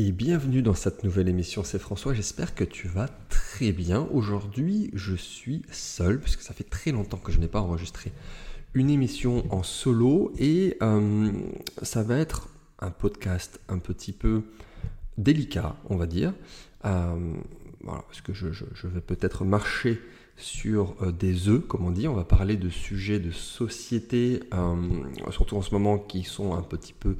et 0.00 0.12
bienvenue 0.12 0.62
dans 0.62 0.74
cette 0.74 1.02
nouvelle 1.02 1.28
émission. 1.28 1.64
C'est 1.64 1.80
François, 1.80 2.14
j'espère 2.14 2.54
que 2.54 2.62
tu 2.62 2.86
vas 2.86 3.08
très 3.28 3.72
bien. 3.72 4.06
Aujourd'hui, 4.12 4.90
je 4.94 5.16
suis 5.16 5.62
seul, 5.72 6.20
puisque 6.20 6.42
ça 6.42 6.54
fait 6.54 6.62
très 6.62 6.92
longtemps 6.92 7.16
que 7.16 7.32
je 7.32 7.40
n'ai 7.40 7.48
pas 7.48 7.60
enregistré 7.60 8.12
une 8.74 8.90
émission 8.90 9.44
en 9.52 9.64
solo, 9.64 10.32
et 10.38 10.76
euh, 10.82 11.32
ça 11.82 12.04
va 12.04 12.16
être 12.16 12.48
un 12.78 12.92
podcast 12.92 13.60
un 13.68 13.78
petit 13.78 14.12
peu 14.12 14.42
délicat, 15.16 15.74
on 15.90 15.96
va 15.96 16.06
dire. 16.06 16.32
Euh, 16.84 17.34
voilà, 17.80 18.02
parce 18.02 18.20
que 18.20 18.32
je, 18.32 18.46
vais 18.86 19.00
peut-être 19.00 19.44
marcher 19.44 20.00
sur 20.36 20.94
euh, 21.02 21.10
des 21.10 21.48
œufs, 21.48 21.66
comme 21.66 21.84
on 21.84 21.90
dit. 21.90 22.06
On 22.06 22.14
va 22.14 22.24
parler 22.24 22.56
de 22.56 22.68
sujets 22.68 23.18
de 23.18 23.32
société, 23.32 24.42
surtout 25.32 25.56
en 25.56 25.62
ce 25.62 25.74
moment, 25.74 25.98
qui 25.98 26.22
sont 26.22 26.54
un 26.54 26.62
petit 26.62 26.92
peu 26.92 27.16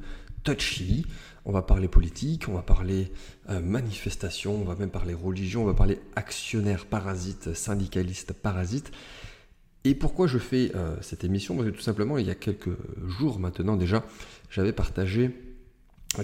touchy. 0.55 1.05
On 1.45 1.51
va 1.51 1.61
parler 1.61 1.87
politique, 1.87 2.47
on 2.47 2.53
va 2.53 2.61
parler 2.61 3.11
euh, 3.49 3.61
manifestation, 3.61 4.55
on 4.55 4.65
va 4.65 4.75
même 4.75 4.89
parler 4.89 5.13
religion, 5.13 5.63
on 5.63 5.65
va 5.65 5.73
parler 5.73 5.99
actionnaire 6.15 6.85
parasite, 6.85 7.53
syndicaliste 7.53 8.33
parasite. 8.33 8.91
Et 9.85 9.95
pourquoi 9.95 10.27
je 10.27 10.37
fais 10.37 10.71
euh, 10.75 10.95
cette 11.01 11.23
émission? 11.23 11.55
Parce 11.55 11.69
que 11.69 11.75
tout 11.75 11.81
simplement, 11.81 12.17
il 12.17 12.27
y 12.27 12.31
a 12.31 12.35
quelques 12.35 12.75
jours 13.07 13.39
maintenant 13.39 13.77
déjà, 13.77 14.05
j'avais 14.49 14.73
partagé 14.73 15.31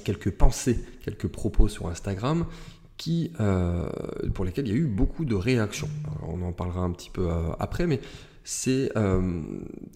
quelques 0.04 0.32
pensées, 0.32 0.84
quelques 1.04 1.28
propos 1.28 1.68
sur 1.68 1.88
Instagram 1.88 2.46
qui, 2.98 3.32
euh, 3.40 3.88
pour 4.34 4.46
lesquels 4.46 4.68
il 4.68 4.74
y 4.74 4.76
a 4.76 4.80
eu 4.80 4.88
beaucoup 4.88 5.26
de 5.26 5.36
réactions. 5.36 5.90
on 6.24 6.42
en 6.42 6.52
parlera 6.52 6.82
un 6.82 6.92
petit 6.92 7.10
peu 7.10 7.30
après, 7.60 7.88
mais 7.88 8.02
euh, 8.68 9.42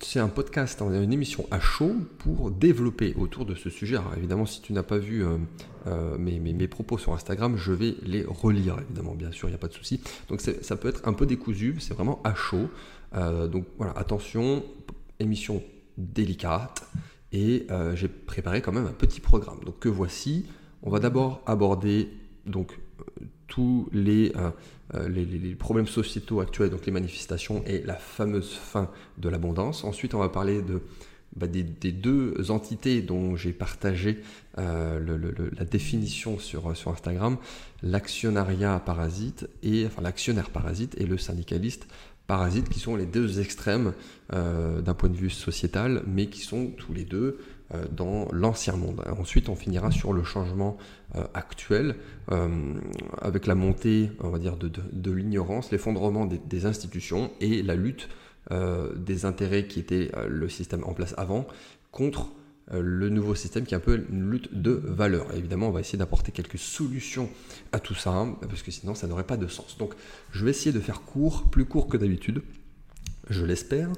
c'est 0.01 0.19
un 0.19 0.27
podcast, 0.27 0.81
une 0.81 1.13
émission 1.13 1.45
à 1.51 1.59
chaud 1.59 1.93
pour 2.17 2.49
développer 2.49 3.13
autour 3.15 3.45
de 3.45 3.53
ce 3.53 3.69
sujet. 3.69 3.97
Alors 3.97 4.13
évidemment, 4.17 4.45
si 4.45 4.61
tu 4.61 4.73
n'as 4.73 4.83
pas 4.83 4.97
vu 4.97 5.23
euh, 5.23 5.37
euh, 5.87 6.17
mes, 6.17 6.39
mes, 6.39 6.67
propos 6.67 6.97
sur 6.97 7.13
Instagram, 7.13 7.57
je 7.57 7.71
vais 7.71 7.95
les 8.03 8.23
relire, 8.23 8.77
évidemment, 8.79 9.13
bien 9.13 9.31
sûr, 9.31 9.47
il 9.47 9.51
n'y 9.51 9.55
a 9.55 9.59
pas 9.59 9.67
de 9.67 9.73
souci. 9.73 10.01
Donc 10.29 10.41
ça 10.41 10.75
peut 10.75 10.87
être 10.87 11.07
un 11.07 11.13
peu 11.13 11.25
décousu, 11.25 11.75
c'est 11.79 11.93
vraiment 11.93 12.21
à 12.23 12.33
chaud. 12.33 12.69
donc 13.13 13.65
voilà, 13.77 13.93
attention, 13.93 14.63
émission 15.19 15.61
délicate. 15.97 16.83
Et 17.31 17.67
j'ai 17.93 18.07
préparé 18.07 18.61
quand 18.61 18.71
même 18.71 18.87
un 18.87 18.93
petit 18.93 19.19
programme. 19.19 19.59
Donc 19.63 19.79
que 19.79 19.89
voici, 19.89 20.45
on 20.81 20.89
va 20.89 20.99
d'abord 20.99 21.43
aborder 21.45 22.09
donc 22.47 22.79
tous 23.49 23.89
les 23.91 24.31
euh, 24.95 25.07
les, 25.07 25.53
problèmes 25.53 25.87
sociétaux 25.87 26.39
actuels, 26.39 26.71
donc 26.71 26.85
les 26.85 26.91
manifestations 26.91 27.63
et 27.67 27.81
la 27.83 27.95
fameuse 27.95 28.53
fin 28.53 28.89
de 29.19 29.29
l'abondance. 29.29 29.83
Ensuite, 29.83 30.15
on 30.15 30.19
va 30.19 30.29
parler 30.29 30.63
bah, 31.35 31.45
des, 31.45 31.63
deux 31.63 32.49
entités 32.49 33.01
dont 33.03 33.35
j'ai 33.35 33.53
partagé 33.53 34.19
euh, 34.57 34.99
la 35.55 35.65
définition 35.65 36.39
sur, 36.39 36.67
Instagram, 36.67 37.37
l'actionnariat 37.83 38.79
parasite 38.79 39.47
et 39.61 39.87
l'actionnaire 40.01 40.49
parasite 40.49 40.95
et 40.99 41.05
le 41.05 41.19
syndicaliste 41.19 41.87
parasite, 42.25 42.69
qui 42.69 42.79
sont 42.79 42.95
les 42.95 43.05
deux 43.05 43.39
extrêmes 43.39 43.93
euh, 44.33 44.81
d'un 44.81 44.95
point 44.95 45.09
de 45.09 45.17
vue 45.17 45.29
sociétal, 45.29 46.03
mais 46.07 46.27
qui 46.27 46.41
sont 46.41 46.67
tous 46.77 46.93
les 46.93 47.05
deux 47.05 47.37
euh, 47.37 47.58
dans 47.91 48.27
l'ancien 48.31 48.75
monde. 48.75 49.03
Ensuite, 49.19 49.49
on 49.49 49.55
finira 49.55 49.91
sur 49.91 50.13
le 50.13 50.23
changement 50.23 50.77
euh, 51.15 51.23
actuel, 51.33 51.95
euh, 52.31 52.73
avec 53.21 53.45
la 53.45 53.55
montée, 53.55 54.11
on 54.21 54.29
va 54.29 54.39
dire, 54.39 54.57
de, 54.57 55.11
l'ignorance, 55.11 55.71
l'effondrement 55.71 56.25
des, 56.25 56.65
institutions 56.65 57.31
et 57.41 57.61
la 57.63 57.75
lutte 57.75 58.09
des 58.95 59.25
intérêts 59.25 59.67
qui 59.67 59.79
étaient 59.79 60.09
le 60.27 60.49
système 60.49 60.83
en 60.83 60.93
place 60.93 61.13
avant 61.17 61.45
contre 61.91 62.31
le 62.71 63.09
nouveau 63.09 63.35
système 63.35 63.63
qui 63.63 63.75
est 63.75 63.77
un 63.77 63.81
peu 63.81 64.03
une 64.09 64.31
lutte 64.31 64.59
de 64.59 64.71
valeurs. 64.71 65.27
évidemment, 65.35 65.67
on 65.67 65.71
va 65.71 65.81
essayer 65.81 65.99
d'apporter 65.99 66.31
quelques 66.31 66.57
solutions 66.57 67.29
à 67.71 67.79
tout 67.79 67.93
ça, 67.93 68.09
hein, 68.09 68.37
parce 68.47 68.63
que 68.63 68.71
sinon, 68.71 68.95
ça 68.95 69.05
n'aurait 69.05 69.23
pas 69.23 69.37
de 69.37 69.47
sens. 69.47 69.77
Donc, 69.77 69.93
je 70.31 70.43
vais 70.43 70.51
essayer 70.51 70.71
de 70.71 70.79
faire 70.79 71.01
court, 71.01 71.43
plus 71.51 71.65
court 71.65 71.87
que 71.87 71.97
d'habitude, 71.97 72.41
je 73.29 73.45
l'espère. 73.45 73.89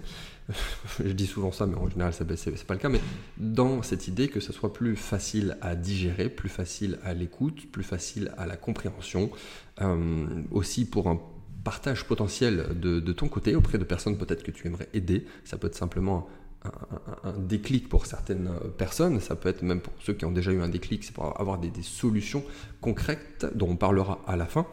je 1.04 1.12
dis 1.12 1.28
souvent 1.28 1.52
ça, 1.52 1.66
mais 1.66 1.76
en 1.76 1.90
général, 1.90 2.14
ce 2.14 2.24
n'est 2.24 2.56
pas 2.68 2.74
le 2.74 2.80
cas, 2.80 2.90
mais 2.90 3.02
dans 3.38 3.82
cette 3.84 4.08
idée 4.08 4.28
que 4.28 4.40
ce 4.40 4.54
soit 4.54 4.74
plus 4.74 4.96
facile 4.96 5.58
à 5.62 5.76
digérer, 5.76 6.30
plus 6.30 6.50
facile 6.50 7.00
à 7.04 7.14
l'écoute, 7.14 7.72
plus 7.72 7.84
facile 7.84 8.32
à 8.38 8.46
la 8.46 8.58
compréhension, 8.58 9.32
euh, 9.82 10.26
aussi 10.52 10.86
pour 10.86 11.08
un 11.08 11.20
partage 11.64 12.06
potentiel 12.06 12.80
de, 12.80 13.12
ton 13.12 13.28
côté 13.28 13.56
auprès 13.56 13.78
de 13.78 13.84
personnes 13.84 14.18
peut-être 14.18 14.44
que 14.44 14.52
tu 14.52 14.68
aimerais 14.68 14.90
aider. 14.94 15.26
Ça 15.44 15.58
peut 15.58 15.68
être 15.68 15.76
simplement 15.76 16.28
un, 17.24 17.34
déclic 17.38 17.88
pour 17.90 18.06
certaines 18.06 18.50
personnes, 18.78 19.20
ça 19.20 19.36
peut 19.36 19.50
être 19.50 19.62
même 19.62 19.82
pour 19.82 19.94
ceux 20.00 20.14
qui 20.14 20.26
ont 20.26 20.32
déjà 20.32 20.52
eu 20.52 20.62
un 20.62 20.70
déclic, 20.70 21.04
c'est 21.04 21.14
pour 21.14 21.40
avoir 21.40 21.60
des, 21.60 21.70
des, 21.70 21.84
solutions 21.84 22.44
concrètes 22.82 23.48
dont 23.56 23.70
on 23.70 23.76
parlera 23.76 24.22
à 24.28 24.36
la 24.36 24.46
fin. 24.46 24.66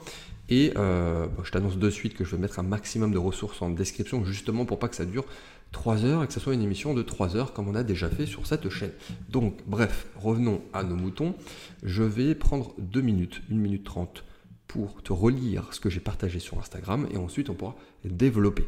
Et 0.48 0.72
euh, 0.76 1.26
je 1.44 1.50
t'annonce 1.50 1.76
de 1.76 1.90
suite 1.90 2.14
que 2.14 2.24
je 2.24 2.32
vais 2.32 2.40
mettre 2.40 2.58
un 2.58 2.62
maximum 2.62 3.12
de 3.12 3.18
ressources 3.18 3.60
en 3.60 3.70
description 3.70 4.24
justement 4.24 4.64
pour 4.64 4.78
pas 4.78 4.88
que 4.88 4.96
ça 4.96 5.04
dure 5.04 5.24
3 5.72 6.04
heures 6.04 6.24
et 6.24 6.26
que 6.26 6.32
ce 6.32 6.40
soit 6.40 6.54
une 6.54 6.62
émission 6.62 6.94
de 6.94 7.02
3 7.02 7.36
heures 7.36 7.52
comme 7.52 7.68
on 7.68 7.74
a 7.74 7.82
déjà 7.82 8.08
fait 8.08 8.24
sur 8.24 8.46
cette 8.46 8.70
chaîne. 8.70 8.92
Donc 9.28 9.58
bref, 9.66 10.06
revenons 10.16 10.62
à 10.72 10.82
nos 10.84 10.96
moutons. 10.96 11.34
Je 11.82 12.02
vais 12.02 12.34
prendre 12.34 12.74
2 12.78 13.00
minutes, 13.00 13.42
1 13.50 13.54
minute 13.54 13.84
30 13.84 14.24
pour 14.66 15.02
te 15.02 15.12
relire 15.12 15.72
ce 15.72 15.80
que 15.80 15.90
j'ai 15.90 16.00
partagé 16.00 16.38
sur 16.38 16.58
Instagram 16.58 17.06
et 17.12 17.16
ensuite 17.16 17.50
on 17.50 17.54
pourra 17.54 17.76
développer. 18.04 18.64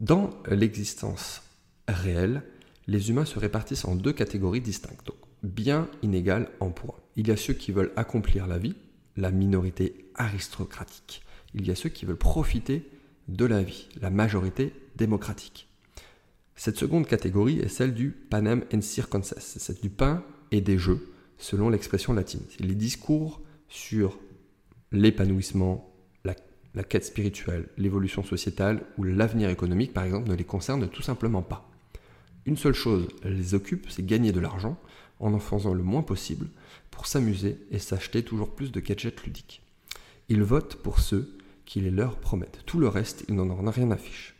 Dans 0.00 0.30
l'existence 0.48 1.42
réelle, 1.88 2.42
les 2.86 3.10
humains 3.10 3.24
se 3.24 3.38
répartissent 3.38 3.84
en 3.84 3.94
deux 3.94 4.12
catégories 4.12 4.60
distinctes. 4.60 5.06
Donc 5.06 5.16
bien 5.42 5.88
inégal 6.02 6.48
en 6.60 6.70
poids. 6.70 7.00
Il 7.16 7.28
y 7.28 7.30
a 7.30 7.36
ceux 7.36 7.54
qui 7.54 7.72
veulent 7.72 7.92
accomplir 7.96 8.46
la 8.46 8.58
vie, 8.58 8.74
la 9.16 9.30
minorité 9.30 10.10
aristocratique. 10.14 11.22
Il 11.54 11.66
y 11.66 11.70
a 11.70 11.74
ceux 11.74 11.88
qui 11.88 12.04
veulent 12.04 12.16
profiter 12.16 12.88
de 13.28 13.44
la 13.44 13.62
vie, 13.62 13.88
la 14.00 14.10
majorité 14.10 14.72
démocratique. 14.96 15.68
Cette 16.56 16.78
seconde 16.78 17.06
catégorie 17.06 17.58
est 17.58 17.68
celle 17.68 17.94
du 17.94 18.10
panem 18.10 18.64
en 18.72 18.80
circenses, 18.80 19.34
celle 19.38 19.80
du 19.80 19.90
pain 19.90 20.24
et 20.50 20.60
des 20.60 20.78
jeux, 20.78 21.12
selon 21.38 21.68
l'expression 21.68 22.12
latine. 22.12 22.42
Les 22.60 22.74
discours 22.74 23.40
sur 23.68 24.18
l'épanouissement, 24.92 25.90
la, 26.24 26.82
quête 26.82 27.04
spirituelle, 27.04 27.68
l'évolution 27.76 28.24
sociétale 28.24 28.82
ou 28.98 29.04
l'avenir 29.04 29.48
économique, 29.48 29.92
par 29.92 30.02
exemple, 30.04 30.28
ne 30.28 30.34
les 30.34 30.44
concernent 30.44 30.88
tout 30.88 31.02
simplement 31.02 31.42
pas. 31.42 31.70
Une 32.46 32.56
seule 32.56 32.74
chose 32.74 33.08
les 33.24 33.54
occupe, 33.54 33.86
c'est 33.88 34.04
gagner 34.04 34.32
de 34.32 34.40
l'argent 34.40 34.76
en 35.24 35.34
en 35.34 35.38
faisant 35.38 35.74
le 35.74 35.82
moins 35.82 36.02
possible 36.02 36.48
pour 36.90 37.06
s'amuser 37.06 37.58
et 37.70 37.78
s'acheter 37.78 38.22
toujours 38.22 38.54
plus 38.54 38.70
de 38.70 38.80
gadgets 38.80 39.22
ludiques. 39.24 39.62
Ils 40.28 40.42
votent 40.42 40.76
pour 40.76 41.00
ceux 41.00 41.36
qui 41.64 41.80
les 41.80 41.90
leur 41.90 42.16
promettent. 42.16 42.62
Tout 42.66 42.78
le 42.78 42.88
reste, 42.88 43.24
ils 43.28 43.34
n'en 43.34 43.48
ont 43.50 43.70
rien 43.70 43.90
à 43.90 43.96
fiche. 43.96 44.34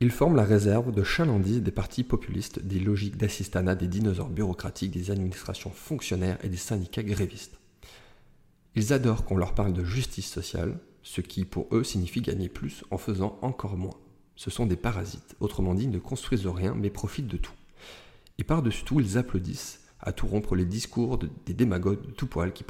Ils 0.00 0.10
forment 0.10 0.36
la 0.36 0.44
réserve 0.44 0.92
de 0.92 1.02
chalandise 1.02 1.62
des 1.62 1.70
partis 1.70 2.04
populistes, 2.04 2.60
des 2.60 2.80
logiques 2.80 3.16
d'assistanat, 3.16 3.74
des 3.74 3.86
dinosaures 3.86 4.28
bureaucratiques, 4.28 4.90
des 4.90 5.10
administrations 5.10 5.70
fonctionnaires 5.70 6.38
et 6.42 6.48
des 6.48 6.56
syndicats 6.56 7.02
grévistes. 7.02 7.58
Ils 8.74 8.92
adorent 8.92 9.24
qu'on 9.24 9.36
leur 9.36 9.54
parle 9.54 9.72
de 9.72 9.84
justice 9.84 10.30
sociale, 10.30 10.78
ce 11.02 11.20
qui 11.20 11.44
pour 11.44 11.68
eux 11.72 11.84
signifie 11.84 12.20
gagner 12.20 12.48
plus 12.48 12.84
en 12.90 12.98
faisant 12.98 13.38
encore 13.40 13.76
moins. 13.76 13.96
Ce 14.36 14.50
sont 14.50 14.66
des 14.66 14.76
parasites, 14.76 15.36
autrement 15.40 15.74
dit, 15.74 15.84
ils 15.84 15.90
ne 15.90 15.98
construisent 15.98 16.46
rien 16.46 16.74
mais 16.74 16.90
profitent 16.90 17.28
de 17.28 17.36
tout. 17.36 17.52
Et 18.38 18.44
par-dessus 18.44 18.84
tout, 18.84 19.00
ils 19.00 19.18
applaudissent 19.18 19.80
à 20.00 20.12
tout 20.12 20.26
rompre 20.26 20.54
les 20.54 20.66
discours 20.66 21.18
des 21.18 21.54
démagogues 21.54 22.06
de 22.06 22.10
tout 22.10 22.26
poil 22.26 22.52
qui, 22.52 22.64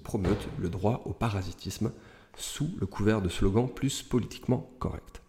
promotent 0.00 0.48
le 0.58 0.68
droit 0.68 1.02
au 1.04 1.12
parasitisme 1.12 1.92
sous 2.36 2.70
le 2.80 2.86
couvert 2.86 3.22
de 3.22 3.28
slogans 3.28 3.68
plus 3.68 4.02
politiquement 4.02 4.70
corrects. 4.78 5.22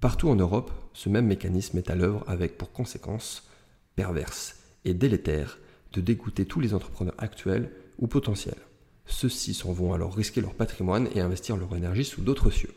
Partout 0.00 0.28
en 0.28 0.36
Europe, 0.36 0.70
ce 0.94 1.08
même 1.08 1.26
mécanisme 1.26 1.76
est 1.76 1.90
à 1.90 1.96
l'œuvre 1.96 2.24
avec 2.26 2.56
pour 2.56 2.72
conséquence 2.72 3.48
perverse 3.96 4.60
et 4.84 4.94
délétère 4.94 5.58
de 5.92 6.00
dégoûter 6.00 6.46
tous 6.46 6.60
les 6.60 6.72
entrepreneurs 6.72 7.16
actuels 7.18 7.70
ou 7.98 8.06
potentiels. 8.06 8.60
Ceux-ci 9.06 9.54
s'en 9.54 9.72
vont 9.72 9.92
alors 9.92 10.14
risquer 10.14 10.40
leur 10.40 10.54
patrimoine 10.54 11.08
et 11.14 11.20
investir 11.20 11.56
leur 11.56 11.74
énergie 11.74 12.04
sous 12.04 12.20
d'autres 12.20 12.50
cieux. 12.50 12.72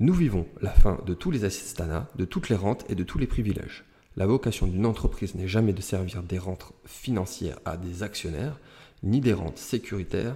Nous 0.00 0.14
vivons 0.14 0.46
la 0.60 0.70
fin 0.70 0.98
de 1.06 1.14
tous 1.14 1.30
les 1.30 1.44
assistanats, 1.44 2.08
de 2.16 2.24
toutes 2.24 2.48
les 2.48 2.56
rentes 2.56 2.84
et 2.88 2.94
de 2.94 3.04
tous 3.04 3.18
les 3.18 3.26
privilèges. 3.26 3.84
La 4.18 4.26
vocation 4.26 4.66
d'une 4.66 4.84
entreprise 4.84 5.36
n'est 5.36 5.46
jamais 5.46 5.72
de 5.72 5.80
servir 5.80 6.24
des 6.24 6.38
rentes 6.38 6.72
financières 6.84 7.60
à 7.64 7.76
des 7.76 8.02
actionnaires, 8.02 8.58
ni 9.04 9.20
des 9.20 9.32
rentes 9.32 9.58
sécuritaires 9.58 10.34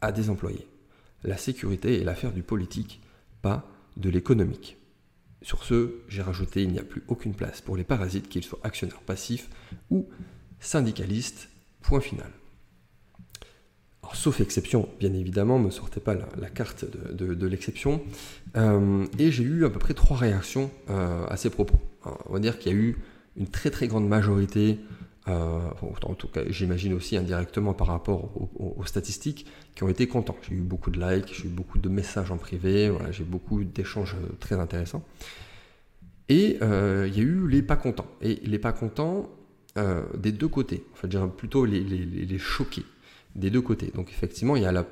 à 0.00 0.12
des 0.12 0.30
employés. 0.30 0.68
La 1.24 1.36
sécurité 1.36 2.00
est 2.00 2.04
l'affaire 2.04 2.30
du 2.30 2.44
politique, 2.44 3.02
pas 3.42 3.68
de 3.96 4.08
l'économique. 4.08 4.76
Sur 5.42 5.64
ce, 5.64 5.96
j'ai 6.06 6.22
rajouté 6.22 6.62
il 6.62 6.70
n'y 6.70 6.78
a 6.78 6.84
plus 6.84 7.02
aucune 7.08 7.34
place 7.34 7.60
pour 7.60 7.76
les 7.76 7.82
parasites, 7.82 8.28
qu'ils 8.28 8.44
soient 8.44 8.60
actionnaires 8.62 9.00
passifs 9.00 9.50
ou 9.90 10.06
syndicalistes. 10.60 11.48
Point 11.82 12.00
final. 12.00 12.30
sauf 14.12 14.40
exception, 14.40 14.88
bien 15.00 15.12
évidemment, 15.12 15.58
ne 15.58 15.64
me 15.64 15.70
sortez 15.70 15.98
pas 15.98 16.14
la, 16.14 16.50
carte 16.50 16.84
de, 16.84 17.46
l'exception. 17.48 18.00
Euh, 18.56 19.06
et 19.18 19.32
j'ai 19.32 19.42
eu 19.42 19.64
à 19.64 19.70
peu 19.70 19.80
près 19.80 19.92
trois 19.92 20.16
réactions 20.16 20.70
euh, 20.88 21.26
à 21.26 21.36
ces 21.36 21.50
propos. 21.50 21.78
on 22.26 22.32
va 22.32 22.38
dire 22.38 22.60
qu'il 22.60 22.72
y 22.72 22.74
a 22.76 22.78
eu 22.78 22.96
une 23.36 23.46
très 23.48 23.70
très 23.70 23.88
grande 23.88 24.08
majorité 24.08 24.78
en 25.26 26.14
tout 26.14 26.28
cas 26.28 26.42
j'imagine 26.48 26.92
aussi 26.92 27.16
indirectement 27.16 27.72
par 27.72 27.86
rapport 27.86 28.30
aux, 28.58 28.84
statistiques, 28.84 29.46
qui 29.74 29.82
ont 29.82 29.88
été 29.88 30.06
contents. 30.06 30.36
J'ai 30.48 30.54
eu 30.54 30.60
beaucoup 30.60 30.90
de 30.90 31.00
likes, 31.00 31.32
j'ai 31.34 31.46
eu 31.46 31.50
beaucoup 31.50 31.78
de 31.78 31.88
messages 31.88 32.30
en 32.30 32.36
privé, 32.36 32.90
voilà, 32.90 33.10
j'ai 33.10 33.24
beaucoup 33.24 33.64
d'échanges 33.64 34.16
très 34.40 34.56
intéressants. 34.56 35.02
Et 36.28 36.58
euh, 36.62 37.08
il 37.08 37.16
y 37.16 37.20
a 37.20 37.22
eu 37.22 37.48
les 37.48 37.62
pas 37.62 37.76
contents. 37.76 38.06
Et 38.20 38.36
les 38.44 38.58
pas 38.58 38.72
contents 38.72 39.30
euh, 39.76 40.04
des 40.16 40.32
deux 40.32 40.48
côtés, 40.48 40.84
enfin, 40.92 41.02
je 41.04 41.08
dirais 41.08 41.28
plutôt 41.28 41.64
les, 41.64 42.38
choqués 42.38 42.84
des 43.34 43.50
deux 43.50 43.62
côtés. 43.62 43.90
Donc 43.94 44.10
effectivement, 44.10 44.56
il 44.56 44.62
y 44.62 44.66
a 44.66 44.72
la, 44.72 44.86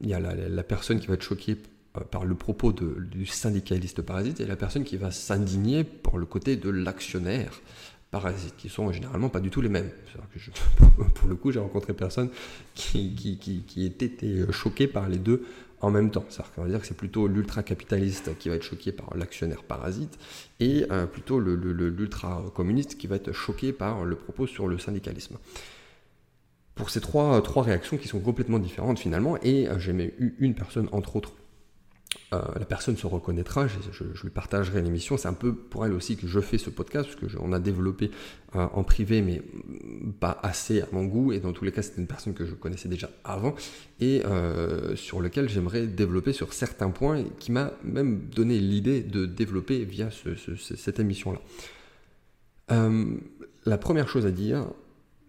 y 0.00 0.14
a 0.14 0.20
la, 0.20 0.34
la 0.34 0.62
personne 0.62 1.00
qui 1.00 1.06
va 1.08 1.14
être 1.14 1.22
choquée 1.22 1.52
euh, 1.52 1.71
par 2.10 2.24
le 2.24 2.34
propos 2.34 2.72
du 2.72 3.26
syndicaliste 3.26 4.02
parasite 4.02 4.40
et 4.40 4.46
la 4.46 4.56
personne 4.56 4.84
qui 4.84 4.96
va 4.96 5.10
s'indigner 5.10 5.84
pour 5.84 6.18
le 6.18 6.26
côté 6.26 6.56
de 6.56 6.70
l'actionnaire 6.70 7.60
parasites, 8.10 8.56
qui 8.56 8.68
sont 8.68 8.92
généralement 8.92 9.28
pas 9.28 9.40
du 9.40 9.50
tout 9.50 9.62
les 9.62 9.70
mêmes. 9.70 9.90
Pour 11.14 11.28
le 11.28 11.34
coup, 11.34 11.50
j'ai 11.50 11.60
rencontré 11.60 11.94
personne 11.94 12.28
qui, 12.74 13.14
qui 13.66 13.86
été 13.86 14.44
choqué 14.52 14.86
par 14.86 15.08
les 15.08 15.16
deux 15.16 15.46
en 15.82 15.90
même 15.90 16.10
temps. 16.10 16.24
C'est-à-dire 16.28 16.80
que 16.80 16.86
c'est 16.86 16.96
plutôt 16.96 17.26
l'ultra-capitaliste 17.26 18.38
qui 18.38 18.48
va 18.48 18.54
être 18.54 18.62
choqué 18.62 18.92
par 18.92 19.14
l'actionnaire 19.16 19.64
parasite 19.64 20.18
et 20.60 20.86
euh, 20.90 21.06
plutôt 21.06 21.40
l'ultra-communiste 21.40 22.96
qui 22.96 23.08
va 23.08 23.16
être 23.16 23.32
choqué 23.32 23.72
par 23.72 24.04
le 24.04 24.16
propos 24.16 24.46
sur 24.46 24.68
le 24.68 24.78
syndicalisme. 24.78 25.36
Pour 26.74 26.88
ces 26.88 27.00
trois, 27.00 27.42
trois 27.42 27.64
réactions 27.64 27.98
qui 27.98 28.08
sont 28.08 28.20
complètement 28.20 28.58
différentes 28.58 28.98
finalement, 28.98 29.36
et 29.42 29.68
euh, 29.68 29.78
j'ai 29.78 29.92
eu 29.92 30.36
une 30.38 30.54
personne 30.54 30.88
entre 30.92 31.16
autres 31.16 31.32
euh, 32.32 32.40
la 32.58 32.64
personne 32.64 32.96
se 32.96 33.06
reconnaîtra, 33.06 33.66
je, 33.66 34.22
lui 34.22 34.30
partagerai 34.30 34.80
l'émission. 34.80 35.16
C'est 35.16 35.28
un 35.28 35.34
peu 35.34 35.54
pour 35.54 35.84
elle 35.84 35.92
aussi 35.92 36.16
que 36.16 36.26
je 36.26 36.40
fais 36.40 36.56
ce 36.56 36.70
podcast, 36.70 37.08
parce 37.20 37.34
qu'on 37.34 37.52
a 37.52 37.58
développé 37.58 38.10
euh, 38.56 38.66
en 38.72 38.84
privé, 38.84 39.20
mais 39.20 39.42
pas 40.18 40.38
assez 40.42 40.80
à 40.80 40.86
mon 40.92 41.04
goût. 41.04 41.32
Et 41.32 41.40
dans 41.40 41.52
tous 41.52 41.64
les 41.64 41.72
cas, 41.72 41.82
c'est 41.82 41.98
une 41.98 42.06
personne 42.06 42.32
que 42.32 42.46
je 42.46 42.54
connaissais 42.54 42.88
déjà 42.88 43.10
avant, 43.24 43.54
et 44.00 44.24
euh, 44.24 44.96
sur 44.96 45.20
lequel 45.20 45.48
j'aimerais 45.48 45.86
développer 45.86 46.32
sur 46.32 46.54
certains 46.54 46.90
points, 46.90 47.18
et 47.18 47.26
qui 47.38 47.52
m'a 47.52 47.72
même 47.84 48.20
donné 48.34 48.58
l'idée 48.58 49.02
de 49.02 49.26
développer 49.26 49.84
via 49.84 50.08
cette 50.56 51.00
émission-là. 51.00 51.40
la 53.66 53.78
première 53.78 54.08
chose 54.08 54.24
à 54.24 54.30
dire, 54.30 54.66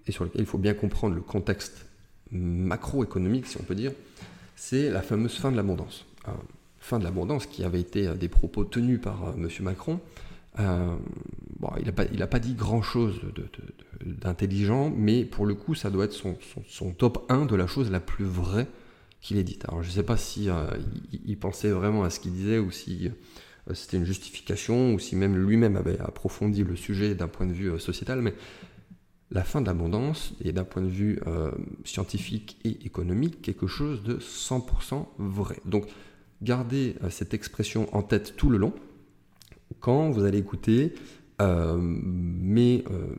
et 0.08 0.12
sur 0.12 0.24
laquelle 0.24 0.42
il 0.42 0.48
faut 0.48 0.58
bien 0.58 0.74
comprendre 0.74 1.16
le 1.16 1.22
contexte 1.22 1.86
macroéconomique, 2.32 3.46
si 3.48 3.58
on 3.60 3.64
peut 3.64 3.76
dire, 3.76 3.92
c'est 4.56 4.90
la 4.90 5.02
fameuse 5.02 5.34
fin 5.34 5.52
de 5.52 5.58
l'abondance 5.58 6.06
fin 6.84 7.00
de 7.00 7.06
l'abondance, 7.06 7.46
qui 7.46 7.64
avait 7.64 7.80
été 7.80 8.08
euh, 8.08 8.16
des 8.16 8.28
propos 8.28 8.66
tenus 8.66 9.00
par 9.00 9.30
euh, 9.30 9.34
M. 9.38 9.48
Macron, 9.62 10.02
euh, 10.60 10.96
bon, 11.60 11.70
il 11.80 11.86
n'a 11.86 11.92
pas, 11.94 12.06
pas, 12.06 12.40
dit 12.40 12.54
grand-chose 12.54 13.22
d'intelligent, 14.06 14.94
mais 14.96 15.24
pour 15.24 15.46
le 15.46 15.56
coup, 15.56 15.76
ça 15.76 15.90
doit 15.90 16.06
être 16.06 16.14
son, 16.14 16.38
son, 16.68 16.92
top 16.92 17.26
1 17.30 17.46
de 17.46 17.56
la 17.56 17.68
chose 17.68 17.90
la 17.90 18.02
plus 18.02 18.26
vraie 18.26 18.68
qu'il 19.22 19.38
ait 19.38 19.44
dite. 19.44 19.66
Alors 19.68 19.82
je 19.82 19.88
ne 19.88 19.94
sais 19.94 20.04
pas 20.04 20.18
si 20.18 20.50
il, 21.26 21.38
pensait 21.38 21.72
vraiment 21.72 22.04
à 22.04 22.10
ce 22.10 22.20
qu'il 22.20 22.34
disait, 22.34 22.60
ou 22.60 22.70
si 22.70 23.10
c'était 23.74 23.96
une 23.96 24.04
justification, 24.04 24.94
ou 24.94 25.00
si 25.00 25.16
même 25.16 25.38
lui-même 25.38 25.78
avait 25.78 25.98
approfondi 26.02 26.64
le 26.64 26.76
sujet 26.76 27.16
d'un 27.16 27.30
point 27.30 27.48
de 27.48 27.54
vue 27.54 27.80
sociétal, 27.80 28.22
mais 28.22 28.34
la 29.32 29.46
fin 29.46 29.62
de 29.62 29.66
l'abondance 29.66 30.34
est 30.44 30.52
d'un 30.52 30.66
point 30.66 30.82
de 30.82 30.90
vue 30.90 31.20
scientifique 31.86 32.60
et 32.66 32.86
économique 32.86 33.42
quelque 33.42 33.66
chose 33.66 34.04
de 34.04 34.18
100% 34.18 35.08
vrai. 35.18 35.56
Donc 35.66 35.88
gardez 36.44 36.96
euh, 37.04 37.10
cette 37.10 37.34
expression 37.34 37.88
en 37.96 38.04
tête 38.04 38.36
tout 38.36 38.50
le 38.50 38.58
long 38.58 38.74
quand 39.80 40.10
vous 40.12 40.24
allez 40.24 40.38
écouter 40.38 40.94
euh, 41.42 41.78
mes, 41.80 42.84
euh, 42.92 43.16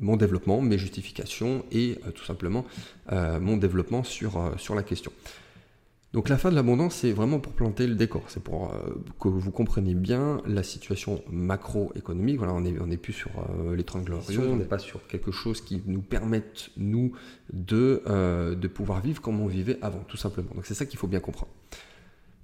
mon 0.00 0.16
développement, 0.16 0.60
mes 0.60 0.78
justifications 0.78 1.64
et 1.70 1.98
tout 2.14 2.24
simplement 2.24 2.64
mon 3.10 3.56
développement 3.56 4.02
sur, 4.02 4.52
sur 4.58 4.74
la 4.74 4.82
question. 4.82 5.12
Donc 6.12 6.28
la 6.28 6.36
fin 6.36 6.50
de 6.50 6.56
l'abondance, 6.56 6.96
c'est 6.96 7.12
vraiment 7.12 7.38
pour 7.38 7.54
planter 7.54 7.86
le 7.86 7.94
décor, 7.94 8.24
c'est 8.28 8.42
pour 8.42 8.74
que 9.18 9.28
vous 9.28 9.50
compreniez 9.50 9.94
bien 9.94 10.42
la 10.46 10.62
situation 10.62 11.22
macroéconomique. 11.30 12.36
Voilà, 12.36 12.52
on 12.52 12.60
n'est 12.60 12.78
on 12.80 12.90
est 12.90 12.98
plus 12.98 13.14
sur 13.14 13.30
l'étrangleur, 13.74 14.20
on 14.38 14.56
n'est 14.56 14.64
pas 14.64 14.78
sur 14.78 15.06
quelque 15.06 15.30
chose 15.30 15.62
qui 15.62 15.80
nous 15.86 16.02
permette, 16.02 16.70
nous, 16.76 17.12
de, 17.52 18.02
de 18.54 18.68
pouvoir 18.68 19.00
vivre 19.00 19.22
comme 19.22 19.40
on 19.40 19.46
vivait 19.46 19.78
avant, 19.80 20.00
tout 20.06 20.18
simplement. 20.18 20.50
Donc 20.54 20.66
c'est 20.66 20.74
ça 20.74 20.84
qu'il 20.84 20.98
faut 20.98 21.08
bien 21.08 21.20
comprendre. 21.20 21.52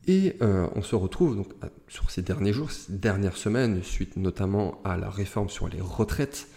Et 0.09 0.37
euh, 0.41 0.67
on 0.75 0.81
se 0.81 0.97
retrouve 0.97 1.37
donc 1.37 1.49
sur 1.87 2.11
ces 2.11 2.23
derniers 2.23 2.55
jours, 2.55 2.71
ces 2.71 2.95
dernières 2.95 3.37
semaines, 3.37 3.83
suite 3.83 4.17
notamment 4.17 4.81
à 4.83 4.97
la 4.97 5.11
réforme 5.11 5.51
sur 5.51 5.69
les 5.69 5.83
retraites, 5.83 6.49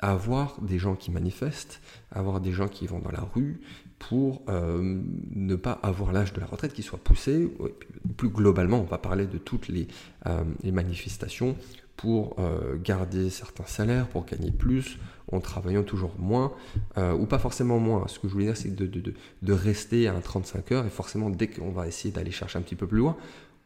à 0.00 0.12
avoir 0.12 0.58
des 0.62 0.78
gens 0.78 0.96
qui 0.96 1.10
manifestent, 1.10 1.82
à 2.10 2.20
avoir 2.20 2.40
des 2.40 2.52
gens 2.52 2.66
qui 2.66 2.86
vont 2.86 3.00
dans 3.00 3.10
la 3.10 3.20
rue 3.34 3.60
pour 3.98 4.42
euh, 4.48 5.02
ne 5.30 5.54
pas 5.54 5.78
avoir 5.82 6.12
l'âge 6.12 6.32
de 6.32 6.40
la 6.40 6.46
retraite 6.46 6.72
qui 6.72 6.82
soit 6.82 6.98
poussé. 6.98 7.52
Plus 8.16 8.30
globalement, 8.30 8.80
on 8.80 8.84
va 8.84 8.98
parler 8.98 9.26
de 9.26 9.36
toutes 9.36 9.68
les, 9.68 9.86
euh, 10.26 10.42
les 10.62 10.72
manifestations 10.72 11.56
pour 11.96 12.36
garder 12.82 13.30
certains 13.30 13.66
salaires, 13.66 14.08
pour 14.08 14.24
gagner 14.26 14.50
plus, 14.50 14.98
en 15.32 15.40
travaillant 15.40 15.82
toujours 15.82 16.14
moins, 16.18 16.52
euh, 16.98 17.12
ou 17.12 17.26
pas 17.26 17.38
forcément 17.38 17.78
moins. 17.78 18.06
Ce 18.08 18.18
que 18.18 18.28
je 18.28 18.32
voulais 18.32 18.46
dire, 18.46 18.56
c'est 18.56 18.74
de, 18.74 19.52
rester 19.52 20.08
à 20.08 20.14
un 20.14 20.20
35 20.20 20.72
heures, 20.72 20.86
et 20.86 20.90
forcément, 20.90 21.30
dès 21.30 21.48
qu'on 21.48 21.70
va 21.70 21.86
essayer 21.86 22.12
d'aller 22.12 22.30
chercher 22.30 22.58
un 22.58 22.62
petit 22.62 22.76
peu 22.76 22.86
plus 22.86 22.98
loin, 22.98 23.16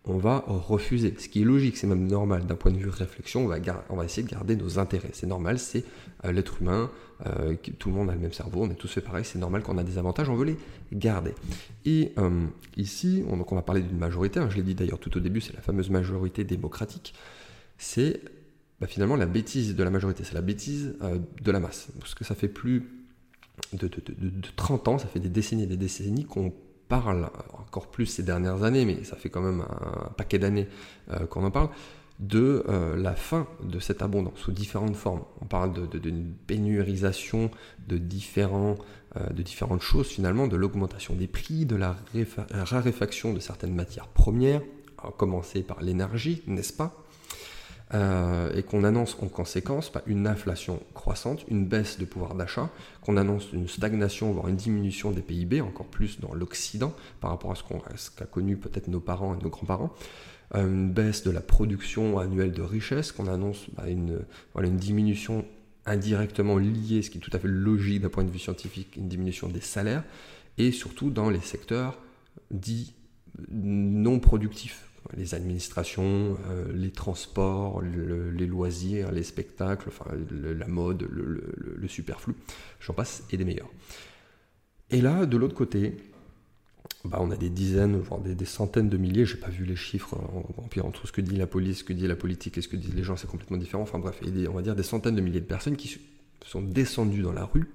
on 0.04 0.16
va 0.16 0.44
refuser. 0.46 1.14
Ce 1.18 1.28
qui 1.28 1.42
est 1.42 1.44
logique, 1.44 1.76
c'est 1.76 1.86
même 1.86 2.06
normal 2.06 2.46
d'un 2.46 2.54
point 2.54 2.70
de 2.70 2.78
vue 2.78 2.88
réflexion, 2.88 3.44
on 3.44 3.96
va, 3.96 4.04
essayer 4.04 4.22
de 4.22 4.30
garder 4.30 4.56
nos 4.56 4.78
intérêts. 4.78 5.10
C'est 5.12 5.26
normal, 5.26 5.58
c'est 5.58 5.84
euh, 6.24 6.32
l'être 6.32 6.62
humain, 6.62 6.90
euh, 7.26 7.54
tout 7.78 7.90
le 7.90 7.96
monde 7.96 8.08
a 8.08 8.14
le 8.14 8.20
même 8.20 8.32
cerveau, 8.32 8.62
on 8.62 8.70
est 8.70 8.74
tous 8.74 8.88
fait 8.88 9.00
pareil, 9.00 9.24
c'est 9.24 9.38
normal 9.38 9.62
qu'on 9.62 9.76
a 9.76 9.82
des 9.82 9.98
avantages, 9.98 10.30
on 10.30 10.36
veut 10.36 10.46
les 10.46 10.56
garder. 10.92 11.34
Et 11.84 12.12
ici, 12.76 13.24
on, 13.28 13.36
donc 13.36 13.52
on 13.52 13.56
va 13.56 13.62
parler 13.62 13.82
d'une 13.82 13.98
majorité, 13.98 14.40
hein, 14.40 14.48
je 14.48 14.56
l'ai 14.56 14.62
dit 14.62 14.74
d'ailleurs 14.74 15.00
tout 15.00 15.14
au 15.16 15.20
début, 15.20 15.40
c'est 15.40 15.54
la 15.54 15.60
fameuse 15.60 15.90
majorité 15.90 16.44
démocratique, 16.44 17.12
c'est 17.78 18.20
bah, 18.80 18.86
finalement 18.86 19.16
la 19.16 19.26
bêtise 19.26 19.74
de 19.74 19.82
la 19.82 19.90
majorité, 19.90 20.24
c'est 20.24 20.34
la 20.34 20.42
bêtise 20.42 20.94
euh, 21.02 21.18
de 21.42 21.50
la 21.50 21.60
masse. 21.60 21.88
Parce 21.98 22.14
que 22.14 22.24
ça 22.24 22.34
fait 22.34 22.48
plus 22.48 22.88
de, 23.72 23.90
30 24.56 24.88
ans, 24.88 24.98
ça 24.98 25.08
fait 25.08 25.20
des 25.20 25.28
décennies 25.28 25.64
et 25.64 25.66
des 25.66 25.76
décennies 25.76 26.24
qu'on 26.24 26.52
parle, 26.88 27.28
encore 27.58 27.88
plus 27.88 28.06
ces 28.06 28.22
dernières 28.22 28.62
années, 28.62 28.84
mais 28.84 29.04
ça 29.04 29.16
fait 29.16 29.30
quand 29.30 29.42
même 29.42 29.62
un, 29.62 30.10
paquet 30.16 30.38
d'années 30.38 30.68
euh, 31.10 31.26
qu'on 31.26 31.44
en 31.44 31.50
parle, 31.50 31.70
de 32.20 32.64
euh, 32.68 32.96
la 32.96 33.14
fin 33.14 33.46
de 33.62 33.78
cette 33.78 34.02
abondance 34.02 34.38
sous 34.38 34.52
différentes 34.52 34.96
formes. 34.96 35.22
On 35.40 35.44
parle 35.46 35.72
d'une 36.00 36.32
pénurisation 36.46 37.50
de, 37.86 37.98
différents, 37.98 38.76
de 39.30 39.42
différentes 39.42 39.82
choses 39.82 40.06
finalement, 40.06 40.46
de 40.46 40.56
l'augmentation 40.56 41.14
des 41.14 41.26
prix, 41.26 41.66
de 41.66 41.76
la 41.76 41.96
raréfaction 42.52 43.34
de 43.34 43.40
certaines 43.40 43.74
matières 43.74 44.08
premières, 44.08 44.62
à 44.98 45.10
commencer 45.10 45.62
par 45.62 45.82
l'énergie, 45.82 46.42
n'est-ce 46.46 46.72
pas? 46.72 47.04
Euh, 47.94 48.52
et 48.54 48.62
qu'on 48.62 48.84
annonce 48.84 49.16
en 49.22 49.28
conséquence 49.28 49.90
pas 49.90 50.02
une 50.06 50.26
inflation 50.26 50.82
croissante, 50.92 51.44
une 51.48 51.64
baisse 51.64 51.98
de 51.98 52.04
pouvoir 52.04 52.34
d'achat, 52.34 52.68
qu'on 53.00 53.16
annonce 53.16 53.52
une 53.52 53.66
stagnation, 53.66 54.30
voire 54.32 54.48
une 54.48 54.56
diminution 54.56 55.10
des 55.10 55.22
PIB, 55.22 55.62
encore 55.62 55.86
plus 55.86 56.20
dans 56.20 56.34
l'Occident 56.34 56.94
par 57.20 57.30
rapport 57.30 57.52
à 57.52 57.54
ce 57.54 58.10
qu'a 58.10 58.26
connu 58.26 58.58
peut-être 58.58 58.88
nos 58.88 59.00
parents 59.00 59.34
et 59.38 59.42
nos 59.42 59.48
grands-parents, 59.48 59.94
euh, 60.54 60.66
une 60.66 60.90
baisse 60.90 61.24
de 61.24 61.30
la 61.30 61.40
production 61.40 62.18
annuelle 62.18 62.52
de 62.52 62.62
richesse, 62.62 63.10
qu'on 63.10 63.26
annonce 63.26 63.66
bah, 63.74 63.88
une, 63.88 64.20
une 64.62 64.76
diminution 64.76 65.46
indirectement 65.86 66.58
liée, 66.58 67.00
ce 67.00 67.08
qui 67.08 67.16
est 67.16 67.22
tout 67.22 67.30
à 67.32 67.38
fait 67.38 67.48
logique 67.48 68.02
d'un 68.02 68.10
point 68.10 68.24
de 68.24 68.30
vue 68.30 68.38
scientifique, 68.38 68.96
une 68.96 69.08
diminution 69.08 69.48
des 69.48 69.62
salaires, 69.62 70.04
et 70.58 70.72
surtout 70.72 71.08
dans 71.08 71.30
les 71.30 71.40
secteurs 71.40 71.98
dits 72.50 72.92
non 73.50 74.18
productifs 74.18 74.87
les 75.16 75.34
administrations, 75.34 76.36
euh, 76.50 76.70
les 76.72 76.90
transports, 76.90 77.82
les 77.82 78.46
loisirs, 78.46 79.12
les 79.12 79.22
spectacles, 79.22 79.88
enfin, 79.88 80.10
la 80.30 80.66
mode, 80.66 81.08
le, 81.10 81.88
superflu, 81.88 82.34
j'en 82.80 82.92
passe, 82.92 83.24
et 83.30 83.36
des 83.36 83.44
meilleurs. 83.44 83.70
Et 84.90 85.00
là, 85.00 85.26
de 85.26 85.36
l'autre 85.36 85.54
côté, 85.54 85.96
bah, 87.04 87.18
on 87.20 87.30
a 87.30 87.36
des 87.36 87.50
dizaines, 87.50 87.98
voire 87.98 88.20
des, 88.20 88.44
centaines 88.44 88.88
de 88.88 88.96
milliers, 88.96 89.24
j'ai 89.24 89.36
pas 89.36 89.48
vu 89.48 89.64
les 89.64 89.76
chiffres, 89.76 90.14
en, 90.16 90.86
entre 90.86 91.06
ce 91.06 91.12
que 91.12 91.20
dit 91.20 91.36
la 91.36 91.46
police, 91.46 91.78
ce 91.78 91.84
que 91.84 91.92
dit 91.92 92.06
la 92.06 92.16
politique 92.16 92.58
et 92.58 92.62
ce 92.62 92.68
que 92.68 92.76
disent 92.76 92.94
les 92.94 93.02
gens, 93.02 93.16
c'est 93.16 93.28
complètement 93.28 93.56
différent. 93.56 93.82
Enfin 93.82 93.98
bref, 93.98 94.20
on 94.22 94.52
va 94.52 94.62
dire 94.62 94.76
des 94.76 94.82
centaines 94.82 95.14
de 95.14 95.20
milliers 95.20 95.40
de 95.40 95.46
personnes 95.46 95.76
qui 95.76 95.98
sont 96.44 96.62
descendues 96.62 97.22
dans 97.22 97.32
la 97.32 97.44
rue 97.44 97.68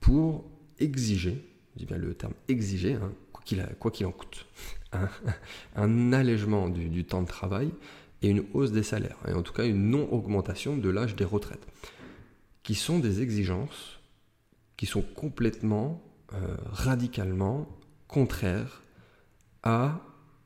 pour 0.00 0.44
exiger, 0.78 1.44
je 1.74 1.80
dis 1.80 1.86
bien 1.86 1.98
le 1.98 2.14
terme 2.14 2.32
exiger, 2.48 2.94
hein, 2.94 3.12
quoi 3.78 3.90
qu'il 3.90 4.06
en 4.06 4.12
coûte, 4.12 4.46
un, 5.76 6.12
allègement 6.12 6.68
du, 6.68 7.04
temps 7.04 7.22
de 7.22 7.28
travail 7.28 7.70
et 8.22 8.28
une 8.28 8.44
hausse 8.52 8.72
des 8.72 8.82
salaires, 8.82 9.18
et 9.28 9.32
en 9.32 9.42
tout 9.42 9.52
cas 9.52 9.64
une 9.64 9.90
non-augmentation 9.90 10.76
de 10.76 10.88
l'âge 10.88 11.16
des 11.16 11.24
retraites, 11.24 11.66
qui 12.62 12.74
sont 12.74 12.98
des 12.98 13.22
exigences 13.22 14.00
qui 14.80 14.86
sont 14.86 15.02
complètement, 15.02 16.02
euh, 16.32 16.56
radicalement 16.72 17.68
contraires 18.08 18.82
à 19.62 20.00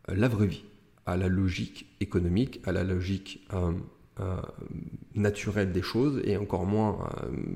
la 0.09 0.27
vraie 0.27 0.49
vie, 0.49 0.65
à 1.07 1.17
la 1.17 1.29
logique 1.29 1.87
économique, 2.01 2.61
à 2.65 2.73
la 2.73 2.83
logique 2.83 3.47
euh, 3.53 3.71
euh, 4.19 4.43
naturel 5.15 5.71
des 5.71 5.83
choses, 5.83 6.21
et 6.25 6.37
encore 6.37 6.67
moins 6.67 7.09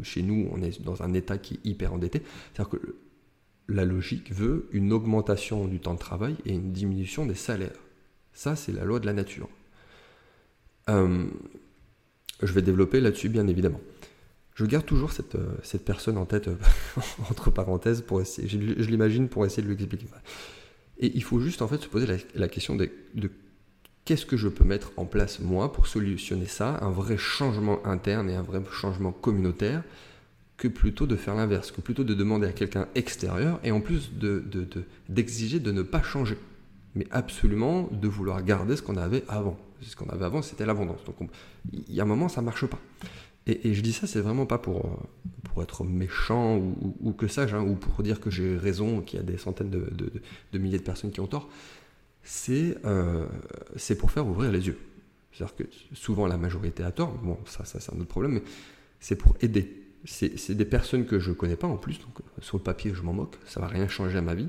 chez 0.04 0.22
nous, 0.22 0.48
on 0.52 0.62
est 0.62 0.80
dans 0.80 1.02
un 1.02 1.14
état 1.14 1.36
qui 1.36 1.54
est 1.54 1.66
hyper 1.68 1.94
endetté. 1.94 2.22
C'est-à-dire 2.52 2.70
que 2.70 2.94
la 3.68 3.84
logique 3.84 4.32
veut 4.32 4.68
une 4.72 4.92
augmentation 4.92 5.66
du 5.66 5.78
temps 5.80 5.94
de 5.94 5.98
travail 5.98 6.36
et 6.46 6.52
une 6.52 6.72
diminution 6.72 7.26
des 7.26 7.34
salaires. 7.34 7.78
Ça, 8.32 8.56
c'est 8.56 8.72
la 8.72 8.84
loi 8.84 9.00
de 9.00 9.06
la 9.06 9.12
nature. 9.12 9.48
je 10.88 11.26
vais 12.40 12.62
développer 12.62 13.00
là-dessus, 13.00 13.28
bien 13.28 13.46
évidemment. 13.46 13.80
Je 14.54 14.64
garde 14.64 14.86
toujours 14.86 15.12
cette, 15.12 15.36
cette 15.62 15.84
personne 15.84 16.16
en 16.16 16.24
tête, 16.24 16.48
entre 17.30 17.50
parenthèses, 17.50 18.00
pour 18.00 18.20
essayer, 18.20 18.48
je, 18.48 18.56
l'imagine 18.56 19.28
pour 19.28 19.44
essayer 19.44 19.62
de 19.62 19.68
lui 19.68 19.74
expliquer. 19.74 20.06
Et 20.98 21.12
il 21.14 21.22
faut 21.22 21.40
juste 21.40 21.62
en 21.62 21.68
fait 21.68 21.78
se 21.78 21.88
poser 21.88 22.06
la, 22.34 22.48
question 22.48 22.74
de, 22.74 22.90
qu'est-ce 24.04 24.26
que 24.26 24.36
je 24.36 24.48
peux 24.48 24.64
mettre 24.64 24.90
en 24.96 25.04
place 25.04 25.38
moi 25.38 25.72
pour 25.72 25.86
solutionner 25.86 26.46
ça, 26.46 26.78
un 26.82 26.90
vrai 26.90 27.16
changement 27.16 27.84
interne 27.86 28.28
et 28.30 28.34
un 28.34 28.42
vrai 28.42 28.60
changement 28.72 29.12
communautaire, 29.12 29.84
que 30.58 30.68
plutôt 30.68 31.06
de 31.06 31.16
faire 31.16 31.36
l'inverse, 31.36 31.70
que 31.70 31.80
plutôt 31.80 32.04
de 32.04 32.14
demander 32.14 32.48
à 32.48 32.52
quelqu'un 32.52 32.88
extérieur 32.96 33.60
et 33.62 33.70
en 33.70 33.80
plus 33.80 34.10
d'exiger 35.08 35.60
de, 35.60 35.72
ne 35.72 35.82
pas 35.82 36.02
changer, 36.02 36.36
mais 36.96 37.06
absolument 37.12 37.88
de 37.92 38.08
vouloir 38.08 38.42
garder 38.42 38.76
ce 38.76 38.82
qu'on 38.82 38.96
avait 38.96 39.22
avant. 39.28 39.56
Ce 39.80 39.94
qu'on 39.94 40.08
avait 40.08 40.24
avant, 40.24 40.42
c'était 40.42 40.66
l'abondance. 40.66 41.04
Donc 41.04 41.16
il 41.72 41.94
y 41.94 42.00
a 42.00 42.02
un 42.02 42.06
moment, 42.06 42.28
ça 42.28 42.42
marche 42.42 42.66
pas. 42.66 42.80
Et, 43.46 43.72
je 43.72 43.80
dis 43.80 43.92
ça, 43.92 44.06
c'est 44.06 44.20
vraiment 44.20 44.44
pas 44.44 44.58
pour, 44.58 44.98
être 45.62 45.82
méchant 45.82 46.56
ou, 47.00 47.12
que 47.12 47.26
sage, 47.26 47.52
hein, 47.52 47.62
ou 47.62 47.74
pour 47.74 48.00
dire 48.04 48.20
que 48.20 48.30
j'ai 48.30 48.56
raison, 48.56 49.00
qu'il 49.00 49.18
y 49.18 49.22
a 49.22 49.24
des 49.24 49.38
centaines 49.38 49.70
de, 49.70 50.58
milliers 50.58 50.78
de 50.78 50.84
personnes 50.84 51.10
qui 51.10 51.20
ont 51.20 51.26
tort. 51.26 51.48
Euh, 52.48 53.26
c'est 53.74 53.96
pour 53.96 54.10
faire 54.10 54.26
ouvrir 54.26 54.52
les 54.52 54.66
yeux. 54.66 54.78
C'est-à-dire 55.32 55.56
que 55.56 55.64
souvent 55.94 56.26
la 56.26 56.36
majorité 56.36 56.84
a 56.84 56.92
tort, 56.92 57.12
bon, 57.14 57.38
ça 57.46 57.64
c'est 57.64 57.92
un 57.92 57.96
autre 57.96 58.08
problème, 58.08 58.34
mais 58.34 58.42
c'est 59.00 59.16
pour 59.16 59.36
aider. 59.40 59.87
C'est 60.04 60.54
des 60.54 60.64
personnes 60.64 61.06
que 61.06 61.18
je 61.18 61.32
connais 61.32 61.56
pas 61.56 61.66
en 61.66 61.76
plus, 61.76 61.98
donc 61.98 62.20
euh, 62.20 62.40
sur 62.40 62.56
le 62.56 62.62
papier 62.62 62.92
je 62.94 63.02
m'en 63.02 63.12
moque, 63.12 63.36
ça 63.46 63.60
va 63.60 63.66
rien 63.66 63.88
changer 63.88 64.18
à 64.18 64.22
ma 64.22 64.34
vie. 64.34 64.48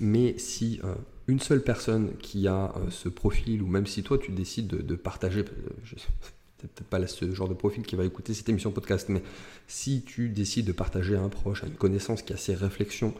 Mais 0.00 0.36
si 0.38 0.80
euh, 0.84 0.94
une 1.28 1.40
seule 1.40 1.62
personne 1.62 2.16
qui 2.18 2.46
a 2.46 2.74
ce 2.90 3.08
profil, 3.08 3.62
ou 3.62 3.66
même 3.66 3.86
si 3.86 4.02
toi 4.02 4.18
tu 4.18 4.32
décides 4.32 4.66
de, 4.66 4.94
partager, 4.96 5.44
peut-être 6.58 6.84
pas 6.84 7.04
ce 7.06 7.32
genre 7.32 7.48
de 7.48 7.54
profil 7.54 7.84
qui 7.84 7.96
va 7.96 8.04
écouter 8.04 8.34
cette 8.34 8.48
émission 8.48 8.70
podcast, 8.70 9.08
mais 9.08 9.22
si 9.66 10.02
tu 10.02 10.28
décides 10.28 10.66
de 10.66 10.72
partager 10.72 11.16
à 11.16 11.20
un 11.20 11.28
proche, 11.28 11.64
à 11.64 11.66
une 11.66 11.74
connaissance 11.74 12.22
qui 12.22 12.32
a 12.32 12.36
ses 12.36 12.54
réflexions, 12.54 13.14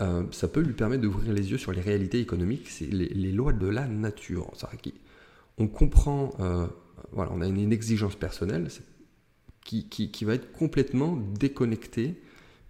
euh, 0.00 0.24
ça 0.30 0.48
peut 0.48 0.60
lui 0.60 0.72
permettre 0.72 1.02
d'ouvrir 1.02 1.32
les 1.32 1.50
yeux 1.50 1.58
sur 1.58 1.72
les 1.72 1.80
réalités 1.80 2.20
économiques, 2.20 2.68
c'est 2.68 2.86
les, 2.86 3.32
lois 3.32 3.52
de 3.52 3.66
la 3.66 3.86
nature. 3.86 4.50
On 5.58 5.68
comprend, 5.68 6.34
euh, 6.40 6.66
voilà, 7.12 7.30
on 7.34 7.40
a 7.40 7.46
une, 7.46 7.72
exigence 7.72 8.16
personnelle 8.16 8.68
qui, 9.64 10.24
va 10.24 10.34
être 10.34 10.52
complètement 10.52 11.16
déconnectée 11.16 12.20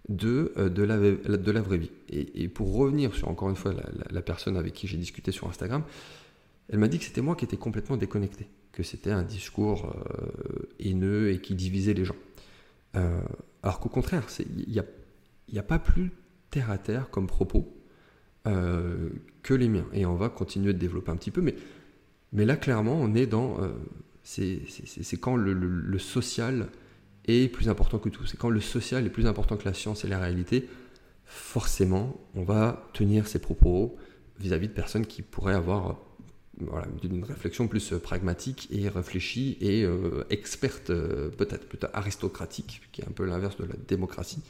de, 0.09 0.53
euh, 0.57 0.69
de, 0.69 0.83
la, 0.83 0.97
de 0.97 1.51
la 1.51 1.61
vraie 1.61 1.77
vie. 1.77 1.91
Et, 2.09 2.47
pour 2.47 2.75
revenir 2.75 3.15
sur, 3.15 3.27
encore 3.29 3.49
une 3.49 3.55
fois, 3.55 3.73
la 4.09 4.21
personne 4.21 4.57
avec 4.57 4.73
qui 4.73 4.87
j'ai 4.87 4.97
discuté 4.97 5.31
sur 5.31 5.47
Instagram, 5.47 5.83
elle 6.69 6.79
m'a 6.79 6.87
dit 6.87 6.99
que 6.99 7.05
c'était 7.05 7.21
moi 7.21 7.35
qui 7.35 7.45
étais 7.45 7.57
complètement 7.57 7.97
déconnecté 7.97 8.47
que 8.73 8.83
c'était 8.83 9.11
un 9.11 9.23
discours 9.23 9.95
euh, 9.95 10.67
haineux 10.79 11.31
et 11.31 11.39
qui 11.39 11.55
divisait 11.55 11.93
les 11.93 12.03
gens. 12.03 12.15
Euh, 12.95 13.21
alors 13.61 13.79
qu'au 13.79 13.87
contraire, 13.89 14.23
il 14.39 14.69
n'y 14.69 14.79
a, 14.79 14.85
y 15.47 15.59
a, 15.59 15.63
pas 15.63 15.79
plus 15.79 16.11
terre 16.49 16.69
à 16.71 16.77
terre 16.77 17.09
comme 17.09 17.27
propos 17.27 17.71
euh, 18.47 19.09
que 19.43 19.53
les 19.53 19.69
miens. 19.69 19.85
Et 19.93 20.05
on 20.05 20.15
va 20.15 20.29
continuer 20.29 20.73
de 20.73 20.79
développer 20.79 21.11
un 21.11 21.15
petit 21.15 21.31
peu, 21.31 21.41
mais, 21.41 21.55
mais 22.33 22.45
là, 22.45 22.57
clairement, 22.57 22.95
on 22.99 23.13
est 23.13 23.27
dans... 23.27 23.57
c'est 24.23 24.63
quand 25.21 25.35
le, 25.35 25.99
social 25.99 26.67
est 27.25 27.47
plus 27.51 27.69
important 27.69 27.99
que 27.99 28.09
tout. 28.09 28.25
C'est 28.25 28.37
quand 28.37 28.49
le 28.49 28.61
social 28.61 29.05
est 29.05 29.09
plus 29.09 29.27
important 29.27 29.57
que 29.57 29.65
la 29.65 29.73
science 29.73 30.05
et 30.05 30.07
la 30.07 30.19
réalité, 30.19 30.69
forcément, 31.25 32.19
on 32.35 32.43
va 32.43 32.89
tenir 32.93 33.27
ses 33.27 33.39
propos 33.39 33.95
vis-à-vis 34.39 34.67
-vis 34.67 34.69
de 34.69 34.75
personnes 34.75 35.05
qui 35.05 35.21
pourraient 35.21 35.53
avoir 35.53 35.99
voilà, 36.59 36.87
d'une 37.01 37.23
réflexion 37.23 37.67
plus 37.67 37.93
euh, 37.93 37.99
pragmatique 37.99 38.67
et 38.71 38.87
réfléchie 38.87 39.57
et 39.59 39.83
euh, 39.83 40.23
experte, 40.29 40.89
euh, 40.89 41.29
peut-être 41.29 41.67
plutôt 41.67 41.87
aristocratique, 41.93 42.81
qui 42.91 43.01
est 43.01 43.07
un 43.07 43.11
peu 43.11 43.25
l'inverse 43.25 43.57
de 43.57 43.65
la 43.65 43.75
démocratie, 43.87 44.41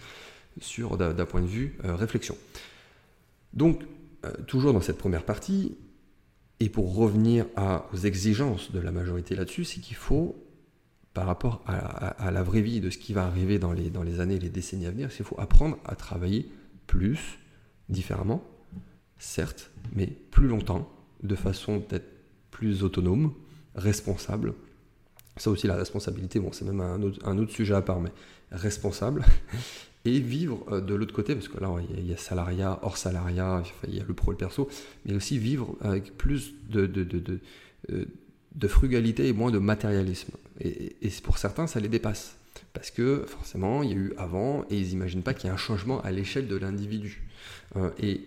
sur 0.60 0.98
d'un 0.98 1.26
point 1.26 1.42
de 1.42 1.48
vue 1.48 1.80
réflexion. 1.84 2.38
Donc, 3.54 3.82
toujours 4.46 4.72
dans 4.72 4.82
cette 4.82 5.00
première 5.00 5.26
partie, 5.26 5.76
et 6.60 6.70
pour 6.70 6.96
revenir 6.96 7.48
aux 7.92 7.98
exigences 7.98 8.72
de 8.72 8.80
la 8.80 8.92
majorité 8.92 9.36
là-dessus, 9.36 9.66
c'est 9.66 9.82
qu'il 9.82 9.96
faut, 9.96 10.36
par 11.14 11.28
rapport 11.28 11.64
à, 11.68 12.32
la 12.32 12.44
vraie 12.44 12.62
vie 12.62 12.82
de 12.82 12.90
ce 12.90 12.98
qui 12.98 13.14
va 13.14 13.26
arriver 13.26 13.60
dans 13.60 13.72
les, 13.72 13.90
dans 13.90 14.02
les 14.02 14.20
années 14.20 14.36
et 14.36 14.40
les 14.40 14.50
décennies 14.50 14.88
à 14.88 14.92
venir, 14.92 15.12
c'est 15.12 15.18
qu'il 15.18 15.26
faut 15.26 15.40
apprendre 15.40 15.78
à 15.86 15.96
travailler 15.96 16.50
plus, 16.88 17.38
différemment, 17.90 18.44
certes, 19.20 19.72
mais 19.96 20.08
plus 20.08 20.48
longtemps, 20.48 20.92
de 21.22 21.36
façon 21.36 21.80
peut-être 21.80 22.08
plus 22.50 22.84
autonome, 22.84 23.34
responsable. 23.76 24.54
Ça 25.38 25.50
aussi, 25.50 25.68
la 25.68 25.76
responsabilité, 25.76 26.40
bon, 26.40 26.52
c'est 26.52 26.66
même 26.66 26.82
un 26.82 27.38
autre, 27.38 27.52
sujet 27.52 27.74
à 27.74 27.82
part, 27.82 28.00
mais 28.00 28.12
responsable. 28.52 29.24
Et 30.06 30.20
vivre 30.20 30.66
euh, 30.70 30.82
de 30.82 30.96
l'autre 30.96 31.14
côté, 31.14 31.34
parce 31.34 31.48
que 31.48 31.58
là, 31.62 31.74
il 31.98 32.06
y, 32.06 32.14
a, 32.14 32.18
salariat, 32.18 32.78
hors 32.82 32.98
salariat, 32.98 33.64
il 33.88 33.96
y 33.96 34.02
a 34.02 34.04
le 34.06 34.14
pro 34.14 34.32
et 34.32 34.34
le 34.34 34.38
perso, 34.38 34.68
mais 35.06 35.16
aussi 35.16 35.38
vivre 35.38 35.78
avec 35.80 36.18
plus 36.18 36.54
de, 36.70 36.86
de, 36.86 37.40
euh, 37.90 38.06
de 38.54 38.68
frugalité 38.68 39.30
et 39.30 39.34
moins 39.34 39.50
de 39.50 39.60
matérialisme. 39.60 40.34
Et, 40.64 40.96
et, 41.02 41.10
pour 41.22 41.38
certains, 41.38 41.68
ça 41.68 41.80
les 41.80 41.90
dépasse. 41.90 42.38
Parce 42.74 42.90
que 42.90 43.26
forcément, 43.28 43.84
il 43.84 43.90
y 43.90 43.94
a 43.94 43.96
eu 43.96 44.14
avant, 44.18 44.66
et 44.70 44.78
ils 44.80 44.90
n'imaginent 44.90 45.24
pas 45.24 45.34
qu'il 45.34 45.48
y 45.48 45.50
a 45.50 45.54
un 45.54 45.58
changement 45.58 46.02
à 46.02 46.12
l'échelle 46.12 46.48
de 46.48 46.56
l'individu. 46.56 47.28
Euh, 47.76 47.92
et 48.00 48.22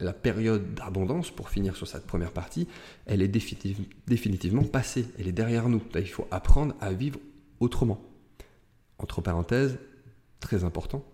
la 0.00 0.12
période 0.12 0.74
d'abondance, 0.74 1.30
pour 1.30 1.50
finir 1.50 1.76
sur 1.76 1.86
cette 1.86 2.06
première 2.06 2.32
partie, 2.32 2.66
elle 3.06 3.22
est 3.22 3.28
définitivement 3.28 4.64
passée, 4.64 5.06
elle 5.18 5.28
est 5.28 5.32
derrière 5.32 5.68
nous. 5.68 5.82
il 5.94 6.08
faut 6.08 6.26
apprendre 6.30 6.74
à 6.80 6.92
vivre 6.92 7.20
autrement. 7.60 8.02
Entre 8.98 9.20
parenthèses, 9.20 9.78
très 10.40 10.64
important, 10.64 11.04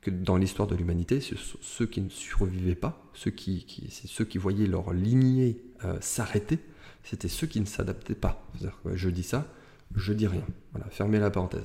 que 0.00 0.10
dans 0.10 0.36
l'histoire 0.36 0.68
de 0.68 0.74
l'humanité, 0.74 1.20
ceux 1.20 1.86
qui 1.86 2.00
ne 2.00 2.08
survivaient 2.08 2.74
pas, 2.74 3.04
ceux 3.14 3.30
qui, 3.30 3.66
ceux 4.06 4.24
qui 4.24 4.38
voyaient 4.38 4.66
leur 4.66 4.92
lignée 4.92 5.60
euh, 5.84 5.96
s'arrêter, 6.00 6.58
c'était 7.04 7.28
ceux 7.28 7.46
qui 7.46 7.60
ne 7.60 7.66
s'adaptaient 7.66 8.14
pas. 8.14 8.44
je 8.92 9.08
dis 9.08 9.22
ça, 9.22 9.46
je 9.94 10.12
dis 10.12 10.26
rien. 10.26 10.44
Voilà, 10.72 10.88
fermez 10.90 11.18
la 11.18 11.30
parenthèse. 11.30 11.64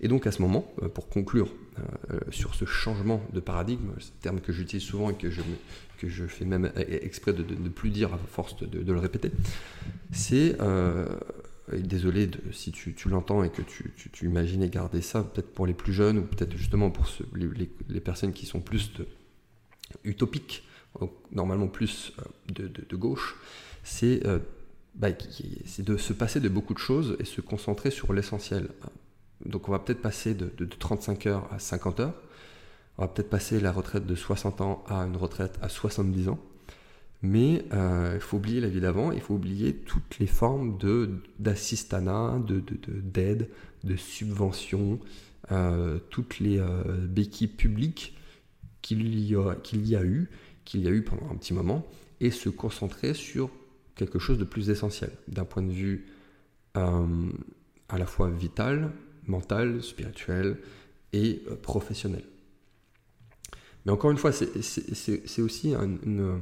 Et 0.00 0.08
donc 0.08 0.26
à 0.26 0.32
ce 0.32 0.42
moment, 0.42 0.70
euh, 0.82 0.88
pour 0.88 1.08
conclure 1.08 1.48
euh, 1.78 2.18
sur 2.30 2.54
ce 2.54 2.64
changement 2.64 3.22
de 3.32 3.40
paradigme, 3.40 3.92
ce 3.98 4.10
terme 4.20 4.40
que 4.40 4.52
j'utilise 4.52 4.84
souvent 4.84 5.10
et 5.10 5.14
que 5.14 5.30
je, 5.30 5.40
que 5.98 6.08
je 6.08 6.26
fais 6.26 6.44
même 6.44 6.70
exprès 6.76 7.32
de 7.32 7.42
ne 7.42 7.68
plus 7.68 7.90
dire 7.90 8.12
à 8.12 8.18
force 8.18 8.56
de, 8.56 8.92
le 8.92 8.98
répéter, 8.98 9.30
c'est, 10.12 10.60
euh, 10.60 11.06
désolé 11.72 12.30
si 12.52 12.70
tu, 12.70 12.94
l'entends 13.08 13.42
et 13.44 13.50
que 13.50 13.62
tu, 13.62 13.92
tu, 14.12 14.26
imaginais 14.26 14.68
garder 14.68 15.00
ça, 15.00 15.22
peut-être 15.22 15.52
pour 15.52 15.66
les 15.66 15.74
plus 15.74 15.92
jeunes 15.92 16.18
ou 16.18 16.22
peut-être 16.22 16.56
justement 16.56 16.90
pour 16.90 17.06
les, 17.34 18.00
personnes 18.00 18.32
qui 18.32 18.44
sont 18.44 18.60
plus 18.60 18.92
utopiques, 20.04 20.64
normalement 21.32 21.68
plus 21.68 22.12
de, 22.48 22.96
gauche, 22.96 23.36
c'est 23.82 24.22
bah, 24.94 25.08
c'est 25.66 25.84
de 25.84 25.96
se 25.96 26.12
passer 26.12 26.40
de 26.40 26.48
beaucoup 26.48 26.74
de 26.74 26.78
choses 26.78 27.16
et 27.18 27.24
se 27.24 27.40
concentrer 27.40 27.90
sur 27.90 28.12
l'essentiel. 28.12 28.68
Donc 29.44 29.68
on 29.68 29.72
va 29.72 29.78
peut-être 29.78 30.00
passer 30.00 30.34
de, 30.34 30.48
35 30.64 31.26
heures 31.26 31.52
à 31.52 31.58
50 31.58 32.00
heures, 32.00 32.14
on 32.96 33.02
va 33.02 33.08
peut-être 33.08 33.30
passer 33.30 33.60
la 33.60 33.72
retraite 33.72 34.06
de 34.06 34.14
60 34.14 34.60
ans 34.60 34.84
à 34.88 34.98
une 34.98 35.16
retraite 35.16 35.58
à 35.60 35.68
70 35.68 36.28
ans, 36.28 36.38
mais 37.22 37.64
euh, 37.72 38.12
il 38.14 38.20
faut 38.20 38.36
oublier 38.36 38.60
la 38.60 38.68
vie 38.68 38.80
d'avant, 38.80 39.10
il 39.10 39.20
faut 39.20 39.34
oublier 39.34 39.74
toutes 39.74 40.18
les 40.20 40.26
formes 40.26 40.78
d'assistanat, 41.38 42.38
de, 42.46 42.62
d'aide, 42.88 43.50
de, 43.82 43.96
subvention, 43.96 45.00
euh, 45.50 45.98
toutes 46.10 46.38
les 46.38 46.58
euh, 46.58 46.84
béquilles 47.08 47.48
publiques 47.48 48.16
qu'il 48.80 49.18
y, 49.18 49.32
y 49.32 49.96
a 49.96 50.04
eu, 50.04 50.30
qu'il 50.64 50.82
y 50.82 50.86
a 50.86 50.90
eu 50.90 51.02
pendant 51.02 51.30
un 51.30 51.34
petit 51.34 51.52
moment, 51.52 51.84
et 52.20 52.30
se 52.30 52.48
concentrer 52.48 53.12
sur 53.12 53.50
quelque 53.94 54.18
chose 54.18 54.38
de 54.38 54.44
plus 54.44 54.70
essentiel 54.70 55.10
d'un 55.28 55.44
point 55.44 55.62
de 55.62 55.72
vue 55.72 56.06
euh, 56.76 57.30
à 57.88 57.98
la 57.98 58.06
fois 58.06 58.30
vital, 58.30 58.90
mental, 59.26 59.82
spirituel 59.82 60.58
et 61.12 61.42
euh, 61.48 61.56
professionnel. 61.56 62.24
Mais 63.86 63.92
encore 63.92 64.10
une 64.10 64.16
fois, 64.16 64.32
c'est 64.32 65.42
aussi 65.42 65.74
une, 65.74 66.40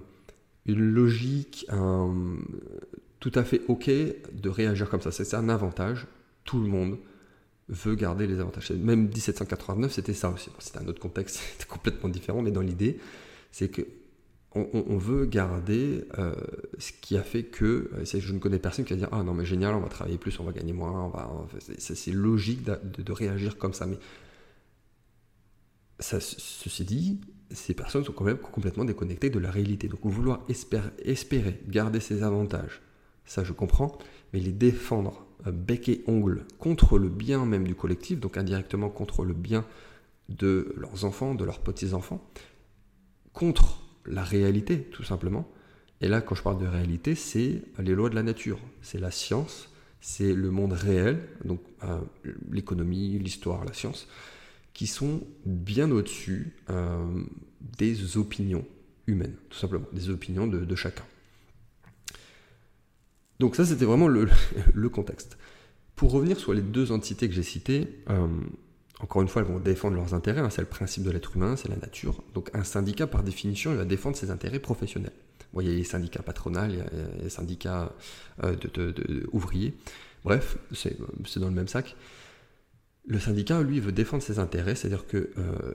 logique 0.66 1.66
tout 3.18 3.32
à 3.35 3.42
fait 3.42 3.62
OK 3.66 3.88
de 3.88 4.49
réagir 4.49 4.88
comme 4.88 5.00
ça. 5.00 5.11
C'est 5.11 5.35
un 5.35 5.49
avantage. 5.49 6.06
Tout 6.44 6.61
le 6.61 6.68
monde 6.68 6.99
veut 7.68 7.94
garder 7.94 8.26
les 8.26 8.38
avantages. 8.38 8.71
Même 8.71 9.09
1789, 9.09 9.92
c'était 9.92 10.14
ça 10.14 10.30
aussi. 10.30 10.50
C'était 10.59 10.78
un 10.78 10.87
autre 10.87 11.00
contexte, 11.00 11.37
c'était 11.52 11.68
complètement 11.68 12.09
différent, 12.09 12.42
mais 12.42 12.50
dans 12.50 12.61
l'idée, 12.61 12.99
c'est 13.50 13.68
que 13.68 13.82
on, 14.54 14.97
veut 14.99 15.25
garder 15.25 16.04
euh, 16.18 16.35
ce 16.78 16.92
qui 16.92 17.16
a 17.16 17.23
fait 17.23 17.44
que, 17.44 17.90
je 18.04 18.32
ne 18.32 18.38
connais 18.38 18.59
personne 18.59 18.85
qui 18.85 18.92
va 18.92 18.99
dire 18.99 19.09
ah 19.12 19.23
non 19.23 19.32
mais 19.32 19.44
génial, 19.44 19.75
on 19.75 19.80
va 19.80 19.88
travailler 19.88 20.18
plus, 20.18 20.38
on 20.40 20.44
va 20.44 20.52
gagner 20.52 20.73
moins, 20.73 21.11
on 21.11 21.47
c'est 21.78 22.12
logique 22.12 22.62
de, 22.64 23.12
réagir 23.12 23.56
comme 23.56 23.73
ça, 23.73 23.87
mais 23.87 23.99
ça, 26.00 26.21
ceci 26.21 26.85
dit, 26.85 27.21
ces 27.50 27.75
personnes 27.75 28.04
sont 28.04 28.12
quand 28.12 28.25
même 28.25 28.38
complètement 28.38 28.85
déconnectées 28.85 29.30
de 29.30 29.38
la 29.38 29.50
réalité. 29.50 29.88
Donc 29.88 30.00
vouloir 30.04 30.42
espérer, 30.49 30.90
espérer 31.04 31.61
garder 31.68 32.00
ces 32.00 32.23
avantages, 32.23 32.82
ça 33.25 33.44
je 33.44 33.52
comprends, 33.52 33.97
mais 34.32 34.40
les 34.40 34.52
défendre 34.52 35.26
euh, 35.47 35.52
bec 35.52 35.88
et 35.88 36.04
ongle 36.06 36.44
contre 36.59 36.99
le 36.99 37.09
bien 37.09 37.47
même 37.47 37.66
du 37.66 37.75
collectif, 37.75 38.21
donc 38.21 38.37
indirectement 38.37 38.90
contre 38.90 39.25
le 39.25 39.35
bien 39.35 39.64
de 40.28 40.75
leurs 40.76 41.04
enfants, 41.04 41.35
de 41.35 41.44
leurs 41.44 41.61
petits-enfants, 41.61 42.23
contre 43.32 43.82
la 44.06 44.23
réalité, 44.23 44.82
tout 44.82 45.04
simplement. 45.04 45.49
Et 46.00 46.09
là, 46.09 46.21
quand 46.21 46.35
je 46.35 46.42
parle 46.42 46.61
de 46.61 46.66
réalité, 46.66 47.14
c'est 47.14 47.62
les 47.78 47.94
lois 47.94 48.11
de 48.11 48.14
la 48.14 48.23
nature, 48.23 48.59
c'est 48.80 48.99
la 48.99 49.11
science, 49.11 49.71
c'est 50.00 50.35
le 50.35 50.50
monde 50.50 50.73
réel, 50.73 51.28
donc 51.44 51.61
euh, 51.85 52.00
l'économie, 52.50 53.18
l'histoire, 53.21 53.64
la 53.64 53.73
science, 53.73 54.09
qui 54.75 54.88
sont 54.88 55.21
bien 55.47 55.90
au-dessus 55.92 56.56
euh, 56.71 57.23
des 57.78 58.16
opinions 58.16 58.66
humaines, 59.06 59.37
tout 59.49 59.59
simplement, 59.59 59.87
des 59.92 60.11
opinions 60.11 60.49
de, 60.49 60.75
chacun. 60.75 61.04
Donc 63.38 63.54
ça, 63.54 63.64
c'était 63.64 63.85
vraiment 63.85 64.09
le, 64.75 64.88
contexte. 64.88 65.38
Pour 65.94 66.11
revenir 66.11 66.38
sur 66.38 66.52
les 66.52 66.62
deux 66.62 66.90
entités 66.90 67.28
que 67.28 67.35
j'ai 67.35 67.42
citées, 67.44 68.02
euh, 68.11 68.26
encore 69.02 69.21
une 69.21 69.28
fois, 69.28 69.42
elles 69.42 69.49
vont 69.49 69.59
défendre 69.59 69.97
leurs 69.97 70.14
intérêts, 70.14 70.40
hein, 70.40 70.50
c'est 70.50 70.62
le 70.62 70.68
principe 70.68 71.02
de 71.02 71.11
l'être 71.11 71.37
humain, 71.37 71.56
c'est 71.56 71.68
la 71.68 71.76
nature. 71.76 72.23
Donc 72.35 72.50
un 72.54 72.62
syndicat, 72.62 73.09
par 73.09 73.23
définition, 73.25 73.73
il 73.73 73.76
va 73.76 73.85
défendre 73.85 74.16
ses 74.16 74.30
intérêts 74.30 74.61
professionnels. 74.61 75.12
il 75.61 75.68
y 75.68 75.73
a 75.73 75.75
les 75.75 75.85
syndicats 75.85 76.23
patronaux, 76.23 76.66
il 76.68 76.76
y 76.76 76.80
a 76.80 76.87
les 77.21 77.28
syndicats 77.28 77.92
euh, 78.44 78.56
ouvriers. 79.32 79.75
Bref, 80.25 80.56
c'est 80.73 80.97
dans 81.38 81.49
le 81.49 81.54
même 81.54 81.68
sac. 81.68 81.97
Le 83.04 83.18
syndicat, 83.18 83.61
lui, 83.62 83.80
veut 83.80 83.90
défendre 83.90 84.23
ses 84.23 84.38
intérêts, 84.38 84.76
c'est-à-dire 84.76 85.09
que 85.09 85.30
euh, 85.37 85.75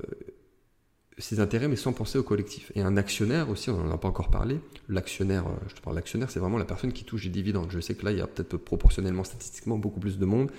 ses 1.17 1.41
intérêts, 1.41 1.67
mais 1.67 1.75
sans 1.75 1.91
penser 1.91 2.17
au 2.17 2.23
collectif. 2.23 2.71
Et 2.75 2.81
un 2.81 2.95
actionnaire 2.95 3.49
aussi, 3.49 3.69
on 3.69 3.83
n'en 3.83 3.91
a 3.91 3.97
pas 3.97 4.07
encore 4.07 4.29
parlé. 4.29 4.59
L'actionnaire, 4.87 5.47
euh, 5.47 5.55
je 5.67 5.75
te 5.75 5.81
parle 5.81 5.97
l'actionnaire, 5.97 6.31
c'est 6.31 6.39
vraiment 6.39 6.57
la 6.57 6.65
personne 6.65 6.93
qui 6.93 7.03
touche 7.03 7.25
les 7.25 7.29
dividendes. 7.29 7.71
Je 7.71 7.79
sais 7.81 7.95
que 7.95 8.05
là, 8.05 8.11
il 8.11 8.19
y 8.19 8.21
a 8.21 8.27
peut-être 8.27 8.55
proportionnellement, 8.55 9.25
statistiquement, 9.25 9.77
beaucoup 9.77 9.99
plus 9.99 10.17
de 10.17 10.25
monde 10.25 10.49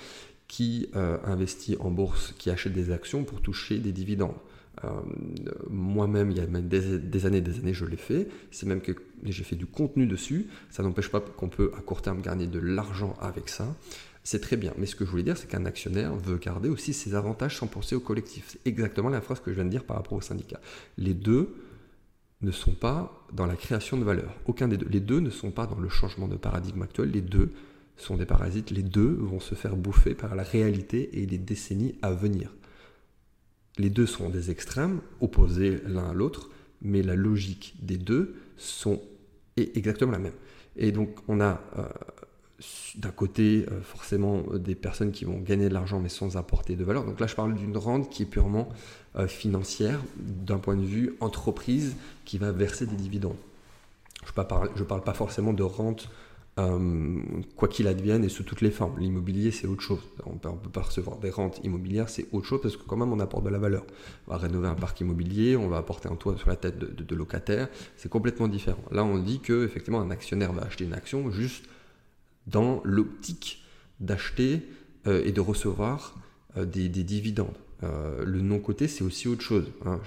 qui 0.49 0.89
euh, 0.97 1.19
investit 1.25 1.77
en 1.79 1.91
bourse, 1.91 2.35
qui 2.39 2.51
achète 2.51 2.73
des 2.73 2.91
actions 2.91 3.25
pour 3.25 3.41
toucher 3.43 3.79
des 3.79 3.93
dividendes. 3.93 4.35
Euh, 4.85 4.89
moi-même, 5.69 6.31
il 6.31 6.39
y 6.39 6.41
a 6.41 6.47
même 6.47 6.69
des, 6.69 6.99
des, 6.99 7.27
années, 7.27 7.41
des 7.41 7.59
années, 7.59 7.75
je 7.75 7.85
l'ai 7.85 7.97
fait. 7.97 8.29
C'est 8.51 8.67
même 8.67 8.81
que 8.81 8.93
j'ai 9.25 9.45
fait 9.45 9.57
du 9.57 9.67
contenu 9.67 10.07
dessus. 10.07 10.47
Ça 10.71 10.83
n'empêche 10.83 11.11
pas 11.11 11.21
qu'on 11.21 11.49
peut 11.49 11.73
à 11.77 11.83
court 11.83 12.01
terme 12.01 12.23
gagner 12.23 12.47
de 12.47 12.59
l'argent 12.59 13.17
avec 13.21 13.49
ça. 13.49 13.77
C'est 14.25 14.41
très 14.41 14.57
bien. 14.57 14.73
Mais 14.79 14.87
ce 14.87 14.95
que 14.95 15.05
je 15.05 15.11
voulais 15.11 15.23
dire, 15.23 15.37
c'est 15.37 15.49
qu'un 15.49 15.67
actionnaire 15.67 16.15
veut 16.15 16.39
garder 16.39 16.69
aussi 16.69 16.93
ses 16.93 17.15
avantages 17.15 17.57
sans 17.57 17.67
penser 17.67 17.95
au 17.95 18.01
collectif. 18.01 18.45
C'est 18.49 18.67
exactement 18.67 19.09
la 19.09 19.21
phrase 19.21 19.41
que 19.41 19.51
je 19.51 19.57
viens 19.57 19.65
de 19.65 19.71
dire 19.71 19.85
par 19.85 19.97
rapport 19.97 20.15
au 20.15 20.21
syndicat. 20.21 20.61
Les 20.97 21.15
deux 21.15 21.55
ne 22.41 22.51
sont 22.53 22.75
pas 22.75 23.27
dans 23.33 23.47
la 23.47 23.57
création 23.57 23.97
de 23.97 24.05
valeur. 24.05 24.33
Aucun 24.47 24.69
des 24.69 24.77
deux. 24.77 24.89
Les 24.89 25.01
deux 25.01 25.21
ne 25.21 25.31
sont 25.31 25.51
pas 25.51 25.67
dans 25.67 25.79
le 25.79 25.89
changement 25.89 26.29
de 26.29 26.37
paradigme 26.37 26.83
actuel. 26.83 27.11
Les 27.11 27.21
deux 27.21 27.53
sont 27.99 28.17
des 28.17 28.27
parasites. 28.27 28.71
Les 28.71 28.83
deux 28.83 29.17
vont 29.21 29.41
se 29.41 29.55
faire 29.55 29.77
bouffer 29.77 30.15
par 30.15 30.35
la 30.35 30.43
réalité 30.43 31.21
et 31.21 31.27
les 31.27 31.39
décennies 31.39 31.97
à 32.03 32.13
venir. 32.13 32.51
Les 33.77 33.91
deux 33.91 34.07
sont 34.07 34.29
des 34.29 34.51
extrêmes, 34.51 35.01
opposés 35.21 35.81
l'un 35.87 36.11
à 36.11 36.13
l'autre, 36.13 36.51
mais 36.83 37.03
la 37.03 37.15
logique 37.15 37.75
des 37.81 37.97
deux 37.97 38.35
sont, 38.57 39.01
est 39.57 39.77
exactement 39.77 40.13
la 40.13 40.19
même. 40.19 40.33
Et 40.77 40.93
donc 40.93 41.11
on 41.29 41.41
a 41.41 41.61
euh, 41.79 41.85
d'un 42.97 43.11
côté 43.11 43.67
euh, 43.71 43.81
forcément 43.83 44.43
des 44.55 44.75
personnes 44.75 45.13
qui 45.13 45.25
vont 45.25 45.39
gagner 45.39 45.69
de 45.69 45.75
l'argent 45.75 46.01
mais 46.01 46.09
sans 46.09 46.37
apporter 46.37 46.77
de 46.77 46.85
valeur. 46.85 47.05
Donc 47.05 47.21
là 47.21 47.27
je 47.27 47.35
parle 47.35 47.55
d'une 47.55 47.77
rente 47.77 48.11
qui 48.11 48.23
est 48.25 48.27
purement 48.27 48.69
euh, 49.17 49.29
financière, 49.29 50.01
d'un 50.17 50.59
point 50.59 50.77
de 50.77 50.85
vue 50.85 51.15
entreprise 51.21 51.97
qui 52.25 52.39
va 52.39 52.53
verser 52.53 52.87
des 52.87 52.97
dividendes. 52.97 53.37
Je 54.25 54.33
ne 54.41 54.85
parle 54.85 55.03
pas 55.03 55.15
forcément 55.15 55.53
de 55.53 55.63
rente 55.63 56.11
euh, 56.59 57.21
quoi 57.55 57.69
qu'il 57.69 57.87
advienne 57.87 58.25
et 58.25 58.29
sous 58.29 58.43
toutes 58.43 58.63
les 58.63 58.73
formes. 58.73 58.99
L'immobilier, 58.99 59.53
c'est 59.53 59.69
autre 59.69 59.83
chose. 59.83 60.01
On 60.27 60.39
peut, 60.39 60.49
peut 60.61 60.71
pas 60.71 60.83
recevoir 60.83 61.19
des 61.19 61.31
rentes 61.31 61.61
immobilières, 61.63 62.09
c'est 62.09 62.27
autre 62.33 62.47
chose 62.47 62.61
parce 62.61 62.77
que 62.77 62.83
quand 62.83 62.97
même, 62.97 63.13
on 63.13 63.21
apporte 63.21 63.45
de 63.45 63.51
la 63.51 63.59
valeur. 63.59 63.85
On 64.27 64.33
va 64.33 64.39
rénover 64.39 64.67
un 64.67 64.75
parc 64.75 65.01
immobilier, 65.01 65.57
on 65.57 65.69
va 65.69 65.77
apporter 65.77 66.09
un 66.09 66.17
toit 66.17 66.37
sur 66.37 66.49
la 66.49 66.57
tête 66.57 66.79
de, 66.79 67.15
locataires. 67.15 67.69
C'est 67.97 68.09
complètement 68.09 68.49
différent. 68.49 68.83
Là, 68.91 69.05
on 69.05 69.19
dit 69.19 69.39
que 69.39 69.65
effectivement, 69.65 70.01
un 70.01 70.11
actionnaire 70.11 70.53
va 70.53 70.63
acheter 70.63 70.85
une 70.85 70.95
action 70.95 71.31
juste 71.31 71.67
dans 72.49 72.81
l'optique 72.85 73.63
d'acheter 74.01 74.63
euh, 75.07 75.23
et 75.25 75.31
de 75.31 75.41
recevoir 75.41 76.17
euh, 76.57 76.65
des, 76.65 76.89
dividendes. 76.89 77.57
le 77.83 78.41
non-côté, 78.41 78.89
c'est 78.89 79.05
aussi 79.05 79.29
autre 79.29 79.43
chose. 79.43 79.71
Hein. 79.85 80.01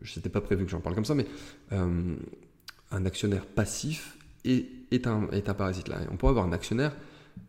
Je 0.00 0.16
n'étais 0.16 0.30
pas 0.30 0.40
prévu 0.40 0.64
que 0.64 0.70
j'en 0.70 0.80
parle 0.80 0.94
comme 0.94 1.04
ça, 1.04 1.14
mais 1.14 1.26
un 1.70 3.04
actionnaire 3.04 3.44
passif 3.44 4.16
est 4.46 4.77
est 4.90 5.06
un, 5.06 5.26
parasite 5.54 5.88
là. 5.88 5.98
On 6.10 6.16
peut 6.16 6.26
avoir 6.26 6.44
un 6.44 6.52
actionnaire 6.52 6.94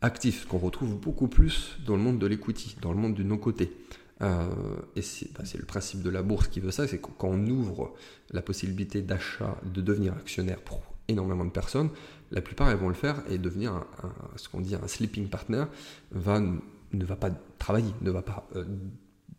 actif, 0.02 0.46
qu'on 0.46 0.60
retrouve 0.60 1.00
beaucoup 1.00 1.28
plus 1.28 1.78
dans 1.86 1.96
le 1.96 2.02
monde 2.02 2.20
de 2.20 2.28
l'equity, 2.28 2.76
dans 2.82 2.92
le 2.92 2.98
monde 2.98 3.16
du 3.16 3.26
non-côté. 3.26 3.72
Euh, 4.22 4.48
et 4.96 5.02
bah, 5.34 5.46
c'est 5.46 5.58
le 5.58 5.66
principe 5.66 6.02
de 6.02 6.10
la 6.10 6.22
bourse 6.22 6.48
qui 6.48 6.60
veut 6.60 6.72
ça, 6.72 6.88
c'est 6.88 7.00
quand 7.00 7.16
on 7.24 7.48
ouvre 7.48 7.94
la 8.32 8.42
possibilité 8.42 9.02
d'achat, 9.02 9.58
de 9.64 9.82
devenir 9.82 10.14
actionnaire 10.14 10.60
pour 10.62 10.82
énormément 11.08 11.46
de 11.46 11.50
personnes, 11.50 11.90
la 12.32 12.42
plupart 12.42 12.70
elles 12.70 12.78
vont 12.78 12.90
le 12.90 12.94
faire 12.94 13.24
et 13.30 13.38
devenir 13.38 13.86
ce 14.36 14.48
qu'on 14.50 14.62
dit 14.62 14.76
un 14.76 14.88
sleeping 14.88 15.28
partner 15.28 15.66
va, 16.12 16.40
ne 16.40 17.06
va 17.06 17.16
pas 17.16 17.32
travailler, 17.58 17.94
ne 18.02 18.12
va 18.12 18.22
pas 18.22 18.48
euh, 18.56 18.66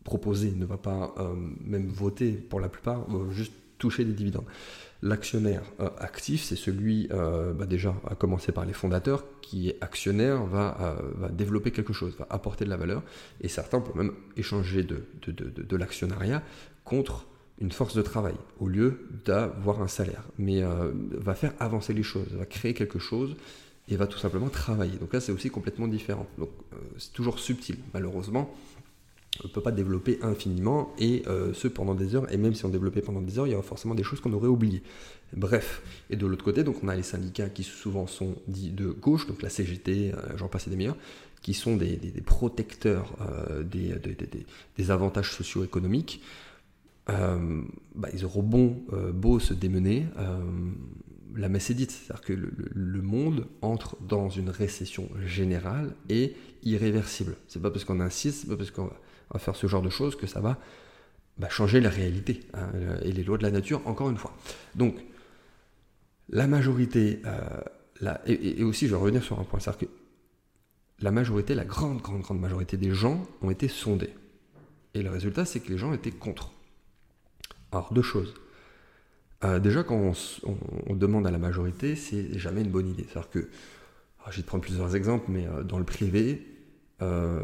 proposer, 0.03 0.51
ne 0.51 0.65
va 0.65 0.77
pas 0.77 1.13
euh, 1.17 1.33
même 1.63 1.87
voter 1.87 2.33
pour 2.33 2.59
la 2.59 2.69
plupart, 2.69 3.05
juste 3.31 3.53
toucher 3.81 4.05
des 4.05 4.13
dividendes. 4.13 4.45
L'actionnaire 5.01 5.63
euh, 5.79 5.89
actif, 5.97 6.43
c'est 6.43 6.55
celui, 6.55 7.09
euh, 7.11 7.53
bah 7.53 7.65
déjà, 7.65 7.95
à 8.07 8.13
commencer 8.13 8.51
par 8.51 8.65
les 8.65 8.73
fondateurs, 8.73 9.25
qui 9.41 9.69
est 9.69 9.77
actionnaire, 9.81 10.45
va, 10.45 10.77
euh, 10.79 10.93
va, 11.15 11.29
développer 11.29 11.71
quelque 11.71 11.91
chose, 11.91 12.15
va 12.17 12.27
apporter 12.29 12.63
de 12.65 12.69
la 12.69 12.77
valeur, 12.77 13.01
et 13.41 13.47
certains 13.47 13.81
peuvent 13.81 13.97
même 13.97 14.13
échanger 14.37 14.83
de, 14.83 15.03
de 15.27 15.75
l'actionnariat 15.75 16.43
contre 16.85 17.25
une 17.59 17.71
force 17.71 17.95
de 17.95 18.03
travail, 18.03 18.35
au 18.59 18.67
lieu 18.67 19.07
d'avoir 19.25 19.81
un 19.81 19.87
salaire, 19.87 20.23
mais 20.37 20.63
va 21.11 21.35
faire 21.35 21.53
avancer 21.59 21.93
les 21.93 22.01
choses, 22.01 22.29
va 22.31 22.45
créer 22.45 22.73
quelque 22.73 22.97
chose, 22.97 23.35
et 23.87 23.95
va 23.95 24.07
tout 24.07 24.17
simplement 24.17 24.49
travailler. 24.49 24.97
Donc 24.97 25.13
là, 25.13 25.19
c'est 25.19 25.31
aussi 25.31 25.49
complètement 25.49 25.87
différent. 25.87 26.25
Donc 26.39 26.49
c'est 26.97 27.13
toujours 27.13 27.39
subtil, 27.39 27.77
malheureusement 27.93 28.51
on 29.39 29.47
ne 29.47 29.53
peut 29.53 29.61
pas 29.61 29.71
développer 29.71 30.19
infiniment, 30.21 30.93
et 30.99 31.23
euh, 31.27 31.53
ce 31.53 31.67
pendant 31.67 31.95
des 31.95 32.15
heures, 32.15 32.31
et 32.31 32.37
même 32.37 32.53
si 32.53 32.65
on 32.65 32.69
développait 32.69 33.01
pendant 33.01 33.21
des 33.21 33.39
heures, 33.39 33.47
il 33.47 33.51
y 33.51 33.53
aura 33.53 33.63
forcément 33.63 33.95
des 33.95 34.03
choses 34.03 34.19
qu'on 34.19 34.33
aurait 34.33 34.49
oubliées. 34.49 34.83
Bref, 35.33 35.81
et 36.09 36.17
de 36.17 36.25
l'autre 36.27 36.43
côté, 36.43 36.63
donc 36.63 36.83
on 36.83 36.89
a 36.89 36.95
les 36.95 37.03
syndicats 37.03 37.49
qui 37.49 37.63
souvent 37.63 38.07
sont 38.07 38.35
dits 38.47 38.71
de 38.71 38.89
gauche, 38.89 39.27
donc 39.27 39.41
la 39.41 39.49
CGT, 39.49 40.11
euh, 40.13 40.37
j'en 40.37 40.47
passe 40.47 40.67
des 40.67 40.75
meilleurs, 40.75 40.97
qui 41.41 41.53
sont 41.53 41.77
des, 41.77 41.97
protecteurs 42.25 43.15
euh, 43.21 43.63
des, 43.63 43.95
des, 44.77 44.91
avantages 44.91 45.31
socio-économiques. 45.31 46.21
Bah, 47.07 48.07
ils 48.13 48.23
auront 48.23 48.43
bon, 48.43 48.77
beau 49.13 49.39
se 49.39 49.53
démener, 49.53 50.05
la 51.35 51.49
messe 51.49 51.69
est 51.69 51.73
dite, 51.73 51.91
c'est-à-dire 51.91 52.23
que 52.23 52.31
le, 52.31 52.53
le, 52.55 53.01
monde 53.01 53.47
entre 53.61 53.97
dans 54.07 54.29
une 54.29 54.49
récession 54.49 55.09
générale 55.25 55.93
et 56.07 56.35
irréversible. 56.63 57.35
C'est 57.49 57.61
pas 57.61 57.69
parce 57.69 57.83
qu'on 57.83 57.99
insiste, 57.99 58.41
c'est 58.41 58.47
pas 58.47 58.55
parce 58.55 58.71
qu'on 58.71 58.85
va 58.85 58.97
à 59.33 59.39
faire 59.39 59.55
ce 59.55 59.67
genre 59.67 59.81
de 59.81 59.89
choses 59.89 60.15
que 60.15 60.27
ça 60.27 60.39
va 60.39 60.57
bah, 61.37 61.49
changer 61.49 61.79
la 61.79 61.89
réalité 61.89 62.41
hein, 62.53 62.69
et 63.03 63.11
les 63.11 63.23
lois 63.23 63.37
de 63.37 63.43
la 63.43 63.51
nature, 63.51 63.81
encore 63.85 64.09
une 64.09 64.17
fois. 64.17 64.35
Donc, 64.75 64.95
la 66.29 66.47
majorité, 66.47 67.21
euh, 67.25 68.17
et, 68.25 68.63
aussi 68.63 68.87
je 68.87 68.91
vais 68.91 68.99
revenir 68.99 69.23
sur 69.23 69.39
un 69.39 69.43
point, 69.43 69.59
c'est-à-dire 69.59 69.87
que 69.87 69.93
la 70.99 71.11
majorité, 71.11 71.55
la 71.55 71.65
grande, 71.65 72.01
grande, 72.01 72.21
grande 72.21 72.39
majorité 72.39 72.77
des 72.77 72.91
gens 72.91 73.25
ont 73.41 73.49
été 73.49 73.67
sondés. 73.67 74.13
Et 74.93 75.01
le 75.01 75.09
résultat, 75.09 75.45
c'est 75.45 75.59
que 75.59 75.69
les 75.69 75.77
gens 75.77 75.93
étaient 75.93 76.11
contre. 76.11 76.51
Alors, 77.71 77.93
deux 77.93 78.01
choses. 78.01 78.33
Euh, 79.43 79.59
déjà, 79.59 79.83
quand 79.83 80.13
on, 80.87 80.95
demande 80.95 81.25
à 81.25 81.31
la 81.31 81.39
majorité, 81.39 81.95
c'est 81.95 82.37
jamais 82.37 82.61
une 82.61 82.69
bonne 82.69 82.87
idée. 82.87 83.05
C'est-à-dire 83.09 83.29
que, 83.29 83.49
je 84.29 84.35
vais 84.35 84.41
te 84.43 84.47
prendre 84.47 84.63
plusieurs 84.63 84.95
exemples, 84.95 85.25
mais 85.29 85.47
euh, 85.47 85.63
dans 85.63 85.79
le 85.79 85.85
privé, 85.85 86.50
euh, 87.01 87.41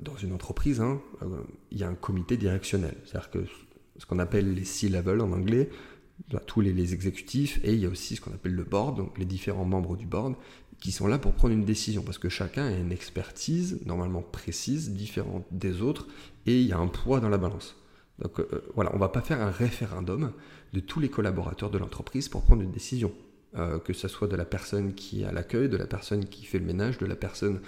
dans 0.00 0.16
une 0.16 0.32
entreprise, 0.32 0.80
hein, 0.80 1.00
euh, 1.22 1.26
il 1.70 1.78
y 1.78 1.84
a 1.84 1.88
un 1.88 1.94
comité 1.94 2.36
directionnel. 2.36 2.94
C'est-à-dire 3.04 3.30
que 3.30 3.38
ce 3.98 4.06
qu'on 4.06 4.18
appelle 4.18 4.54
les 4.54 4.64
C-level 4.64 5.20
en 5.20 5.32
anglais, 5.32 5.68
bah, 6.30 6.40
tous 6.46 6.62
les, 6.62 6.94
exécutifs, 6.94 7.60
et 7.62 7.74
il 7.74 7.80
y 7.80 7.86
a 7.86 7.90
aussi 7.90 8.16
ce 8.16 8.22
qu'on 8.22 8.32
appelle 8.32 8.54
le 8.54 8.64
board, 8.64 8.96
donc 8.96 9.18
les 9.18 9.26
différents 9.26 9.66
membres 9.66 9.96
du 9.96 10.06
board, 10.06 10.34
qui 10.80 10.92
sont 10.92 11.06
là 11.06 11.18
pour 11.18 11.32
prendre 11.32 11.52
une 11.52 11.64
décision, 11.64 12.02
parce 12.02 12.18
que 12.18 12.30
chacun 12.30 12.66
a 12.66 12.70
une 12.70 12.92
expertise 12.92 13.80
normalement 13.84 14.22
précise, 14.22 14.90
différente 14.92 15.44
des 15.50 15.82
autres, 15.82 16.06
et 16.46 16.58
il 16.58 16.66
y 16.66 16.72
a 16.72 16.78
un 16.78 16.88
poids 16.88 17.20
dans 17.20 17.28
la 17.28 17.38
balance. 17.38 17.76
Donc 18.18 18.40
euh, 18.40 18.64
voilà, 18.74 18.90
on 18.92 18.96
ne 18.96 19.00
va 19.00 19.10
pas 19.10 19.20
faire 19.20 19.42
un 19.42 19.50
référendum 19.50 20.32
de 20.72 20.80
tous 20.80 21.00
les 21.00 21.10
collaborateurs 21.10 21.70
de 21.70 21.76
l'entreprise 21.76 22.30
pour 22.30 22.44
prendre 22.44 22.62
une 22.62 22.72
décision. 22.72 23.12
Que 23.84 23.94
ce 23.94 24.06
soit 24.06 24.28
de 24.28 24.36
la 24.36 24.44
personne 24.44 24.92
qui 24.92 25.22
est 25.22 25.24
à 25.24 25.32
l'accueil, 25.32 25.70
de 25.70 25.78
la 25.78 25.86
personne 25.86 26.26
qui 26.26 26.44
fait 26.44 26.58
le 26.58 26.66
ménage, 26.66 26.98
de 26.98 27.06
la 27.06 27.16
personne 27.16 27.62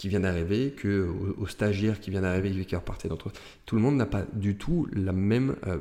qui 0.00 0.08
vient 0.08 0.20
d'arriver, 0.20 0.70
que 0.70 1.10
au, 1.36 1.46
stagiaire 1.46 2.00
qui 2.00 2.10
vient 2.10 2.22
d'arriver 2.22 2.64
qui 2.64 2.74
repartait 2.74 3.06
d'entre 3.06 3.30
Tout 3.66 3.76
le 3.76 3.82
monde 3.82 3.96
n'a 3.96 4.06
pas 4.06 4.24
du 4.32 4.56
tout 4.56 4.88
la 4.94 5.12
même 5.12 5.56
euh, 5.66 5.76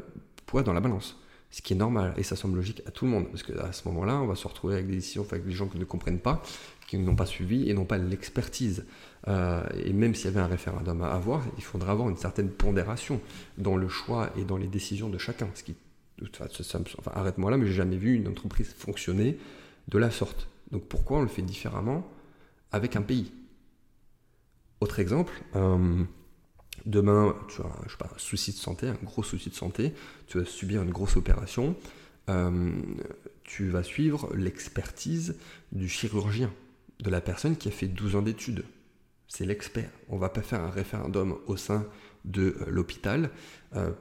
poids 0.45 0.61
dans 0.61 0.73
la 0.73 0.81
balance. 0.81 1.17
Ce 1.51 1.61
qui 1.61 1.71
est 1.71 1.77
normal 1.77 2.13
et 2.17 2.23
ça 2.23 2.35
semble 2.35 2.57
logique 2.57 2.81
à 2.85 2.91
tout 2.91 3.05
le 3.05 3.11
monde. 3.11 3.29
Parce 3.29 3.43
qu'à 3.43 3.71
ce 3.71 3.87
moment-là, 3.87 4.17
on 4.17 4.27
va 4.27 4.35
se 4.35 4.45
retrouver 4.45 4.73
avec 4.73 4.87
des 4.87 4.95
décisions 4.95 5.25
avec 5.31 5.45
des 5.45 5.53
gens 5.53 5.67
qui 5.67 5.79
ne 5.79 5.85
comprennent 5.85 6.19
pas, 6.19 6.43
qui 6.89 6.97
n'ont 6.97 7.15
pas 7.15 7.25
suivi 7.25 7.69
et 7.69 7.73
n'ont 7.73 7.85
pas 7.85 7.97
l'expertise. 7.97 8.85
Euh, 9.29 9.63
et 9.85 9.93
même 9.93 10.13
s'il 10.13 10.25
y 10.25 10.27
avait 10.27 10.41
un 10.41 10.47
référendum 10.47 11.01
à 11.01 11.13
avoir, 11.13 11.41
il 11.57 11.63
faudra 11.63 11.93
avoir 11.93 12.09
une 12.09 12.17
certaine 12.17 12.49
pondération 12.49 13.21
dans 13.57 13.77
le 13.77 13.87
choix 13.87 14.31
et 14.37 14.43
dans 14.43 14.57
les 14.57 14.67
décisions 14.67 15.07
de 15.07 15.17
chacun. 15.17 15.47
Ce 15.53 15.63
qui, 15.63 15.75
arrête-moi 17.05 17.51
là, 17.51 17.57
mais 17.57 17.67
j'ai 17.67 17.73
jamais 17.73 17.95
vu 17.95 18.15
une 18.15 18.27
entreprise 18.27 18.73
fonctionner 18.77 19.37
de 19.87 19.97
la 19.97 20.11
sorte. 20.11 20.49
Donc 20.73 20.83
pourquoi 20.89 21.19
on 21.19 21.21
le 21.21 21.29
fait 21.29 21.41
différemment 21.41 22.05
avec 22.73 22.97
un 22.97 23.01
pays? 23.01 23.31
Autre 24.81 24.99
exemple, 24.99 25.33
euh, 25.55 26.03
demain, 26.85 27.35
tu 27.49 27.61
as 27.61 27.65
un 27.65 28.17
souci 28.17 28.51
de 28.51 28.57
santé, 28.57 28.87
un 28.87 28.97
gros 29.03 29.23
souci 29.23 29.49
de 29.49 29.55
santé, 29.55 29.93
tu 30.27 30.39
vas 30.39 30.45
subir 30.45 30.81
une 30.81 30.91
grosse 30.91 31.17
opération, 31.17 31.75
euh, 32.29 32.71
tu 33.43 33.69
vas 33.69 33.83
suivre 33.83 34.33
l'expertise 34.35 35.35
du 35.73 35.89
chirurgien, 35.89 36.51
de 37.01 37.09
la 37.09 37.19
personne 37.19 37.57
qui 37.57 37.67
a 37.67 37.71
fait 37.71 37.87
12 37.87 38.15
ans 38.15 38.21
d'études 38.21 38.63
c'est 39.31 39.45
l'expert. 39.45 39.91
On 40.09 40.15
ne 40.15 40.19
va 40.19 40.29
pas 40.29 40.41
faire 40.41 40.59
un 40.59 40.71
référendum 40.71 41.37
au 41.45 41.55
sein 41.55 41.85
de 42.25 42.57
euh, 42.61 42.65
l'hôpital 42.67 43.29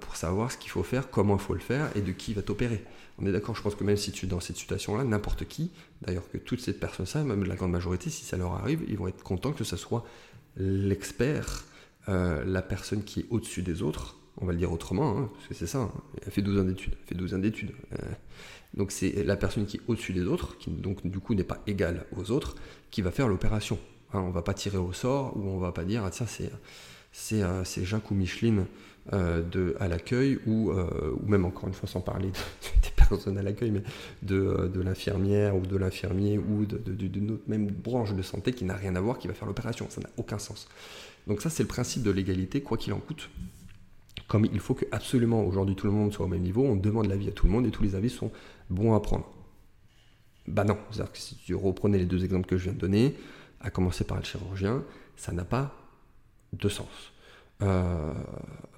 pour 0.00 0.16
savoir 0.16 0.50
ce 0.50 0.56
qu'il 0.56 0.70
faut 0.70 0.82
faire, 0.82 1.10
comment 1.10 1.36
il 1.36 1.42
faut 1.42 1.52
le 1.52 1.60
faire 1.60 1.94
et 1.94 2.00
de 2.00 2.10
qui 2.10 2.32
va 2.32 2.40
t'opérer. 2.40 2.82
On 3.18 3.26
est 3.26 3.32
d'accord, 3.32 3.54
je 3.54 3.60
pense 3.60 3.74
que 3.74 3.84
même 3.84 3.98
si 3.98 4.12
tu 4.12 4.24
es 4.24 4.28
dans 4.28 4.40
cette 4.40 4.56
situation-là, 4.56 5.04
n'importe 5.04 5.44
qui, 5.44 5.70
d'ailleurs 6.00 6.26
que 6.30 6.38
toutes 6.38 6.62
ces 6.62 6.72
personnes-là, 6.72 7.22
même 7.22 7.44
la 7.44 7.54
grande 7.54 7.72
majorité, 7.72 8.08
si 8.08 8.24
ça 8.24 8.38
leur 8.38 8.54
arrive, 8.54 8.82
ils 8.88 8.96
vont 8.96 9.08
être 9.08 9.22
contents 9.22 9.52
que 9.52 9.64
ce 9.64 9.76
soit 9.76 10.06
l'expert, 10.56 11.64
euh, 12.08 12.44
la 12.44 12.62
personne 12.62 13.04
qui 13.04 13.20
est 13.20 13.26
au-dessus 13.30 13.62
des 13.62 13.82
autres, 13.82 14.16
on 14.40 14.46
va 14.46 14.52
le 14.52 14.58
dire 14.58 14.72
autrement, 14.72 15.18
hein, 15.18 15.30
parce 15.34 15.48
que 15.48 15.54
c'est 15.54 15.66
ça, 15.66 15.78
hein. 15.78 15.92
elle 16.24 16.32
fait 16.32 16.42
12 16.42 16.60
ans 16.60 16.64
d'études, 16.64 16.94
fait 17.06 17.14
12 17.14 17.34
ans 17.34 17.38
d'études. 17.38 17.72
donc 18.74 18.92
c'est 18.92 19.24
la 19.24 19.36
personne 19.36 19.66
qui 19.66 19.78
est 19.78 19.82
au-dessus 19.88 20.12
des 20.12 20.24
autres, 20.24 20.58
qui 20.58 20.70
donc 20.70 21.06
du 21.06 21.18
coup 21.18 21.34
n'est 21.34 21.44
pas 21.44 21.62
égale 21.66 22.06
aux 22.16 22.30
autres, 22.30 22.54
qui 22.90 23.02
va 23.02 23.10
faire 23.10 23.28
l'opération. 23.28 23.78
On 24.12 24.18
hein, 24.18 24.22
on 24.22 24.30
va 24.30 24.42
pas 24.42 24.54
tirer 24.54 24.78
au 24.78 24.92
sort 24.92 25.36
ou 25.36 25.48
on 25.48 25.58
va 25.58 25.72
pas 25.72 25.84
dire 25.84 26.04
ah 26.04 26.10
tiens 26.10 26.26
c'est 26.26 26.50
c'est 27.12 27.42
euh, 27.42 27.64
Jacques 27.64 28.10
ou 28.10 28.14
Micheline 28.14 28.66
euh, 29.12 29.42
de, 29.42 29.74
à 29.80 29.88
l'accueil 29.88 30.38
ou, 30.46 30.70
euh, 30.70 31.16
ou 31.20 31.28
même 31.28 31.44
encore 31.44 31.68
une 31.68 31.74
fois 31.74 31.88
sans 31.88 32.00
parler 32.00 32.28
des 32.82 32.90
personnes 33.16 33.38
à 33.38 33.42
l'accueil 33.42 33.70
mais 33.70 33.82
de, 34.22 34.70
de 34.72 34.80
l'infirmière 34.80 35.56
ou 35.56 35.60
de 35.60 35.76
l'infirmier 35.76 36.38
ou 36.38 36.64
d'une 36.66 37.32
autre 37.32 37.44
même 37.46 37.66
branche 37.66 38.14
de 38.14 38.22
santé 38.22 38.52
qui 38.52 38.64
n'a 38.64 38.74
rien 38.74 38.96
à 38.96 39.00
voir 39.00 39.18
qui 39.18 39.28
va 39.28 39.34
faire 39.34 39.48
l'opération. 39.48 39.86
Ça 39.90 40.00
n'a 40.00 40.10
aucun 40.16 40.38
sens. 40.38 40.68
Donc 41.26 41.42
ça 41.42 41.50
c'est 41.50 41.62
le 41.62 41.68
principe 41.68 42.02
de 42.02 42.10
l'égalité 42.10 42.60
quoi 42.62 42.76
qu'il 42.76 42.92
en 42.92 43.00
coûte. 43.00 43.30
Comme 44.26 44.44
il 44.44 44.60
faut 44.60 44.74
que 44.74 44.84
absolument 44.92 45.44
aujourd'hui 45.44 45.74
tout 45.74 45.86
le 45.86 45.92
monde 45.92 46.12
soit 46.12 46.26
au 46.26 46.28
même 46.28 46.42
niveau 46.42 46.64
on 46.64 46.76
demande 46.76 47.06
l'avis 47.06 47.28
à 47.28 47.32
tout 47.32 47.46
le 47.46 47.52
monde 47.52 47.66
et 47.66 47.70
tous 47.70 47.82
les 47.82 47.94
avis 47.94 48.10
sont 48.10 48.30
bons 48.70 48.94
à 48.94 49.00
prendre. 49.00 49.30
Bah 50.46 50.64
non. 50.64 50.78
C'est-à-dire 50.90 51.12
que 51.12 51.18
si 51.18 51.36
tu 51.36 51.54
reprenais 51.54 51.98
les 51.98 52.06
deux 52.06 52.24
exemples 52.24 52.46
que 52.46 52.56
je 52.56 52.64
viens 52.64 52.72
de 52.72 52.78
donner 52.78 53.16
à 53.60 53.70
commencer 53.70 54.04
par 54.04 54.16
le 54.16 54.24
chirurgien, 54.24 54.82
ça 55.16 55.32
n'a 55.32 55.44
pas 55.44 55.74
de 56.52 56.68
sens. 56.68 57.12
Euh, 57.62 58.12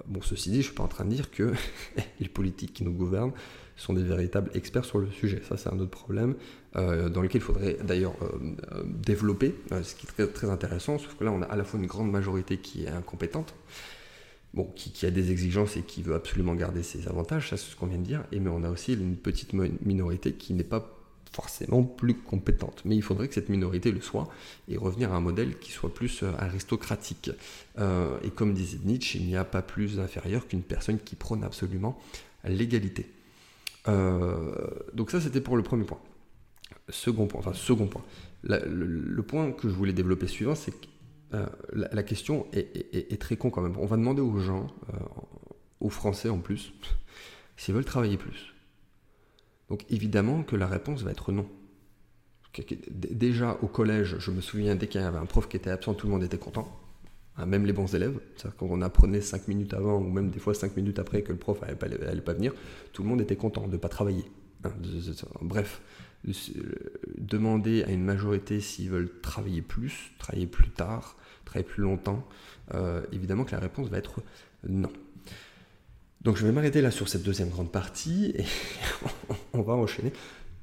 bon, 0.07 0.21
ceci 0.21 0.49
dit, 0.49 0.55
je 0.55 0.59
ne 0.59 0.63
suis 0.63 0.73
pas 0.73 0.83
en 0.83 0.87
train 0.87 1.05
de 1.05 1.09
dire 1.09 1.31
que 1.31 1.53
les 2.19 2.29
politiques 2.29 2.73
qui 2.73 2.83
nous 2.83 2.93
gouvernent 2.93 3.33
sont 3.75 3.93
des 3.93 4.03
véritables 4.03 4.51
experts 4.53 4.85
sur 4.85 4.99
le 4.99 5.09
sujet. 5.09 5.41
Ça, 5.47 5.57
c'est 5.57 5.69
un 5.69 5.79
autre 5.79 5.91
problème 5.91 6.35
euh, 6.75 7.09
dans 7.09 7.21
lequel 7.21 7.41
il 7.41 7.43
faudrait 7.43 7.77
d'ailleurs 7.83 8.15
euh, 8.21 8.83
développer, 8.85 9.55
ce 9.83 9.95
qui 9.95 10.07
est 10.07 10.27
très, 10.27 10.49
intéressant, 10.49 10.97
sauf 10.97 11.15
que 11.15 11.23
là, 11.23 11.31
on 11.31 11.41
a 11.41 11.45
à 11.45 11.55
la 11.55 11.63
fois 11.63 11.79
une 11.79 11.87
grande 11.87 12.11
majorité 12.11 12.57
qui 12.57 12.83
est 12.85 12.89
incompétente, 12.89 13.53
bon, 14.53 14.65
qui, 14.75 14.91
qui, 14.91 15.05
a 15.05 15.11
des 15.11 15.31
exigences 15.31 15.77
et 15.77 15.81
qui 15.81 16.03
veut 16.03 16.15
absolument 16.15 16.55
garder 16.55 16.83
ses 16.83 17.07
avantages, 17.07 17.49
ça 17.49 17.57
c'est 17.57 17.71
ce 17.71 17.75
qu'on 17.75 17.87
vient 17.87 17.97
de 17.97 18.03
dire, 18.03 18.23
et 18.31 18.39
mais 18.39 18.49
on 18.49 18.63
a 18.63 18.69
aussi 18.69 18.93
une 18.93 19.15
petite 19.15 19.53
minorité 19.53 20.33
qui 20.33 20.53
n'est 20.53 20.63
pas 20.63 21.00
forcément 21.31 21.83
plus 21.83 22.13
compétente. 22.13 22.81
Mais 22.85 22.95
il 22.95 23.01
faudrait 23.01 23.27
que 23.27 23.33
cette 23.33 23.49
minorité 23.49 23.91
le 23.91 24.01
soit 24.01 24.29
et 24.67 24.77
revenir 24.77 25.13
à 25.13 25.15
un 25.15 25.21
modèle 25.21 25.57
qui 25.59 25.71
soit 25.71 25.93
plus 25.93 26.23
euh, 26.23 26.31
aristocratique. 26.37 27.31
Euh, 27.79 28.17
et 28.23 28.29
comme 28.29 28.53
disait 28.53 28.79
Nietzsche, 28.83 29.19
il 29.19 29.27
n'y 29.27 29.37
a 29.37 29.45
pas 29.45 29.61
plus 29.61 29.99
inférieur 29.99 30.47
qu'une 30.47 30.63
personne 30.63 30.99
qui 30.99 31.15
prône 31.15 31.43
absolument 31.43 31.97
l'égalité. 32.43 33.09
Euh, 33.87 34.53
donc 34.93 35.11
ça, 35.11 35.21
c'était 35.21 35.41
pour 35.41 35.57
le 35.57 35.63
premier 35.63 35.85
point. 35.85 35.99
Second 36.89 37.27
point, 37.27 37.39
enfin 37.39 37.53
second 37.53 37.87
point. 37.87 38.03
le, 38.43 39.21
point 39.21 39.51
que 39.51 39.69
je 39.69 39.73
voulais 39.73 39.93
développer 39.93 40.27
suivant, 40.27 40.55
c'est 40.55 40.71
que 40.71 40.87
la, 41.71 42.03
question 42.03 42.45
est, 42.51 43.21
très 43.21 43.37
con 43.37 43.49
quand 43.49 43.61
même. 43.61 43.77
On 43.77 43.85
va 43.85 43.95
demander 43.95 44.21
aux 44.21 44.37
gens, 44.39 44.67
aux 45.79 45.89
Français 45.89 46.27
en 46.27 46.39
plus, 46.39 46.73
s'ils 47.55 47.73
veulent 47.73 47.85
travailler 47.85 48.17
plus. 48.17 48.50
Donc 49.71 49.85
évidemment 49.89 50.43
que 50.43 50.57
la 50.57 50.67
réponse 50.67 51.01
va 51.01 51.11
être 51.11 51.31
non. 51.31 51.47
Déjà 52.91 53.57
au 53.61 53.67
collège, 53.67 54.17
je 54.19 54.29
me 54.29 54.41
souviens, 54.41 54.75
dès 54.75 54.87
qu'il 54.87 54.99
y 54.99 55.03
avait 55.05 55.17
un 55.17 55.25
prof 55.25 55.47
qui 55.47 55.55
était 55.55 55.69
absent, 55.69 55.93
tout 55.93 56.07
le 56.07 56.11
monde 56.11 56.25
était 56.25 56.37
content. 56.37 56.77
Hein, 57.37 57.45
même 57.45 57.65
les 57.65 57.71
bons 57.71 57.95
élèves. 57.95 58.19
Quand 58.57 58.67
on 58.69 58.81
apprenait 58.81 59.21
5 59.21 59.47
minutes 59.47 59.73
avant, 59.73 59.95
ou 59.95 60.11
même 60.11 60.29
des 60.29 60.39
fois 60.39 60.53
5 60.53 60.75
minutes 60.75 60.99
après 60.99 61.21
que 61.21 61.31
le 61.31 61.37
prof 61.37 61.61
n'allait 61.61 62.19
pas, 62.19 62.33
venir, 62.33 62.53
tout 62.91 63.01
le 63.01 63.07
monde 63.07 63.21
était 63.21 63.37
content 63.37 63.65
de 63.65 63.71
ne 63.71 63.77
pas 63.77 63.87
travailler. 63.87 64.25
Hein, 64.65 64.73
bref, 65.39 65.81
demander 67.17 67.83
à 67.83 67.91
une 67.91 68.03
majorité 68.03 68.59
s'ils 68.59 68.89
veulent 68.89 69.21
travailler 69.21 69.61
plus, 69.61 70.11
travailler 70.19 70.47
plus 70.47 70.69
tard, 70.69 71.15
travailler 71.45 71.65
plus 71.65 71.83
longtemps, 71.83 72.27
euh, 72.73 73.03
évidemment 73.13 73.45
que 73.45 73.53
la 73.53 73.59
réponse 73.59 73.87
va 73.87 73.99
être 73.99 74.21
non. 74.67 74.91
Donc 76.21 76.37
je 76.37 76.45
vais 76.45 76.51
m'arrêter 76.51 76.81
là 76.81 76.91
sur 76.91 77.09
cette 77.09 77.23
deuxième 77.23 77.49
grande 77.49 77.71
partie 77.71 78.33
et 78.35 78.45
on 79.53 79.61
va 79.61 79.73
enchaîner. 79.73 80.13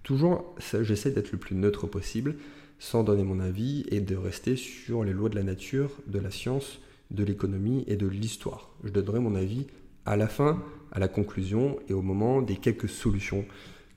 Toujours, 0.05 0.55
j'essaie 0.83 1.11
d'être 1.11 1.33
le 1.33 1.39
plus 1.39 1.57
neutre 1.57 1.87
possible, 1.87 2.37
sans 2.79 3.03
donner 3.03 3.25
mon 3.25 3.41
avis 3.41 3.85
et 3.91 4.01
de 4.01 4.17
rester 4.17 4.57
sur 4.57 5.03
les 5.03 5.13
lois 5.13 5.29
de 5.29 5.35
la 5.35 5.43
nature, 5.43 5.91
de 6.07 6.21
la 6.21 6.31
science, 6.31 6.79
de 7.11 7.25
l'économie 7.25 7.85
et 7.89 7.97
de 7.97 8.07
l'histoire. 8.07 8.71
Je 8.85 8.91
donnerai 8.91 9.19
mon 9.19 9.35
avis 9.35 9.67
à 10.07 10.17
la 10.17 10.29
fin, 10.29 10.63
à 10.93 11.01
la 11.01 11.09
conclusion 11.09 11.79
et 11.89 11.93
au 11.93 12.03
moment 12.03 12.41
des 12.41 12.57
quelques 12.57 12.89
solutions 12.89 13.45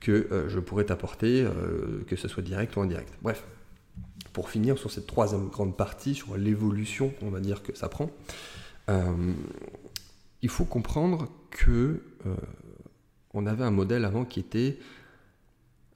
que 0.00 0.26
euh, 0.32 0.48
je 0.48 0.58
pourrais 0.58 0.84
t'apporter, 0.84 1.42
euh, 1.42 2.02
que 2.08 2.16
ce 2.16 2.26
soit 2.26 2.42
direct 2.42 2.74
ou 2.76 2.80
indirect. 2.80 3.12
Bref, 3.22 3.44
pour 4.32 4.50
finir 4.50 4.78
sur 4.78 4.90
cette 4.90 5.06
troisième 5.06 5.48
grande 5.48 5.76
partie, 5.76 6.14
sur 6.14 6.36
l'évolution, 6.36 7.14
on 7.22 7.30
va 7.30 7.38
dire 7.38 7.62
que 7.62 7.76
ça 7.76 7.88
prend, 7.88 8.10
euh, 8.88 9.32
il 10.42 10.48
faut 10.48 10.64
comprendre 10.64 11.28
que 11.50 12.02
euh, 12.26 12.34
on 13.34 13.46
avait 13.46 13.64
un 13.64 13.70
modèle 13.70 14.04
avant 14.04 14.24
qui 14.24 14.40
était 14.40 14.78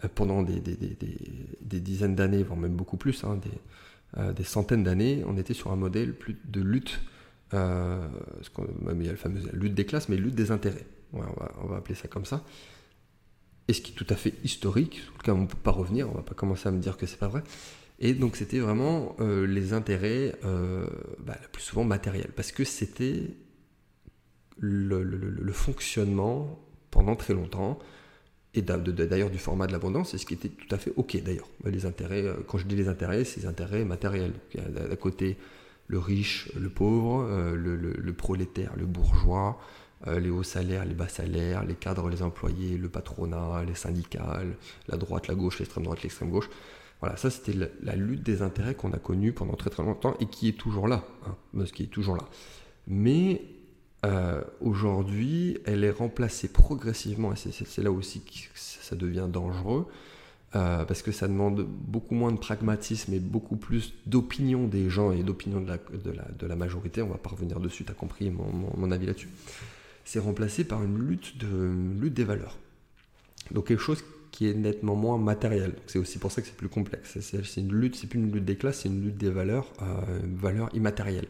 euh, 0.05 0.09
pendant 0.15 0.43
des, 0.43 0.61
dizaines 1.81 2.15
d'années, 2.15 2.43
voire 2.43 2.59
même 2.59 2.75
beaucoup 2.75 2.97
plus, 2.97 3.25
hein, 3.25 3.39
euh, 4.19 4.33
des, 4.33 4.45
centaines 4.45 4.85
d'années, 4.85 5.23
on 5.27 5.37
était 5.37 5.55
sur 5.55 5.73
un 5.73 5.77
modèle 5.77 6.15
plus 6.15 6.37
de 6.45 6.61
lutte, 6.61 7.01
euh, 7.55 8.07
il 8.93 9.03
y 9.05 9.09
a 9.09 9.13
la 9.13 9.17
fameuse 9.17 9.49
lutte 9.53 9.75
des 9.75 9.87
classes, 9.87 10.09
mais 10.09 10.17
lutte 10.17 10.35
des 10.35 10.51
intérêts. 10.51 10.87
on, 11.13 11.21
va, 11.21 11.77
appeler 11.77 11.95
ça 11.95 12.09
comme 12.09 12.25
ça. 12.25 12.45
Et 13.69 13.73
ce 13.73 13.81
qui 13.81 13.93
est 13.93 13.95
tout 13.95 14.07
à 14.11 14.17
fait 14.17 14.35
historique, 14.45 15.01
sur 15.01 15.15
lequel 15.19 15.35
on 15.35 15.43
ne 15.43 15.47
peut 15.47 15.57
pas 15.57 15.71
revenir, 15.71 16.09
on 16.09 16.13
ne 16.13 16.17
va 16.17 16.23
pas 16.23 16.35
commencer 16.35 16.69
à 16.69 16.73
me 16.73 16.79
dire 16.79 16.97
que 16.97 17.07
c'est 17.07 17.19
pas 17.19 17.29
vrai. 17.29 17.43
Et 17.99 18.13
donc 18.13 18.37
c'était 18.37 18.59
vraiment 18.59 19.17
les 19.19 19.73
intérêts, 19.73 20.39
bah, 20.43 21.37
le 21.41 21.49
plus 21.51 21.63
souvent 21.63 21.85
matériels, 21.85 22.31
parce 22.37 22.53
que 22.53 22.65
c'était 22.65 23.35
le, 24.59 25.53
fonctionnement 25.53 26.59
pendant 26.91 27.17
très 27.17 27.35
longtemps, 27.35 27.79
et 28.55 28.63
d'ailleurs 28.63 29.31
du 29.31 29.39
format 29.39 29.67
de 29.67 29.73
l'abondance, 29.73 30.11
c'est 30.11 30.19
ce 30.19 30.25
qui 30.25 30.35
était 30.35 30.49
tout 30.49 30.75
à 30.75 30.79
fait 30.79 30.93
OK 30.97 31.23
d'ailleurs. 31.23 31.49
Les 31.65 31.85
intérêts, 31.85 32.23
euh, 32.23 32.35
quand 32.47 32.57
je 32.57 32.67
dis 32.67 32.77
les 32.77 32.89
intérêts, 32.89 33.25
c'est 33.25 33.41
les 33.41 33.47
intérêts 33.47 33.85
matériels. 33.85 34.33
d'un 34.55 34.97
côté 34.97 35.37
le 35.89 35.99
riche, 35.99 36.51
le 36.59 36.69
pauvre, 36.69 37.27
euh, 37.29 37.55
le, 37.55 38.13
prolétaire, 38.13 38.73
le 38.77 38.87
bourgeois, 38.87 39.61
euh, 40.07 40.19
les 40.19 40.31
hauts 40.31 40.43
salaires, 40.43 40.85
les 40.85 40.95
bas 40.95 41.09
salaires, 41.09 41.65
les 41.65 41.75
cadres, 41.75 42.09
les 42.09 42.23
employés, 42.23 42.77
le 42.79 42.89
patronat, 42.89 43.63
les 43.65 43.75
syndicats, 43.75 44.43
la 44.89 44.97
droite, 44.97 45.29
la 45.29 45.35
gauche, 45.35 45.59
l'extrême 45.59 45.85
droite, 45.85 46.03
l'extrême 46.03 46.31
gauche. 46.31 46.49
Voilà, 47.01 47.17
ça 47.17 47.29
c'était 47.31 47.53
la, 47.83 47.95
lutte 47.95 48.23
des 48.23 48.41
intérêts 48.43 48.75
qu'on 48.75 48.93
a 48.93 48.99
connue 48.99 49.33
pendant 49.33 49.55
très 49.55 49.71
très 49.71 49.83
longtemps 49.83 50.17
et 50.19 50.27
qui 50.27 50.49
est 50.49 50.59
toujours 50.59 50.89
là. 50.89 51.05
Hein, 51.27 51.65
qui 51.73 51.85
est 51.85 51.89
toujours 51.89 52.17
là. 52.17 52.25
Mais 52.87 53.43
euh, 54.05 54.43
aujourd'hui, 54.61 55.59
elle 55.65 55.85
est 55.85 55.91
remplacée 55.91 56.49
progressivement, 56.49 57.33
et 57.33 57.37
c'est 57.37 57.83
là 57.83 57.91
aussi 57.91 58.21
que 58.21 58.33
ça 58.55 58.95
devient 58.95 59.27
dangereux, 59.29 59.87
euh, 60.55 60.85
parce 60.85 61.03
que 61.03 61.13
ça 61.13 61.27
demande 61.27 61.67
beaucoup 61.67 62.15
moins 62.15 62.31
de 62.31 62.39
pragmatisme 62.39 63.13
et 63.15 63.21
beaucoup 63.21 63.57
plus 63.57 63.95
d'opinion 64.07 64.67
des 64.67 64.89
gens 64.91 65.13
et 65.13 65.23
d'opinion 65.23 65.61
de 65.61 66.47
la, 66.47 66.57
majorité. 66.57 67.03
On 67.03 67.09
va 67.09 67.19
pas 67.19 67.31
revenir 67.31 67.59
dessus, 67.59 67.85
tu 67.85 67.91
as 67.91 67.95
compris 67.95 68.31
mon, 68.31 68.91
avis 68.91 69.07
là-dessus. 69.07 69.31
c'est 70.05 70.21
remplacé 70.21 70.65
par 70.65 70.83
une 70.83 70.99
lutte, 70.99 71.39
de, 71.39 71.73
lutte 72.01 72.15
des 72.15 72.25
valeurs. 72.25 72.59
Donc 73.51 73.69
quelque 73.69 73.83
chose 73.83 74.05
qui 74.31 74.49
est 74.49 74.55
nettement 74.55 74.95
moins 74.95 75.19
matériel. 75.19 75.75
C'est 75.87 75.99
aussi 75.99 76.19
pour 76.19 76.31
ça 76.31 76.43
que 76.43 76.47
c'est 76.47 76.57
plus 76.57 76.69
complexe. 76.69 77.19
C'est 77.21 77.61
une 77.61 77.73
lutte, 77.73 77.97
c'est 77.97 78.07
plus 78.07 78.19
une 78.19 78.31
lutte 78.31 78.45
des 78.45 78.57
classes, 78.57 78.81
c'est 78.81 78.89
une 78.89 79.03
lutte 79.03 79.17
des 79.17 79.31
valeurs, 79.31 79.73
euh, 79.83 80.21
valeurs 80.35 80.69
immatérielles. 80.75 81.29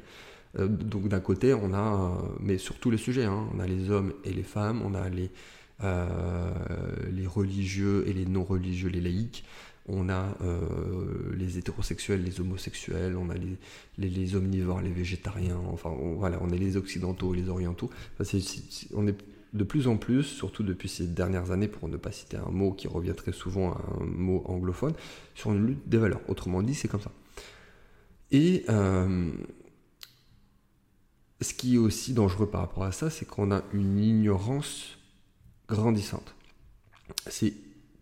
Euh, 0.59 0.69
donc 0.69 1.09
d'un 1.09 1.21
côté, 1.21 1.55
on 1.55 1.73
a, 1.75 2.19
mais 2.41 2.59
sur 2.59 2.79
tous 2.79 2.91
les 2.91 2.99
sujets, 2.99 3.25
hein, 3.25 3.49
on 3.55 3.61
a 3.61 3.67
les 3.67 3.91
hommes 3.91 4.13
et 4.25 4.33
les 4.33 4.43
femmes, 4.43 4.83
on 4.85 4.95
a 4.95 5.09
les, 5.09 5.31
euh, 5.85 6.51
religieux 7.27 8.05
et 8.07 8.13
les 8.13 8.27
non-religieux, 8.27 8.89
les 8.89 9.01
laïcs, 9.01 9.45
on 9.89 10.09
a 10.09 10.37
euh, 10.43 10.61
les 11.37 11.59
hétérosexuels, 11.59 12.23
les 12.23 12.41
homosexuels, 12.41 13.17
on 13.17 13.31
a 13.31 13.35
les, 13.99 14.37
omnivores, 14.37 14.81
les 14.81 14.91
végétariens, 14.91 15.61
enfin 15.73 15.95
voilà, 16.19 16.39
on 16.43 16.51
est 16.51 16.59
les 16.59 16.77
occidentaux, 16.77 17.33
les 17.33 17.49
orientaux. 17.49 17.91
on 18.95 19.07
est 19.07 19.17
de 19.53 19.65
plus 19.65 19.89
en 19.89 19.97
plus, 19.97 20.25
surtout 20.25 20.63
depuis 20.63 20.89
ces 20.89 21.07
dernières 21.07 21.51
années, 21.51 21.69
pour 21.69 21.89
ne 21.89 21.97
pas 21.97 22.13
citer 22.13 22.37
un 22.37 22.51
mot 22.51 22.73
qui 22.73 22.89
revient 22.89 23.15
très 23.17 23.33
souvent 23.33 23.73
à 23.73 23.85
un 24.01 24.05
mot 24.05 24.43
anglophone, 24.47 24.93
sur 25.35 25.53
une 25.53 25.67
lutte 25.67 25.89
des 25.89 25.99
valeurs. 25.99 26.21
Autrement 26.29 26.63
dit, 26.63 26.75
c'est 26.75 26.89
comme 26.89 27.01
ça. 27.01 27.13
Et 28.33 28.65
euh, 28.69 29.31
ce 31.41 31.55
qui 31.55 31.75
est 31.75 31.79
aussi 31.79 32.13
dangereux 32.13 32.49
par 32.49 32.63
rapport 32.63 32.85
à 32.85 32.93
ça, 32.93 33.11
c'est 33.11 33.27
qu'on 33.27 33.51
a 33.51 33.63
une 33.73 33.99
ignorance 33.99 34.99
grandissante. 35.69 36.35
C'est 37.27 37.53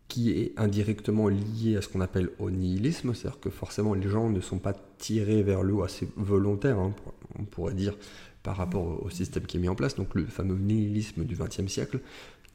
qui 0.09 0.31
est 0.31 0.53
indirectement 0.57 1.29
lié 1.29 1.77
à 1.77 1.83
ce 1.83 1.89
qu'on 1.89 2.01
appelle 2.01 2.31
au 2.39 2.51
nihilisme, 2.51 3.15
c'est-à-dire 3.15 3.41
que 3.41 3.51
forcément 3.51 3.95
les 3.95 4.09
gens 4.09 4.31
ne 4.31 4.41
sont 4.41 4.59
pas 4.59 4.75
tirés 4.99 5.43
vers 5.43 5.63
le 5.63 5.75
haut 5.75 5.83
assez 5.83 6.09
volontaire, 6.17 6.79
hein, 6.79 6.95
on 7.39 7.45
pourrait 7.45 7.75
dire, 7.75 7.97
par 8.43 8.57
rapport 8.57 9.03
au 9.03 9.11
système 9.11 9.45
qui 9.47 9.57
est 9.57 9.61
mis 9.61 9.69
en 9.69 9.75
place, 9.75 9.97
donc 9.97 10.15
le 10.15 10.27
fameux 10.27 10.57
nihilisme 10.57 11.25
du 11.25 11.35
XXe 11.35 11.67
siècle, 11.67 12.01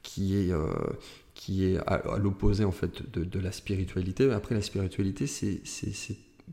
qui 0.04 0.38
est, 0.38 0.52
euh, 0.54 0.72
qui 1.34 1.66
est 1.66 1.78
à, 1.86 2.18
l'opposé 2.18 2.64
en 2.64 2.72
fait 2.72 3.12
de, 3.12 3.40
la 3.40 3.52
spiritualité. 3.52 4.32
Après 4.32 4.56
la 4.56 4.62
spiritualité, 4.62 5.28
c'est, 5.28 5.62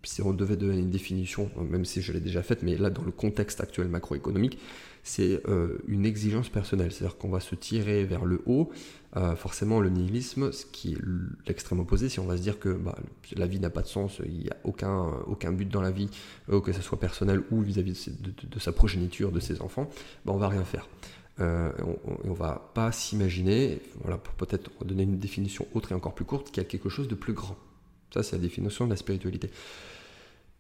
si 0.03 0.23
on 0.23 0.33
devait 0.33 0.57
donner 0.57 0.79
une 0.79 0.91
définition, 0.91 1.51
même 1.71 1.85
si 1.85 2.03
je 2.03 2.13
l'ai 2.13 2.21
déjà 2.21 2.43
faite, 2.43 2.63
mais 2.63 2.77
là 2.77 2.91
dans 2.91 3.03
le 3.03 3.13
contexte 3.13 3.61
actuel 3.61 3.89
macroéconomique, 3.89 4.59
c'est 5.07 5.41
euh, 5.49 5.79
une 5.87 6.05
exigence 6.05 6.49
personnelle, 6.49 6.91
c'est-à-dire 6.91 7.17
qu'on 7.17 7.29
va 7.29 7.39
se 7.39 7.55
tirer 7.55 8.05
vers 8.05 8.25
le 8.25 8.43
haut. 8.45 8.71
Euh, 9.17 9.37
forcément, 9.37 9.79
le 9.79 9.89
nihilisme, 9.89 10.51
ce 10.51 10.67
qui 10.67 10.95
est 10.95 10.99
l'extrême 11.47 11.79
opposé, 11.79 12.09
si 12.09 12.19
on 12.19 12.27
va 12.27 12.37
se 12.37 12.43
dire 12.43 12.59
que 12.59 12.71
bah, 12.71 12.99
la 13.37 13.47
vie 13.47 13.61
n'a 13.61 13.71
pas 13.71 13.83
de 13.83 13.87
sens, 13.87 14.21
il 14.27 14.41
n'y 14.41 14.51
a 14.51 14.57
aucun, 14.65 15.07
aucun 15.29 15.53
but 15.53 15.69
dans 15.69 15.81
la 15.81 15.93
vie, 15.93 16.11
euh, 16.51 16.61
que 16.61 16.73
ce 16.73 16.83
soit 16.83 16.99
personnel 16.99 17.45
ou 17.53 17.61
vis-à-vis 17.61 18.11
de, 18.21 18.59
sa 18.59 18.73
progéniture, 18.73 19.31
de 19.31 19.39
ses 19.39 19.63
enfants, 19.63 19.89
bah, 20.25 20.33
on 20.35 20.39
va 20.39 20.49
rien 20.49 20.65
faire. 20.65 20.89
on 21.39 22.29
ne 22.29 22.35
va 22.35 22.73
pas 22.75 22.91
s'imaginer, 22.91 23.81
voilà, 24.01 24.19
pour 24.19 24.35
peut-être 24.35 24.73
donner 24.85 25.05
une 25.05 25.19
définition 25.19 25.69
autre 25.73 25.93
et 25.93 25.95
encore 25.95 26.17
plus 26.17 26.25
courte, 26.25 26.51
qu'il 26.51 26.61
y 26.61 26.67
a 26.67 26.69
quelque 26.69 26.89
chose 26.89 27.07
de 27.07 27.15
plus 27.15 27.33
grand. 27.33 27.57
Ça, 28.13 28.23
c'est 28.23 28.37
la 28.37 28.43
définition 28.43 28.87
de 28.87 28.91
la 28.91 28.97
spiritualité. 28.97 29.51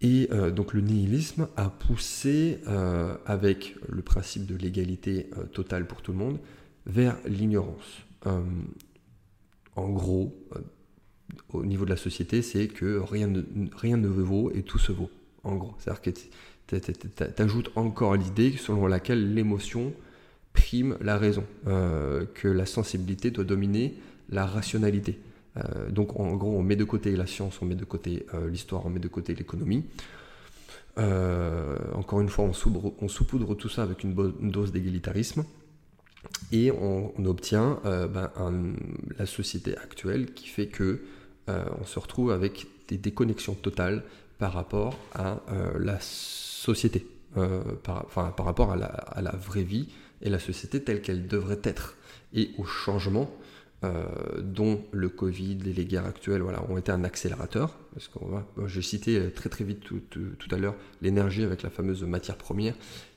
Et 0.03 0.29
euh, 0.31 0.51
donc 0.51 0.75
le 0.75 0.81
nihilisme 0.81 1.49
a 1.57 1.71
poussé, 1.71 2.59
euh, 2.69 3.17
avec 3.25 3.77
le 3.89 4.03
principe 4.03 4.47
de 4.47 4.55
l'égalité 4.55 5.31
euh, 5.39 5.45
totale 5.45 5.87
pour 5.87 6.03
tout 6.03 6.13
le 6.13 6.19
monde, 6.19 6.39
vers 6.87 7.17
l'ignorance. 7.27 8.03
en 9.77 9.89
gros, 9.91 10.35
au 11.53 11.65
niveau 11.65 11.85
de 11.85 11.91
la 11.91 11.97
société, 11.97 12.43
c'est 12.43 12.69
que 12.69 12.99
rien 12.99 13.27
ne, 13.27 13.43
rien 13.75 13.97
ne 13.97 14.09
vaut 14.09 14.51
et 14.53 14.63
tout 14.63 14.79
se 14.79 14.93
vaut. 14.93 15.11
En 15.43 15.57
gros, 15.57 15.75
c'est-à-dire 15.79 16.03
que 16.03 16.11
tu 16.11 17.43
ajoutes 17.43 17.71
encore 17.77 18.17
l'idée 18.17 18.53
selon 18.57 18.87
laquelle 18.87 19.35
l'émotion 19.35 19.93
prime 20.53 20.97
la 21.01 21.19
raison, 21.19 21.45
que 21.65 22.49
la 22.49 22.67
sensibilité 22.67 23.31
doit 23.31 23.45
dominer 23.45 23.95
la 24.29 24.47
rationalité. 24.47 25.19
Euh, 25.57 25.91
donc 25.91 26.19
en 26.19 26.35
gros, 26.37 26.57
on 26.57 26.63
met 26.63 26.77
de 26.77 26.85
côté 26.85 27.15
la 27.17 27.27
science, 27.27 27.61
on 27.63 27.65
met 27.65 27.75
de 27.75 27.85
côté 27.85 28.27
euh, 28.35 28.49
l'histoire, 28.49 28.85
on 28.87 28.91
met 28.91 29.01
de 29.01 29.09
côté 29.09 29.35
l'économie. 29.35 29.85
Euh, 30.99 31.77
encore 31.95 32.21
une 32.21 32.29
fois, 32.29 32.45
on, 32.47 32.53
saupoudre 33.09 33.55
tout 33.55 33.69
ça 33.69 33.83
avec 33.83 34.03
une, 34.03 34.15
dose 34.15 34.73
d'égalitarisme 34.73 35.45
et 36.53 36.71
on, 36.71 37.13
obtient 37.27 37.81
ben, 37.85 38.31
la 39.19 39.27
société 39.27 39.77
actuelle 39.77 40.33
qui 40.33 40.49
fait 40.49 40.69
que 40.69 41.03
on 41.49 41.85
se 41.85 41.99
retrouve 41.99 42.33
avec 42.33 42.67
des 42.89 42.97
déconnexions 42.97 43.55
totales 43.55 44.05
par 44.39 44.55
rapport 44.55 44.99
à 45.15 45.43
la 45.79 45.99
société, 46.01 47.07
par, 47.83 48.07
rapport 48.39 48.73
à 48.73 48.77
la, 48.77 49.35
vraie 49.37 49.63
vie 49.63 49.89
et 50.23 50.31
la 50.31 50.39
société 50.39 50.83
telle 50.83 51.03
qu'elle 51.03 51.27
devrait 51.27 51.61
être 51.63 51.95
et 52.33 52.53
au 52.57 52.65
changement 52.65 53.31
dont 54.43 54.83
le 54.93 55.09
Covid 55.09 55.59
et 55.67 55.73
les 55.73 55.85
guerres 55.85 56.07
actuelles 56.07 56.43
voilà, 56.43 56.63
ont 56.71 56.79
été 56.79 56.93
un 56.93 57.05
accélérateur. 57.05 57.79
Parce 57.95 58.09
qu'on 58.09 58.27
va, 58.27 58.47
je 58.67 58.81
citais 58.81 59.19
euh, 59.19 59.31
très 59.31 59.49
très 59.49 59.65
vite 59.65 59.81
tout, 59.81 60.49
à 60.51 60.57
l'heure 60.57 60.75
l'énergie 61.03 61.43
avec 61.43 61.63
la 61.63 61.71
fameuse 61.71 62.03
matière 62.05 62.37
première, 62.37 62.75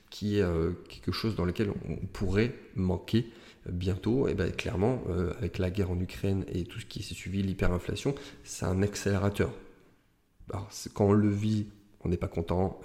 qui 0.08 0.38
est 0.38 0.42
euh, 0.42 0.72
quelque 0.88 1.12
chose 1.12 1.36
dans 1.36 1.44
lequel 1.44 1.70
on 1.88 1.96
pourrait 2.12 2.54
manquer 2.74 3.26
bientôt. 3.68 4.28
Et 4.28 4.34
bien 4.34 4.50
clairement, 4.50 5.02
avec 5.38 5.58
la 5.58 5.70
guerre 5.70 5.90
en 5.90 6.00
Ukraine 6.00 6.44
et 6.52 6.64
tout 6.64 6.80
ce 6.80 6.86
qui 6.86 7.02
s'est 7.02 7.14
suivi, 7.14 7.42
l'hyperinflation, 7.42 8.14
c'est 8.42 8.64
un 8.64 8.82
accélérateur. 8.82 9.52
quand 10.94 11.06
on 11.06 11.12
le 11.12 11.28
vit, 11.28 11.66
on 12.02 12.08
n'est 12.08 12.16
pas 12.16 12.28
content, 12.28 12.80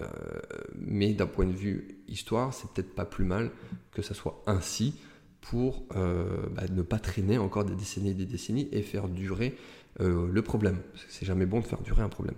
mais 0.75 1.13
d'un 1.13 1.27
point 1.27 1.45
de 1.45 1.53
vue 1.53 2.01
histoire, 2.09 2.53
c'est 2.53 2.69
peut-être 2.71 2.93
pas 2.93 3.05
plus 3.05 3.23
mal 3.23 3.51
que 3.93 4.01
ça 4.01 4.13
soit 4.13 4.43
ainsi 4.47 4.95
pour 5.49 5.83
euh, 5.95 6.25
bah, 6.55 6.63
ne 6.71 6.81
pas 6.81 6.97
traîner 6.97 7.37
encore 7.37 7.65
des 7.65 7.75
décennies 7.75 8.09
et 8.09 8.13
des 8.13 8.25
décennies 8.25 8.67
et 8.71 8.81
faire 8.81 9.07
durer 9.07 9.55
euh, 10.01 10.27
le 10.31 10.41
problème. 10.41 10.79
C'est 11.07 11.25
jamais 11.25 11.45
bon 11.45 11.59
de 11.59 11.65
faire 11.65 11.81
durer 11.81 12.01
un 12.01 12.09
problème. 12.09 12.35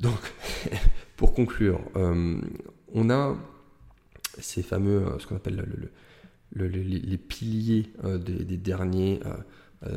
Donc, 0.00 0.18
pour 1.16 1.34
conclure, 1.34 1.80
euh, 1.96 2.40
on 2.94 3.10
a 3.10 3.36
ces 4.38 4.62
fameux, 4.62 5.04
ce 5.18 5.26
qu'on 5.26 5.36
appelle 5.36 5.64
les 6.56 7.18
piliers 7.18 7.92
des, 8.02 8.56
derniers, 8.56 9.20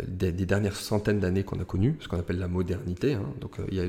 des, 0.08 0.32
dernières 0.32 0.76
centaines 0.76 1.20
d'années 1.20 1.44
qu'on 1.44 1.60
a 1.60 1.66
connues, 1.66 1.96
ce 2.02 2.08
qu'on 2.08 2.20
appelle 2.20 2.38
la 2.38 2.48
modernité. 2.48 3.14
Hein. 3.14 3.34
Donc, 3.42 3.58
il 3.72 3.78
y 3.78 3.82
a 3.82 3.86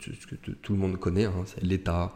ce 0.00 0.26
que 0.26 0.34
tout 0.36 0.72
le 0.72 0.78
monde 0.78 0.98
connaît, 0.98 1.24
hein, 1.24 1.44
c'est 1.46 1.62
l'État, 1.62 2.14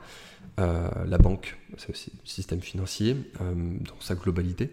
euh, 0.59 0.89
la 1.07 1.19
banque, 1.19 1.57
c'est 1.77 1.91
aussi 1.91 2.13
le 2.23 2.29
système 2.29 2.61
financier 2.61 3.17
euh, 3.41 3.55
dans 3.55 4.01
sa 4.01 4.15
globalité, 4.15 4.71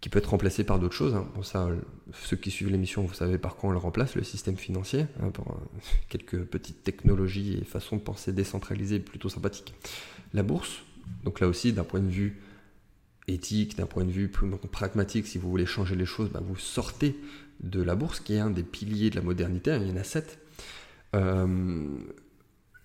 qui 0.00 0.08
peut 0.08 0.18
être 0.18 0.30
remplacé 0.30 0.64
par 0.64 0.78
d'autres 0.78 0.94
choses. 0.94 1.14
Hein. 1.14 1.26
Ça, 1.42 1.68
ceux 2.12 2.36
qui 2.36 2.50
suivent 2.50 2.70
l'émission, 2.70 3.02
vous 3.02 3.14
savez 3.14 3.38
par 3.38 3.56
quoi 3.56 3.70
on 3.70 3.72
le 3.72 3.78
remplace, 3.78 4.14
le 4.14 4.22
système 4.22 4.56
financier, 4.56 5.06
hein, 5.22 5.32
euh, 5.38 5.52
quelques 6.08 6.42
petites 6.44 6.82
technologies 6.82 7.58
et 7.60 7.64
façons 7.64 7.96
de 7.96 8.02
penser 8.02 8.32
décentralisées 8.32 9.00
plutôt 9.00 9.28
sympathiques. 9.28 9.74
La 10.32 10.42
bourse, 10.42 10.82
donc 11.24 11.40
là 11.40 11.48
aussi, 11.48 11.72
d'un 11.72 11.84
point 11.84 12.00
de 12.00 12.10
vue 12.10 12.40
éthique, 13.26 13.76
d'un 13.76 13.86
point 13.86 14.04
de 14.04 14.10
vue 14.10 14.28
plus 14.28 14.48
pragmatique, 14.70 15.26
si 15.26 15.38
vous 15.38 15.50
voulez 15.50 15.66
changer 15.66 15.96
les 15.96 16.06
choses, 16.06 16.30
bah, 16.30 16.42
vous 16.42 16.56
sortez 16.56 17.18
de 17.62 17.82
la 17.82 17.94
bourse, 17.94 18.20
qui 18.20 18.34
est 18.34 18.38
un 18.38 18.50
des 18.50 18.62
piliers 18.62 19.10
de 19.10 19.16
la 19.16 19.22
modernité, 19.22 19.76
il 19.80 19.88
y 19.88 19.92
en 19.92 19.96
a 19.96 20.04
sept. 20.04 20.39
Euh, 21.14 21.98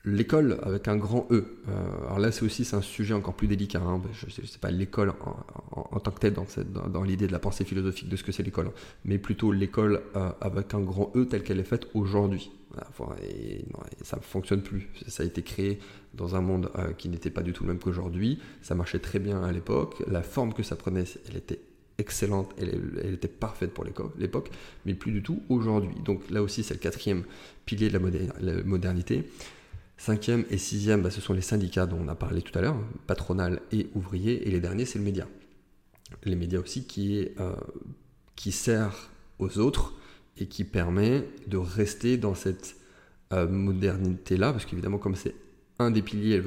l'école 0.04 0.60
avec 0.64 0.88
un 0.88 0.98
grand 0.98 1.28
E. 1.32 1.46
Euh, 1.68 2.06
alors 2.06 2.20
là, 2.20 2.32
c'est 2.32 2.44
aussi 2.44 2.66
c'est 2.66 2.76
un 2.76 2.82
sujet 2.82 3.14
encore 3.14 3.34
plus 3.34 3.48
délicat. 3.48 3.82
Hein. 3.82 4.02
Je 4.14 4.26
ne 4.26 4.48
sais 4.48 4.60
pas 4.60 4.72
l'école 4.72 5.14
en, 5.72 6.00
tant 6.00 6.12
que 6.12 6.20
telle 6.20 6.34
dans, 6.34 7.04
l'idée 7.04 7.28
de 7.28 7.32
la 7.32 7.40
pensée 7.40 7.66
philosophique 7.66 8.10
de 8.10 8.16
ce 8.16 8.24
que 8.24 8.32
c'est 8.32 8.44
l'école, 8.44 8.72
mais 9.04 9.18
plutôt 9.18 9.52
l'école 9.52 10.02
euh, 10.16 10.32
avec 10.42 10.74
un 10.74 10.82
grand 10.82 11.12
E 11.16 11.26
telle 11.26 11.44
qu'elle 11.44 11.60
est 11.60 11.64
faite 11.64 11.88
aujourd'hui. 11.94 12.52
ça 14.02 14.18
ne 14.18 14.22
fonctionne 14.22 14.62
plus. 14.62 14.90
Ça 15.08 15.24
a 15.24 15.26
été 15.26 15.42
créé 15.42 15.80
dans 16.14 16.36
un 16.36 16.42
monde 16.42 16.72
qui 16.98 17.10
n'était 17.10 17.32
pas 17.32 17.42
du 17.42 17.54
tout 17.54 17.64
le 17.64 17.70
même 17.70 17.80
qu'aujourd'hui. 17.80 18.40
Ça 18.62 18.76
marchait 18.76 19.00
très 19.00 19.20
bien 19.20 19.44
à 19.44 19.52
l'époque. 19.52 20.04
La 20.08 20.22
forme 20.22 20.54
que 20.54 20.64
ça 20.64 20.76
prenait, 20.76 21.06
elle 21.30 21.38
était 21.38 21.60
excellente, 21.98 22.54
elle, 22.58 23.14
était 23.14 23.28
parfaite 23.28 23.74
pour 23.74 23.86
l'époque, 23.86 24.52
mais 24.86 24.94
plus 24.94 25.12
du 25.12 25.24
tout 25.24 25.42
aujourd'hui. 25.50 25.96
Donc 26.04 26.30
là 26.30 26.42
aussi, 26.42 26.64
c'est 26.64 26.74
le 26.74 26.80
quatrième 26.80 27.24
pilier 27.66 27.90
de 27.90 27.98
la 28.42 28.64
modernité. 28.64 29.24
Cinquième 29.98 30.44
et 30.50 30.58
sixième, 30.58 31.02
bah, 31.02 31.10
ce 31.10 31.22
sont 31.22 31.34
les 31.34 31.42
syndicats 31.42 31.86
dont 31.86 31.98
on 32.00 32.08
a 32.10 32.16
parlé 32.16 32.42
tout 32.42 32.58
à 32.58 32.62
l'heure, 32.62 32.78
patronal 33.08 33.62
et 33.72 33.88
ouvrier. 33.96 34.48
Et 34.48 34.52
les 34.52 34.60
derniers, 34.60 34.86
c'est 34.86 35.00
le 35.00 35.06
média. 35.06 35.28
Les 36.24 36.36
médias 36.36 36.60
aussi 36.60 36.86
qui, 36.86 37.30
euh, 37.40 37.54
sert 38.52 39.10
aux 39.40 39.58
autres 39.58 39.94
et 40.38 40.48
qui 40.48 40.66
permet 40.66 41.24
de 41.48 41.58
rester 41.58 42.18
dans 42.18 42.36
cette 42.36 42.76
euh, 43.34 43.48
modernité-là, 43.48 44.52
parce 44.52 44.66
qu'évidemment, 44.66 44.98
comme 44.98 45.16
c'est 45.16 45.34
un 45.80 45.92
des 45.92 46.02
piliers, 46.02 46.44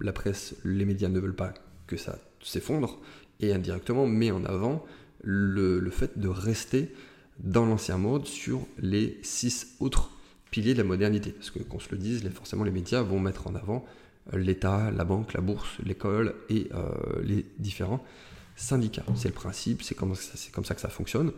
la 0.00 0.12
presse, 0.12 0.54
les 0.64 0.84
médias 0.84 1.08
ne 1.08 1.18
veulent 1.18 1.34
pas 1.34 1.52
que 1.86 1.96
ça 1.96 2.18
s'effondre, 2.40 3.00
et 3.40 3.52
indirectement 3.52 4.06
met 4.06 4.30
en 4.30 4.44
avant 4.44 4.84
le, 5.22 5.78
le 5.78 5.90
fait 5.90 6.18
de 6.18 6.28
rester 6.28 6.92
dans 7.38 7.66
l'ancien 7.66 7.98
mode 7.98 8.26
sur 8.26 8.66
les 8.78 9.18
six 9.22 9.76
autres 9.80 10.10
pilier 10.54 10.72
de 10.72 10.78
la 10.78 10.84
modernité. 10.84 11.32
Parce 11.32 11.50
que 11.50 11.58
qu'on 11.58 11.80
se 11.80 11.88
le 11.90 11.98
dise, 11.98 12.22
forcément 12.30 12.62
les 12.62 12.70
médias 12.70 13.02
vont 13.02 13.18
mettre 13.18 13.48
en 13.48 13.56
avant 13.56 13.84
euh, 14.32 14.38
l'État, 14.38 14.92
la 14.92 15.04
banque, 15.04 15.32
la 15.32 15.40
bourse, 15.40 15.78
l'école 15.84 16.36
et 16.48 16.68
euh, 16.72 16.92
les 17.24 17.44
différents 17.58 18.04
syndicat. 18.54 19.02
C'est 19.16 19.26
le 19.26 19.34
principe, 19.34 19.82
c'est 19.82 19.96
comme, 19.96 20.14
comme, 20.52 20.64
ça 20.64 20.76
que 20.76 20.80
ça 20.80 20.88
fonctionne. 20.88 21.32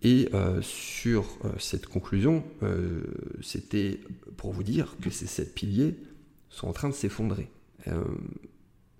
Et 0.00 0.30
euh, 0.32 0.62
sur 0.62 1.26
cette 1.58 1.86
conclusion, 1.86 2.42
c'était 3.42 4.00
pour 4.38 4.52
vous 4.52 4.62
dire 4.62 4.96
que 5.02 5.10
ces 5.10 5.26
sept 5.26 5.54
piliers 5.54 5.94
sont 6.48 6.66
en 6.66 6.72
train 6.72 6.88
de 6.88 6.94
s'effondrer. 6.94 7.50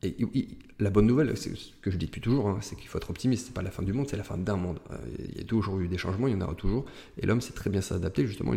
Et, 0.05 0.49
la 0.81 0.91
bonne 0.91 1.07
nouvelle, 1.07 1.37
c'est 1.37 1.55
ce 1.57 1.71
que 1.83 1.91
je 1.91 1.97
dis 1.97 2.07
depuis 2.07 2.21
toujours, 2.21 2.49
hein, 2.49 2.59
c'est 2.61 2.77
qu'il 2.77 2.89
faut 2.89 2.99
être 2.99 3.11
optimiste. 3.11 3.47
C'est 3.47 3.55
pas 3.55 3.63
la 3.63 3.71
fin 3.71 3.83
du 3.83 3.93
monde, 3.93 4.09
c'est 4.09 4.17
la 4.17 4.25
fin 4.25 4.37
d'un 4.37 4.57
monde. 4.57 4.81
il 5.19 5.39
y 5.39 5.41
a 5.41 5.45
toujours 5.45 5.79
eu 5.79 5.89
des 5.89 5.99
changements, 5.99 6.27
il 6.27 6.33
y 6.33 6.37
en 6.37 6.41
aura 6.41 6.55
toujours. 6.55 6.85
Et 7.19 7.27
l'homme 7.27 7.41
sait 7.41 7.53
très 7.53 7.71
bien 7.71 7.81
s'adapter. 7.81 8.27
Justement, 8.27 8.53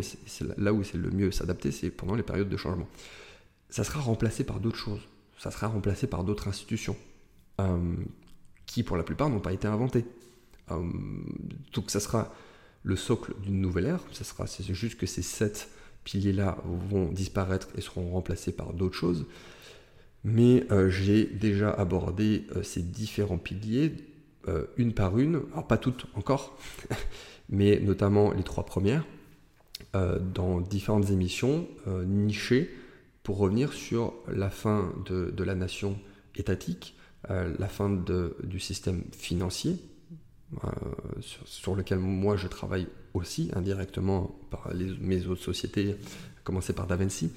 là 0.58 0.74
où 0.74 0.84
c'est 0.84 0.98
le 0.98 1.12
mieux 1.12 1.32
s'adapter, 1.32 1.72
c'est 1.72 1.90
pendant 1.92 2.16
les 2.16 2.24
périodes 2.24 2.50
de 2.50 2.58
changement. 2.58 2.88
Ça 3.70 3.84
sera 3.84 4.00
remplacé 4.00 4.44
par 4.44 4.60
d'autres 4.60 4.78
choses. 4.78 5.02
Ça 5.38 5.52
sera 5.52 5.68
remplacé 5.68 6.08
par 6.08 6.24
d'autres 6.24 6.48
institutions 6.48 6.96
qui, 8.66 8.84
pour 8.84 8.98
la 8.98 9.04
plupart, 9.04 9.30
n'ont 9.30 9.40
pas 9.40 9.54
été 9.54 9.68
inventées. 9.68 10.06
Euh, 10.72 10.84
donc 11.74 11.90
ça 11.90 12.00
sera 12.00 12.34
le 12.84 12.96
socle 12.96 13.34
d'une 13.42 13.62
nouvelle 13.62 13.86
ère. 13.86 14.02
Ça 14.12 14.24
sera, 14.24 14.48
c'est 14.48 14.64
juste 14.74 14.98
que 14.98 15.06
ces 15.06 15.22
sept 15.22 15.70
piliers-là 16.04 16.58
vont 16.66 17.12
disparaître 17.12 17.70
et 17.76 17.82
seront 17.82 18.12
remplacés 18.12 18.52
par 18.52 18.74
d'autres 18.74 18.96
choses. 18.96 19.26
Mais 20.30 20.66
euh, 20.72 20.90
j'ai 20.90 21.26
déjà 21.26 21.72
abordé 21.72 22.46
euh, 22.56 22.64
ces 22.64 22.82
différents 22.82 23.38
piliers 23.38 23.94
une 24.78 24.94
par 24.94 25.20
une, 25.20 25.42
alors 25.52 25.68
pas 25.68 25.78
toutes 25.78 26.06
encore, 26.16 26.58
mais 27.50 27.82
notamment 27.82 28.32
les 28.32 28.44
trois 28.44 28.66
premières, 28.66 29.06
dans 29.94 30.62
différentes 30.62 31.10
émissions 31.10 31.68
nichées 32.06 32.74
pour 33.24 33.40
revenir 33.40 33.74
sur 33.74 34.14
la 34.32 34.50
fin 34.50 34.94
de, 35.06 35.32
de 35.32 35.44
la 35.44 35.54
nation 35.54 36.00
étatique, 36.38 36.96
la 37.28 37.68
fin 37.68 37.90
de, 37.90 38.38
du 38.42 38.62
système 38.62 39.04
financier, 39.12 39.82
euh, 40.64 40.70
sur, 41.46 41.76
lequel 41.76 42.00
moi 42.00 42.38
je 42.38 42.48
travaille 42.48 42.88
aussi 43.14 43.52
indirectement 43.54 44.40
par 44.50 44.74
les, 44.74 44.96
mes 45.02 45.28
autres 45.28 45.44
sociétés, 45.44 45.92
à 45.92 46.42
commencer 46.46 46.72
par 46.72 46.88
DaVinci, 46.88 47.34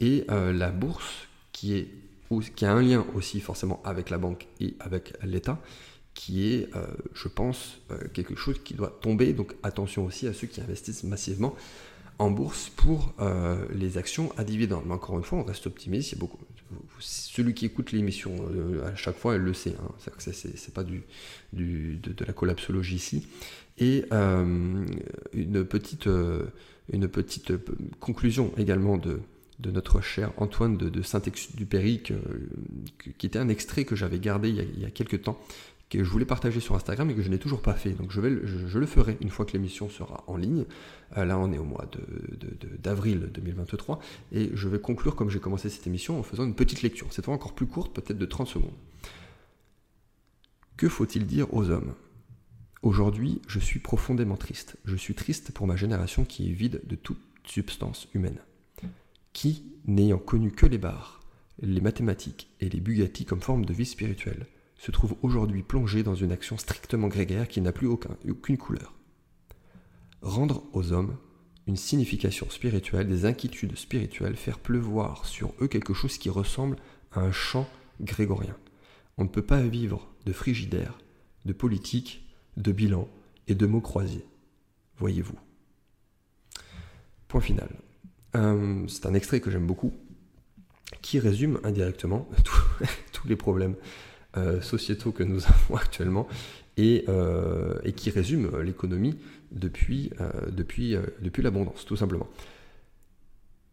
et 0.00 0.26
euh, 0.30 0.52
la 0.52 0.70
bourse 0.70 1.28
qui, 1.52 1.72
est, 1.72 1.88
qui 2.40 2.64
a 2.64 2.72
un 2.72 2.82
lien 2.82 3.04
aussi 3.14 3.40
forcément 3.40 3.80
avec 3.84 4.10
la 4.10 4.18
banque 4.18 4.46
et 4.60 4.74
avec 4.80 5.14
l'État, 5.22 5.60
qui 6.14 6.52
est, 6.52 6.68
euh, 6.76 6.86
je 7.14 7.28
pense, 7.28 7.78
quelque 8.12 8.34
chose 8.34 8.60
qui 8.62 8.74
doit 8.74 8.98
tomber. 9.00 9.32
Donc 9.32 9.54
attention 9.62 10.04
aussi 10.04 10.26
à 10.26 10.32
ceux 10.32 10.46
qui 10.46 10.60
investissent 10.60 11.04
massivement 11.04 11.54
en 12.18 12.30
bourse 12.30 12.70
pour 12.76 13.14
les 13.74 13.98
actions 13.98 14.30
à 14.36 14.44
dividendes. 14.44 14.84
Mais 14.86 14.94
encore 14.94 15.16
une 15.18 15.24
fois, 15.24 15.38
on 15.38 15.44
reste 15.44 15.66
optimiste. 15.66 16.14
Celui 16.98 17.54
qui 17.54 17.66
écoute 17.66 17.92
l'émission 17.92 18.34
euh, 18.54 18.86
à 18.86 18.94
chaque 18.94 19.16
fois, 19.16 19.34
elle 19.34 19.42
le 19.42 19.54
sait. 19.54 19.74
Hein. 19.82 19.90
C'est 20.20 20.74
pas 20.74 20.84
du, 20.84 21.02
de, 21.52 22.24
la 22.24 22.32
collapsologie 22.32 22.96
ici. 22.96 23.26
Et 23.78 24.04
euh, 24.12 24.86
une, 25.32 25.64
petite, 25.64 26.06
euh, 26.06 26.46
une 26.92 27.08
petite 27.08 27.52
conclusion 28.00 28.52
également 28.56 28.96
de, 28.96 29.20
de 29.58 29.70
notre 29.70 30.00
cher 30.00 30.32
Antoine 30.36 30.76
de, 30.76 31.02
Saint-Exupéry, 31.02 32.02
qui 33.18 33.26
était 33.26 33.38
un 33.38 33.48
extrait 33.48 33.84
que 33.84 33.96
j'avais 33.96 34.18
gardé 34.18 34.48
il 34.48 34.56
y, 34.56 34.60
a, 34.60 34.88
il 34.88 34.92
quelques 34.92 35.22
temps, 35.22 35.38
que 35.98 36.04
je 36.04 36.08
voulais 36.08 36.24
partager 36.24 36.60
sur 36.60 36.74
Instagram 36.74 37.10
et 37.10 37.14
que 37.14 37.22
je 37.22 37.28
n'ai 37.28 37.38
toujours 37.38 37.60
pas 37.60 37.74
fait. 37.74 37.90
Donc 37.90 38.10
je, 38.12 38.20
vais, 38.20 38.30
je, 38.44 38.78
le 38.78 38.86
ferai 38.86 39.18
une 39.20 39.28
fois 39.28 39.44
que 39.44 39.52
l'émission 39.52 39.90
sera 39.90 40.24
en 40.26 40.36
ligne. 40.36 40.64
Euh, 41.18 41.24
là, 41.26 41.38
on 41.38 41.52
est 41.52 41.58
au 41.58 41.64
mois 41.64 41.86
d'avril 42.82 43.20
de, 43.20 43.26
2023. 43.26 44.00
Et 44.32 44.50
je 44.54 44.68
vais 44.68 44.80
conclure, 44.80 45.14
comme 45.14 45.28
j'ai 45.28 45.38
commencé 45.38 45.68
cette 45.68 45.86
émission, 45.86 46.18
en 46.18 46.22
faisant 46.22 46.44
une 46.44 46.54
petite 46.54 46.80
lecture. 46.80 47.12
Cette 47.12 47.26
fois 47.26 47.34
encore 47.34 47.54
plus 47.54 47.66
courte, 47.66 47.94
peut-être 47.94 48.18
de 48.18 48.26
30 48.26 48.48
secondes. 48.48 48.72
Que 50.78 50.88
faut-il 50.88 51.26
dire 51.26 51.52
aux 51.52 51.68
hommes? 51.68 51.92
Aujourd'hui, 52.80 53.42
je 53.46 53.58
suis 53.58 53.78
profondément 53.78 54.36
triste. 54.36 54.78
Je 54.86 54.96
suis 54.96 55.14
triste 55.14 55.52
pour 55.52 55.66
ma 55.66 55.76
génération 55.76 56.24
qui 56.24 56.48
est 56.48 56.52
vide 56.52 56.80
de 56.84 56.96
toute 56.96 57.20
substance 57.44 58.08
humaine. 58.14 58.38
Qui, 59.32 59.64
n'ayant 59.86 60.18
connu 60.18 60.52
que 60.52 60.66
les 60.66 60.78
bars, 60.78 61.20
les 61.60 61.80
mathématiques 61.80 62.48
et 62.60 62.68
les 62.68 62.80
Bugatti 62.80 63.24
comme 63.24 63.40
forme 63.40 63.64
de 63.64 63.72
vie 63.72 63.86
spirituelle, 63.86 64.46
se 64.76 64.90
trouve 64.90 65.16
aujourd'hui 65.22 65.62
plongé 65.62 66.02
dans 66.02 66.14
une 66.14 66.32
action 66.32 66.58
strictement 66.58 67.08
grégaire 67.08 67.48
qui 67.48 67.60
n'a 67.60 67.72
plus 67.72 67.86
aucun, 67.86 68.16
aucune 68.28 68.58
couleur. 68.58 68.94
Rendre 70.22 70.64
aux 70.72 70.92
hommes 70.92 71.16
une 71.66 71.76
signification 71.76 72.50
spirituelle, 72.50 73.06
des 73.06 73.24
inquiétudes 73.24 73.76
spirituelles, 73.76 74.36
faire 74.36 74.58
pleuvoir 74.58 75.26
sur 75.26 75.54
eux 75.60 75.68
quelque 75.68 75.94
chose 75.94 76.18
qui 76.18 76.30
ressemble 76.30 76.76
à 77.12 77.20
un 77.20 77.32
chant 77.32 77.68
grégorien. 78.00 78.56
On 79.18 79.24
ne 79.24 79.28
peut 79.28 79.46
pas 79.46 79.62
vivre 79.62 80.08
de 80.26 80.32
frigidaire, 80.32 80.98
de 81.44 81.52
politique, 81.52 82.24
de 82.56 82.72
bilan 82.72 83.08
et 83.46 83.54
de 83.54 83.66
mots 83.66 83.80
croisés. 83.80 84.26
Voyez-vous. 84.96 85.38
Point 87.28 87.40
final. 87.40 87.70
Euh, 88.34 88.84
c'est 88.88 89.06
un 89.06 89.14
extrait 89.14 89.40
que 89.40 89.50
j'aime 89.50 89.66
beaucoup, 89.66 89.92
qui 91.00 91.18
résume 91.18 91.58
indirectement 91.64 92.28
tous 93.12 93.28
les 93.28 93.36
problèmes 93.36 93.74
euh, 94.36 94.60
sociétaux 94.60 95.12
que 95.12 95.22
nous 95.22 95.44
avons 95.46 95.76
actuellement 95.76 96.28
et, 96.76 97.04
euh, 97.08 97.78
et 97.84 97.92
qui 97.92 98.10
résume 98.10 98.60
l'économie 98.60 99.18
depuis, 99.50 100.10
depuis, 100.50 100.96
depuis 101.20 101.42
l'abondance, 101.42 101.84
tout 101.84 101.96
simplement. 101.96 102.26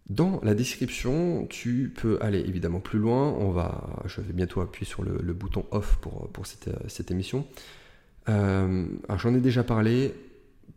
Dans 0.09 0.41
la 0.43 0.55
description, 0.55 1.45
tu 1.45 1.93
peux 1.95 2.17
aller 2.19 2.39
évidemment 2.39 2.79
plus 2.79 2.99
loin. 2.99 3.29
On 3.29 3.51
va, 3.51 4.03
je 4.05 4.19
vais 4.21 4.33
bientôt 4.33 4.59
appuyer 4.59 4.85
sur 4.85 5.03
le, 5.03 5.19
le 5.21 5.33
bouton 5.33 5.65
off 5.71 5.99
pour, 6.01 6.27
pour 6.29 6.47
cette, 6.47 6.69
cette 6.89 7.11
émission. 7.11 7.47
J'en 8.27 9.35
ai 9.35 9.39
déjà 9.39 9.63
parlé 9.63 10.13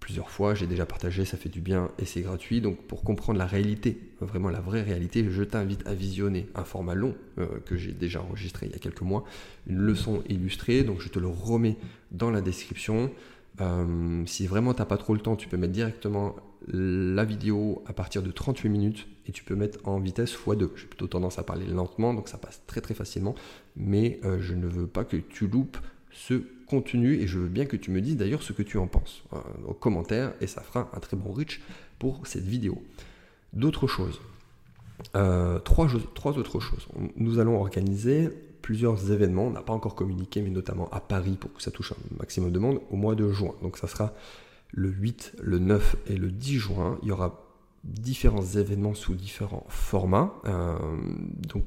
plusieurs 0.03 0.31
fois, 0.31 0.55
j'ai 0.57 0.67
déjà 0.67 0.85
partagé, 0.85 1.25
ça 1.25 1.37
fait 1.37 1.49
du 1.49 1.61
bien 1.61 1.89
et 1.97 2.05
c'est 2.05 2.23
gratuit. 2.23 2.61
Donc 2.61 2.77
pour 2.89 3.05
comprendre 3.05 3.39
la 3.39 3.47
réalité, 3.47 3.99
vraiment 4.21 4.51
la 4.51 4.61
vraie 4.61 4.83
réalité, 4.83 5.25
je 5.31 5.45
t'invite 5.45 5.87
à 5.87 5.95
visionner 5.95 6.49
un 6.57 6.65
format 6.65 6.97
long 6.97 7.15
euh, 7.39 7.47
que 7.65 7.77
j'ai 7.77 7.93
déjà 7.93 8.21
enregistré 8.21 8.67
il 8.67 8.73
y 8.73 8.75
a 8.75 8.79
quelques 8.79 9.03
mois, 9.03 9.25
une 9.69 9.79
leçon 9.79 10.25
illustrée, 10.29 10.83
donc 10.83 11.01
je 11.01 11.09
te 11.09 11.21
le 11.21 11.29
remets 11.29 11.77
dans 12.11 12.31
la 12.33 12.41
description. 12.41 13.13
Euh, 13.61 14.25
si 14.27 14.49
vraiment 14.49 14.75
tu 14.75 14.81
n'as 14.81 14.87
pas 14.87 14.97
trop 14.97 15.15
le 15.15 15.21
temps, 15.21 15.37
tu 15.37 15.47
peux 15.47 15.57
mettre 15.57 15.73
directement 15.73 16.35
la 16.67 17.25
vidéo 17.25 17.83
à 17.87 17.93
partir 17.93 18.25
de 18.25 18.33
38 18.33 18.69
minutes 18.69 19.07
et 19.29 19.33
tu 19.33 19.45
peux 19.45 19.55
mettre 19.55 19.79
en 19.85 20.01
vitesse 20.01 20.35
x2. 20.37 20.71
J'ai 20.75 20.87
plutôt 20.87 21.07
tendance 21.07 21.39
à 21.39 21.45
parler 21.45 21.67
lentement, 21.67 22.13
donc 22.13 22.29
ça 22.29 22.39
passe 22.39 22.61
très 22.67 22.81
très 22.81 22.95
facilement, 22.95 23.37
mais 23.77 24.19
euh, 24.25 24.39
je 24.41 24.55
ne 24.55 24.67
veux 24.67 24.89
pas 24.89 25.05
que 25.05 25.17
tu 25.17 25.47
loupes 25.47 25.77
ce 26.11 26.43
et 26.79 27.27
je 27.27 27.39
veux 27.39 27.49
bien 27.49 27.67
que 27.67 27.77
tu 27.77 27.91
me 27.91 28.01
dises 28.01 28.17
d'ailleurs 28.17 28.43
ce 28.43 28.53
que 28.53 28.63
tu 28.63 28.79
en 28.79 28.87
penses 28.87 29.25
euh, 29.33 29.39
aux 29.67 29.75
commentaires 29.75 30.33
et 30.41 30.47
ça 30.47 30.63
fera 30.63 30.91
un 30.95 31.01
très 31.01 31.17
bon 31.17 31.33
reach 31.33 31.61
pour 31.99 32.27
cette 32.27 32.45
vidéo. 32.45 32.83
D'autres 33.53 33.87
choses. 33.87 34.21
Euh, 35.17 35.59
trois, 35.59 35.89
trois, 36.15 36.39
autres 36.39 36.61
choses. 36.61 36.87
Nous 37.17 37.39
allons 37.39 37.61
organiser 37.61 38.31
plusieurs 38.63 39.11
événements, 39.11 39.47
on 39.47 39.51
n'a 39.51 39.63
pas 39.63 39.73
encore 39.73 39.95
communiqué, 39.95 40.41
mais 40.41 40.51
notamment 40.51 40.89
à 40.91 41.01
Paris 41.01 41.37
pour 41.39 41.53
que 41.53 41.63
ça 41.63 41.71
touche 41.71 41.93
un 41.93 42.17
maximum 42.19 42.53
de 42.53 42.59
monde 42.59 42.81
au 42.91 42.97
mois 42.97 43.15
de 43.15 43.31
juin. 43.31 43.55
Donc 43.63 43.77
ça 43.77 43.89
sera 43.89 44.13
le 44.71 44.89
8, 44.89 45.37
le 45.43 45.59
9 45.59 45.97
et 46.07 46.17
le 46.17 46.31
10 46.31 46.59
juin. 46.59 46.99
Il 47.03 47.09
y 47.09 47.13
aura 47.13 47.45
différents 47.85 48.45
événements 48.45 48.95
sous 48.95 49.15
différents 49.15 49.67
formats. 49.69 50.35
Euh, 50.47 50.77
donc 51.49 51.65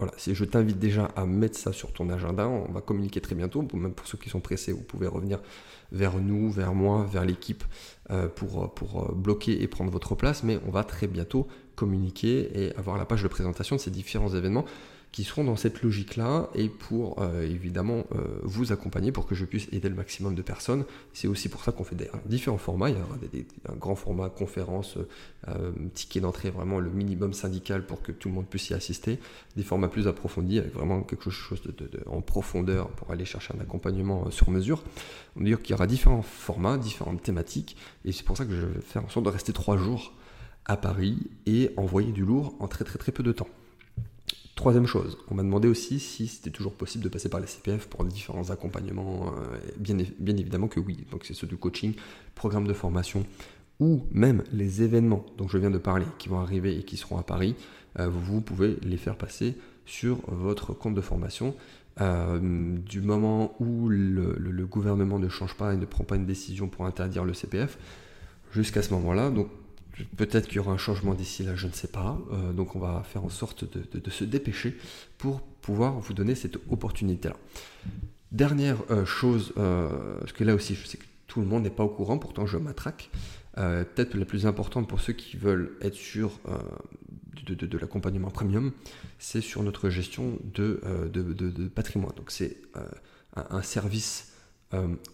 voilà, 0.00 0.14
si 0.16 0.34
je 0.34 0.46
t'invite 0.46 0.78
déjà 0.78 1.04
à 1.14 1.26
mettre 1.26 1.58
ça 1.58 1.74
sur 1.74 1.92
ton 1.92 2.08
agenda, 2.08 2.48
on 2.48 2.72
va 2.72 2.80
communiquer 2.80 3.20
très 3.20 3.34
bientôt. 3.34 3.68
Même 3.74 3.92
pour 3.92 4.06
ceux 4.06 4.16
qui 4.16 4.30
sont 4.30 4.40
pressés, 4.40 4.72
vous 4.72 4.82
pouvez 4.82 5.06
revenir 5.06 5.40
vers 5.92 6.16
nous, 6.16 6.50
vers 6.50 6.72
moi, 6.72 7.06
vers 7.12 7.26
l'équipe 7.26 7.62
euh, 8.10 8.26
pour, 8.26 8.72
pour 8.72 9.02
euh, 9.02 9.14
bloquer 9.14 9.62
et 9.62 9.68
prendre 9.68 9.90
votre 9.90 10.14
place. 10.14 10.42
Mais 10.42 10.58
on 10.66 10.70
va 10.70 10.84
très 10.84 11.06
bientôt 11.06 11.46
communiquer 11.76 12.50
et 12.54 12.74
avoir 12.76 12.96
la 12.96 13.04
page 13.04 13.22
de 13.22 13.28
présentation 13.28 13.76
de 13.76 13.80
ces 13.80 13.90
différents 13.90 14.34
événements 14.34 14.64
qui 15.12 15.24
seront 15.24 15.42
dans 15.42 15.56
cette 15.56 15.82
logique-là 15.82 16.48
et 16.54 16.68
pour 16.68 17.20
euh, 17.20 17.42
évidemment 17.42 18.04
euh, 18.14 18.40
vous 18.44 18.72
accompagner 18.72 19.10
pour 19.10 19.26
que 19.26 19.34
je 19.34 19.44
puisse 19.44 19.66
aider 19.72 19.88
le 19.88 19.96
maximum 19.96 20.34
de 20.34 20.42
personnes. 20.42 20.84
C'est 21.12 21.26
aussi 21.26 21.48
pour 21.48 21.64
ça 21.64 21.72
qu'on 21.72 21.82
fait 21.82 21.96
des, 21.96 22.08
différents 22.26 22.58
formats. 22.58 22.90
Il 22.90 22.96
y 22.96 23.00
aura 23.00 23.16
un 23.68 23.76
grand 23.76 23.96
format 23.96 24.28
conférence, 24.28 24.98
euh, 25.48 25.72
ticket 25.94 26.20
d'entrée, 26.20 26.50
vraiment 26.50 26.78
le 26.78 26.90
minimum 26.90 27.32
syndical 27.32 27.84
pour 27.86 28.02
que 28.02 28.12
tout 28.12 28.28
le 28.28 28.34
monde 28.34 28.46
puisse 28.46 28.70
y 28.70 28.74
assister. 28.74 29.18
Des 29.56 29.64
formats 29.64 29.88
plus 29.88 30.06
approfondis 30.06 30.58
avec 30.58 30.74
vraiment 30.74 31.02
quelque 31.02 31.30
chose 31.30 31.60
de, 31.62 31.90
en 32.06 32.20
profondeur 32.20 32.88
pour 32.90 33.10
aller 33.10 33.24
chercher 33.24 33.54
un 33.56 33.60
accompagnement 33.60 34.30
sur 34.30 34.50
mesure. 34.50 34.84
On 35.36 35.42
dire 35.42 35.60
qu'il 35.60 35.72
y 35.72 35.74
aura 35.74 35.88
différents 35.88 36.22
formats, 36.22 36.78
différentes 36.78 37.22
thématiques 37.22 37.76
et 38.04 38.12
c'est 38.12 38.24
pour 38.24 38.36
ça 38.36 38.44
que 38.44 38.52
je 38.52 38.66
vais 38.66 38.80
faire 38.80 39.04
en 39.04 39.08
sorte 39.08 39.26
de 39.26 39.30
rester 39.30 39.52
trois 39.52 39.76
jours 39.76 40.12
à 40.66 40.76
Paris 40.76 41.18
et 41.46 41.70
envoyer 41.76 42.12
du 42.12 42.24
lourd 42.24 42.54
en 42.60 42.68
très 42.68 42.84
très 42.84 42.98
très 42.98 43.10
peu 43.10 43.24
de 43.24 43.32
temps. 43.32 43.48
Troisième 44.60 44.86
chose, 44.86 45.16
on 45.30 45.34
m'a 45.36 45.42
demandé 45.42 45.68
aussi 45.68 45.98
si 45.98 46.26
c'était 46.26 46.50
toujours 46.50 46.74
possible 46.74 47.02
de 47.02 47.08
passer 47.08 47.30
par 47.30 47.40
les 47.40 47.46
CPF 47.46 47.86
pour 47.86 48.04
différents 48.04 48.50
accompagnements. 48.50 49.32
Euh, 49.38 49.56
bien, 49.78 49.96
évidemment 50.36 50.68
que 50.68 50.78
oui. 50.78 51.06
Donc 51.10 51.24
c'est 51.24 51.32
ceux 51.32 51.46
du 51.46 51.56
coaching, 51.56 51.94
programme 52.34 52.66
de 52.66 52.74
formation 52.74 53.24
ou 53.78 54.04
même 54.10 54.44
les 54.52 54.82
événements 54.82 55.24
dont 55.38 55.48
je 55.48 55.56
viens 55.56 55.70
de 55.70 55.78
parler 55.78 56.04
qui 56.18 56.28
vont 56.28 56.40
arriver 56.40 56.76
et 56.76 56.82
qui 56.82 56.98
seront 56.98 57.16
à 57.16 57.22
Paris. 57.22 57.54
Euh, 57.98 58.10
vous 58.10 58.42
pouvez 58.42 58.76
les 58.82 58.98
faire 58.98 59.16
passer 59.16 59.56
sur 59.86 60.18
votre 60.26 60.74
compte 60.74 60.94
de 60.94 61.00
formation 61.00 61.54
du 61.98 63.00
moment 63.00 63.54
où 63.60 63.88
le, 63.88 64.66
gouvernement 64.66 65.18
ne 65.18 65.30
change 65.30 65.54
pas 65.54 65.72
et 65.72 65.78
ne 65.78 65.86
prend 65.86 66.04
pas 66.04 66.16
une 66.16 66.26
décision 66.26 66.68
pour 66.68 66.84
interdire 66.84 67.24
le 67.24 67.32
CPF, 67.32 67.78
jusqu'à 68.52 68.82
ce 68.82 68.92
moment-là. 68.92 69.30
Donc 69.30 69.48
peut-être 70.16 70.46
qu'il 70.46 70.56
y 70.56 70.58
aura 70.58 70.72
un 70.72 70.78
changement 70.78 71.14
d'ici 71.14 71.42
là, 71.42 71.54
je 71.54 71.66
ne 71.66 71.72
sais 71.72 71.88
pas. 71.88 72.18
donc 72.54 72.76
on 72.76 72.78
va 72.78 73.02
faire 73.04 73.24
en 73.24 73.28
sorte 73.28 73.64
de, 73.64 74.10
se 74.10 74.24
dépêcher 74.24 74.76
pour 75.18 75.40
pouvoir 75.40 75.98
vous 76.00 76.14
donner 76.14 76.34
cette 76.34 76.56
opportunité-là. 76.70 77.36
Dernière 78.32 78.78
chose, 79.04 79.52
parce 79.56 80.32
que 80.32 80.44
là 80.44 80.54
aussi 80.54 80.74
je 80.74 80.86
sais 80.86 80.98
que 80.98 81.04
tout 81.26 81.40
le 81.40 81.46
monde 81.46 81.62
n'est 81.62 81.70
pas 81.70 81.84
au 81.84 81.88
courant, 81.88 82.18
pourtant 82.18 82.46
je 82.46 82.58
m'attraque. 82.58 83.10
Euh, 83.58 83.84
peut-être 83.84 84.14
la 84.14 84.24
plus 84.24 84.46
importante 84.46 84.88
pour 84.88 85.00
ceux 85.00 85.12
qui 85.12 85.36
veulent 85.36 85.76
être 85.80 85.94
sur 85.94 86.38
euh, 86.48 86.58
de, 87.46 87.78
l'accompagnement 87.78 88.30
premium, 88.30 88.72
c'est 89.18 89.40
sur 89.40 89.62
notre 89.62 89.90
gestion 89.90 90.38
de, 90.54 90.80
euh, 90.84 91.68
patrimoine. 91.74 92.14
Donc 92.16 92.30
c'est 92.30 92.56
un, 93.34 93.62
service 93.62 94.29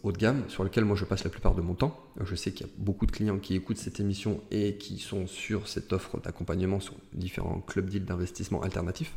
haut 0.03 0.13
de 0.13 0.19
gamme 0.19 0.43
sur 0.49 0.65
lequel 0.65 0.85
moi 0.85 0.97
je 0.97 1.05
passe 1.05 1.25
la 1.25 1.31
plupart 1.31 1.55
de 1.55 1.63
mon 1.63 1.75
temps. 1.75 1.99
Je 2.23 2.35
sais 2.35 2.53
qu'il 2.53 2.67
y 2.67 2.69
a 2.69 2.73
beaucoup 2.77 3.07
de 3.07 3.13
clients 3.13 3.39
qui 3.39 3.55
écoutent 3.55 3.79
cette 3.79 4.01
émission 4.01 4.41
et 4.51 4.77
qui 4.77 4.99
sont 4.99 5.27
sur 5.27 5.67
cette 5.69 5.93
offre 5.93 6.21
d'accompagnement 6.21 6.79
sur 6.79 6.95
différents 7.15 7.61
clubs 7.61 7.89
deals 7.89 8.05
d'investissement 8.05 8.63
alternatifs. 8.63 9.15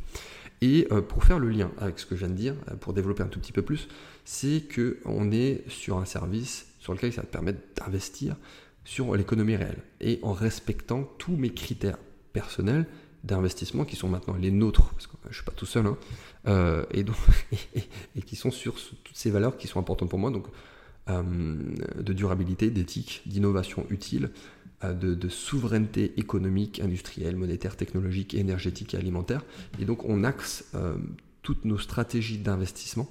Et 0.62 0.88
pour 1.08 1.24
faire 1.24 1.38
le 1.38 1.50
lien 1.50 1.70
avec 1.78 1.98
ce 1.98 2.06
que 2.06 2.16
je 2.16 2.20
viens 2.20 2.34
de 2.34 2.38
dire, 2.38 2.54
pour 2.80 2.92
développer 2.94 3.22
un 3.22 3.28
tout 3.28 3.40
petit 3.40 3.52
peu 3.52 3.62
plus, 3.62 3.88
c'est 4.24 4.64
qu'on 4.74 5.30
est 5.30 5.62
sur 5.68 5.98
un 5.98 6.04
service 6.04 6.66
sur 6.78 6.94
lequel 6.94 7.12
ça 7.12 7.20
va 7.20 7.26
te 7.26 7.32
permettre 7.32 7.60
d'investir 7.76 8.36
sur 8.84 9.14
l'économie 9.14 9.56
réelle 9.56 9.82
et 10.00 10.18
en 10.22 10.32
respectant 10.32 11.04
tous 11.18 11.36
mes 11.36 11.50
critères 11.50 11.98
personnels 12.32 12.86
d'investissement 13.24 13.84
qui 13.84 13.96
sont 13.96 14.08
maintenant 14.08 14.34
les 14.34 14.50
nôtres, 14.50 14.88
parce 14.94 15.06
que 15.06 15.12
je 15.24 15.28
ne 15.28 15.34
suis 15.34 15.44
pas 15.44 15.52
tout 15.52 15.66
seul, 15.66 15.86
hein, 15.86 15.98
euh, 16.46 16.84
et, 16.90 17.02
donc, 17.02 17.16
et, 18.16 18.22
qui 18.22 18.36
sont 18.36 18.50
sur 18.50 18.74
toutes 18.74 19.16
ces 19.16 19.30
valeurs 19.30 19.56
qui 19.56 19.66
sont 19.66 19.78
importantes 19.78 20.10
pour 20.10 20.18
moi, 20.18 20.30
donc 20.30 20.46
euh, 21.08 21.22
de 21.98 22.12
durabilité, 22.12 22.70
d'éthique, 22.70 23.22
d'innovation 23.26 23.86
utile, 23.90 24.30
euh, 24.84 24.92
de, 24.92 25.28
souveraineté 25.28 26.18
économique, 26.18 26.80
industrielle, 26.80 27.36
monétaire, 27.36 27.76
technologique, 27.76 28.34
énergétique 28.34 28.94
et 28.94 28.96
alimentaire. 28.96 29.42
Et 29.78 29.84
donc 29.84 30.04
on 30.04 30.24
axe 30.24 30.64
toutes 31.42 31.64
nos 31.64 31.78
stratégies 31.78 32.38
d'investissement 32.38 33.08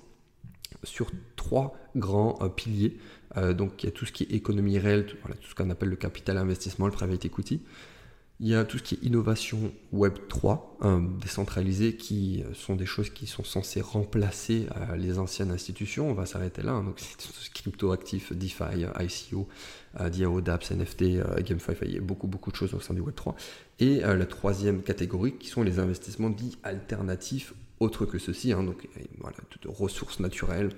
sur 0.83 1.11
trois 1.35 1.75
grands 1.95 2.37
piliers 2.55 2.97
donc 3.35 3.83
il 3.83 3.87
y 3.87 3.89
a 3.89 3.91
tout 3.91 4.05
ce 4.05 4.11
qui 4.11 4.23
est 4.23 4.31
économie 4.31 4.79
réelle, 4.79 5.05
tout, 5.05 5.17
ce 5.47 5.53
qu'on 5.53 5.69
appelle 5.69 5.89
le 5.89 5.95
capital 5.95 6.37
investissement, 6.37 6.87
le 6.87 6.91
private 6.91 7.25
equity. 7.25 7.61
Il 8.41 8.47
y 8.47 8.55
a 8.55 8.63
tout 8.63 8.77
ce 8.77 8.83
qui 8.83 8.95
est 8.95 9.03
innovation 9.03 9.73
Web 9.91 10.13
3, 10.29 10.77
euh, 10.83 11.01
décentralisé, 11.21 11.97
qui 11.97 12.41
euh, 12.41 12.53
sont 12.53 12.77
des 12.77 12.85
choses 12.85 13.09
qui 13.09 13.27
sont 13.27 13.43
censées 13.43 13.81
remplacer 13.81 14.67
les 14.95 15.19
anciennes 15.19 15.51
institutions. 15.51 16.09
On 16.09 16.13
va 16.13 16.25
s'arrêter 16.25 16.61
là. 16.61 16.71
Hein. 16.71 16.83
Donc 16.83 17.01
crypto-actif, 17.53 18.31
DeFi, 18.31 18.85
ICO, 18.99 19.47
DAO, 19.99 20.39
DApps, 20.39 20.71
NFT, 20.71 21.03
GameFi. 21.43 21.71
Il 21.83 21.93
y 21.93 21.97
a 21.97 22.01
beaucoup, 22.01 22.27
beaucoup 22.27 22.51
de 22.51 22.55
choses 22.55 22.73
au 22.73 22.79
sein 22.79 22.93
du 22.93 23.01
Web 23.01 23.15
3. 23.15 23.35
Et 23.79 23.99
la 23.99 24.25
troisième 24.25 24.83
catégorie, 24.83 25.33
qui 25.33 25.47
sont 25.47 25.63
les 25.63 25.79
investissements 25.79 26.29
dits 26.29 26.57
alternatifs 26.63 27.53
autres 27.81 28.05
que 28.05 28.19
ceci, 28.19 28.51
hein. 28.51 28.63
donc 28.63 28.87
voilà, 29.19 29.37
toutes 29.49 29.65
ressources 29.65 30.19
naturelles, 30.19 30.69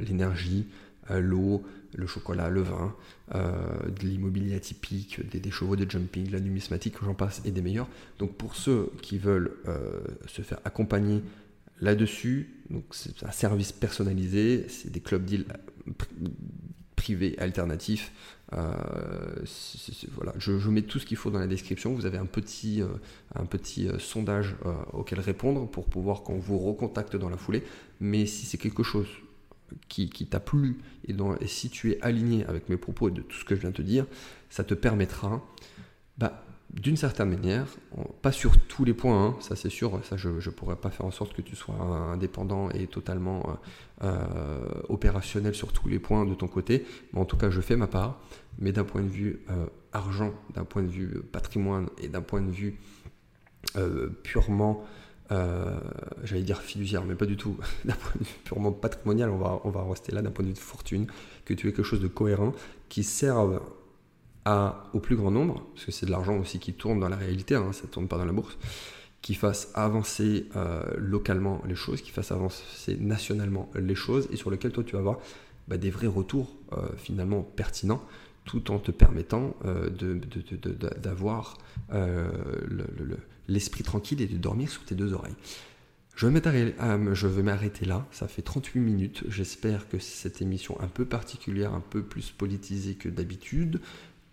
l'énergie, 0.00 0.66
euh, 1.10 1.20
l'eau, 1.20 1.62
le 1.94 2.06
chocolat, 2.06 2.48
le 2.48 2.62
vin, 2.62 2.94
euh, 3.34 3.52
de 3.88 4.06
l'immobilier 4.06 4.54
atypique, 4.54 5.20
des, 5.28 5.50
chevaux 5.50 5.76
de 5.76 5.88
jumping, 5.90 6.30
la 6.30 6.40
numismatique, 6.40 6.94
j'en 7.02 7.14
passe, 7.14 7.40
et 7.44 7.50
des 7.50 7.62
meilleurs. 7.62 7.88
Donc 8.18 8.36
pour 8.36 8.56
ceux 8.56 8.90
qui 9.02 9.18
veulent 9.18 9.56
euh, 9.68 10.00
se 10.26 10.42
faire 10.42 10.58
accompagner 10.64 11.22
là-dessus, 11.80 12.50
c'est 12.90 13.24
un 13.24 13.30
service 13.30 13.72
personnalisé, 13.72 14.66
c'est 14.68 14.90
des 14.90 15.00
clubs 15.00 15.24
deals 15.24 15.46
privés 16.96 17.36
alternatifs. 17.38 18.12
voilà, 18.50 20.32
je, 20.38 20.68
mets 20.68 20.82
tout 20.82 20.98
ce 20.98 21.06
qu'il 21.06 21.16
faut 21.16 21.30
dans 21.30 21.40
la 21.40 21.46
description. 21.46 21.92
Vous 21.92 22.06
avez 22.06 22.18
un 22.18 22.26
petit, 22.26 22.82
un 23.34 23.44
petit 23.44 23.88
sondage 23.98 24.54
auquel 24.92 25.20
répondre 25.20 25.68
pour 25.68 25.86
pouvoir 25.86 26.22
qu'on 26.22 26.38
vous 26.38 26.58
recontacte 26.58 27.16
dans 27.16 27.28
la 27.28 27.36
foulée. 27.36 27.64
Mais 28.00 28.26
si 28.26 28.46
c'est 28.46 28.58
quelque 28.58 28.82
chose 28.82 29.08
qui, 29.88 30.08
t'a 30.26 30.40
plu 30.40 30.78
et, 31.06 31.14
si 31.46 31.70
tu 31.70 31.92
es 31.92 32.00
aligné 32.00 32.44
avec 32.46 32.68
mes 32.68 32.76
propos 32.76 33.08
et 33.08 33.12
de 33.12 33.22
tout 33.22 33.36
ce 33.36 33.44
que 33.44 33.54
je 33.54 33.60
viens 33.60 33.70
de 33.70 33.76
te 33.76 33.82
dire, 33.82 34.06
ça 34.50 34.64
te 34.64 34.74
permettra, 34.74 35.44
bah, 36.18 36.44
d'une 36.74 36.96
certaine 36.96 37.30
manière, 37.30 37.66
pas 38.20 38.32
sur 38.32 38.58
tous 38.58 38.84
les 38.84 38.94
points, 38.94 39.26
hein, 39.26 39.36
ça 39.40 39.54
c'est 39.54 39.70
sûr, 39.70 40.00
ça 40.04 40.16
je 40.16 40.28
ne 40.28 40.50
pourrais 40.50 40.76
pas 40.76 40.90
faire 40.90 41.06
en 41.06 41.10
sorte 41.10 41.32
que 41.32 41.42
tu 41.42 41.54
sois 41.54 41.76
indépendant 41.76 42.68
et 42.70 42.86
totalement 42.86 43.58
euh, 44.02 44.06
euh, 44.06 44.82
opérationnel 44.88 45.54
sur 45.54 45.72
tous 45.72 45.88
les 45.88 46.00
points 46.00 46.24
de 46.24 46.34
ton 46.34 46.48
côté, 46.48 46.84
mais 47.12 47.20
en 47.20 47.24
tout 47.24 47.36
cas 47.36 47.50
je 47.50 47.60
fais 47.60 47.76
ma 47.76 47.86
part, 47.86 48.18
mais 48.58 48.72
d'un 48.72 48.84
point 48.84 49.02
de 49.02 49.08
vue 49.08 49.40
euh, 49.50 49.66
argent, 49.92 50.32
d'un 50.54 50.64
point 50.64 50.82
de 50.82 50.88
vue 50.88 51.22
patrimoine 51.30 51.88
et 51.98 52.08
d'un 52.08 52.22
point 52.22 52.40
de 52.40 52.50
vue 52.50 52.78
purement 54.22 54.84
euh, 55.32 55.78
j'allais 56.22 56.42
dire 56.42 56.60
fiduciaire, 56.60 57.04
mais 57.04 57.14
pas 57.14 57.26
du 57.26 57.36
tout, 57.36 57.56
d'un 57.84 57.94
point 57.94 58.12
de 58.18 58.24
vue 58.24 58.34
purement 58.44 58.72
patrimonial, 58.72 59.30
on 59.30 59.38
va, 59.38 59.60
on 59.64 59.70
va 59.70 59.82
rester 59.84 60.12
là 60.12 60.22
d'un 60.22 60.30
point 60.30 60.42
de 60.42 60.48
vue 60.48 60.54
de 60.54 60.58
fortune, 60.58 61.06
que 61.44 61.54
tu 61.54 61.68
aies 61.68 61.72
quelque 61.72 61.84
chose 61.84 62.00
de 62.00 62.08
cohérent 62.08 62.52
qui 62.88 63.04
serve 63.04 63.60
à, 64.44 64.84
au 64.92 65.00
plus 65.00 65.16
grand 65.16 65.30
nombre, 65.30 65.64
parce 65.74 65.86
que 65.86 65.92
c'est 65.92 66.06
de 66.06 66.10
l'argent 66.10 66.36
aussi 66.38 66.58
qui 66.58 66.74
tourne 66.74 67.00
dans 67.00 67.08
la 67.08 67.16
réalité, 67.16 67.54
hein, 67.54 67.72
ça 67.72 67.84
ne 67.84 67.88
tourne 67.88 68.08
pas 68.08 68.18
dans 68.18 68.26
la 68.26 68.32
bourse, 68.32 68.58
qui 69.22 69.34
fasse 69.34 69.70
avancer 69.74 70.46
euh, 70.54 70.82
localement 70.98 71.62
les 71.66 71.74
choses, 71.74 72.02
qui 72.02 72.10
fasse 72.10 72.30
avancer 72.30 72.98
nationalement 72.98 73.70
les 73.74 73.94
choses, 73.94 74.28
et 74.30 74.36
sur 74.36 74.50
lequel 74.50 74.72
toi 74.72 74.84
tu 74.84 74.92
vas 74.92 74.98
avoir 74.98 75.18
bah, 75.66 75.78
des 75.78 75.90
vrais 75.90 76.06
retours 76.06 76.54
euh, 76.72 76.86
finalement 76.98 77.40
pertinents 77.42 78.02
tout 78.44 78.70
en 78.70 78.78
te 78.78 78.90
permettant 78.90 79.56
d'avoir 81.00 81.56
l'esprit 83.48 83.84
tranquille 83.84 84.20
et 84.20 84.26
de 84.26 84.36
dormir 84.36 84.70
sur 84.70 84.84
tes 84.84 84.94
deux 84.94 85.12
oreilles. 85.12 85.36
Je 86.16 86.26
vais 87.26 87.42
m'arrêter 87.42 87.84
là, 87.84 88.06
ça 88.12 88.28
fait 88.28 88.42
38 88.42 88.80
minutes. 88.80 89.24
J'espère 89.28 89.88
que 89.88 89.98
cette 89.98 90.40
émission 90.40 90.80
un 90.80 90.86
peu 90.86 91.04
particulière, 91.04 91.74
un 91.74 91.80
peu 91.80 92.02
plus 92.02 92.30
politisée 92.30 92.94
que 92.94 93.08
d'habitude, 93.08 93.80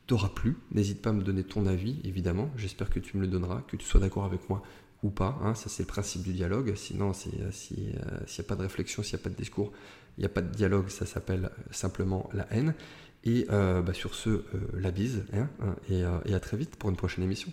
t'aura 0.05 0.33
plu. 0.33 0.57
N'hésite 0.71 1.01
pas 1.01 1.09
à 1.09 1.13
me 1.13 1.23
donner 1.23 1.43
ton 1.43 1.65
avis, 1.65 1.99
évidemment. 2.03 2.51
J'espère 2.55 2.89
que 2.89 2.99
tu 2.99 3.17
me 3.17 3.21
le 3.21 3.27
donneras, 3.27 3.63
que 3.67 3.77
tu 3.77 3.85
sois 3.85 3.99
d'accord 3.99 4.25
avec 4.25 4.47
moi 4.49 4.61
ou 5.03 5.09
pas. 5.09 5.39
Hein. 5.41 5.55
Ça, 5.55 5.69
c'est 5.69 5.83
le 5.83 5.87
principe 5.87 6.21
du 6.21 6.33
dialogue. 6.33 6.75
Sinon, 6.75 7.11
euh, 7.11 7.51
s'il 7.51 7.77
n'y 7.77 7.95
a 7.95 8.43
pas 8.43 8.55
de 8.55 8.61
réflexion, 8.61 9.01
s'il 9.01 9.15
n'y 9.15 9.21
a 9.21 9.23
pas 9.23 9.29
de 9.29 9.35
discours, 9.35 9.71
il 10.17 10.21
n'y 10.21 10.25
a 10.25 10.29
pas 10.29 10.41
de 10.41 10.53
dialogue, 10.53 10.89
ça 10.89 11.05
s'appelle 11.05 11.49
simplement 11.71 12.29
la 12.33 12.45
haine. 12.53 12.75
Et 13.23 13.47
euh, 13.51 13.81
bah, 13.81 13.93
sur 13.93 14.13
ce, 14.13 14.29
euh, 14.29 14.43
la 14.73 14.91
bise, 14.91 15.23
hein, 15.33 15.47
hein, 15.61 15.75
et 15.89 16.03
à 16.33 16.39
très 16.39 16.57
vite 16.57 16.75
pour 16.75 16.89
une 16.89 16.95
prochaine 16.95 17.23
émission. 17.23 17.51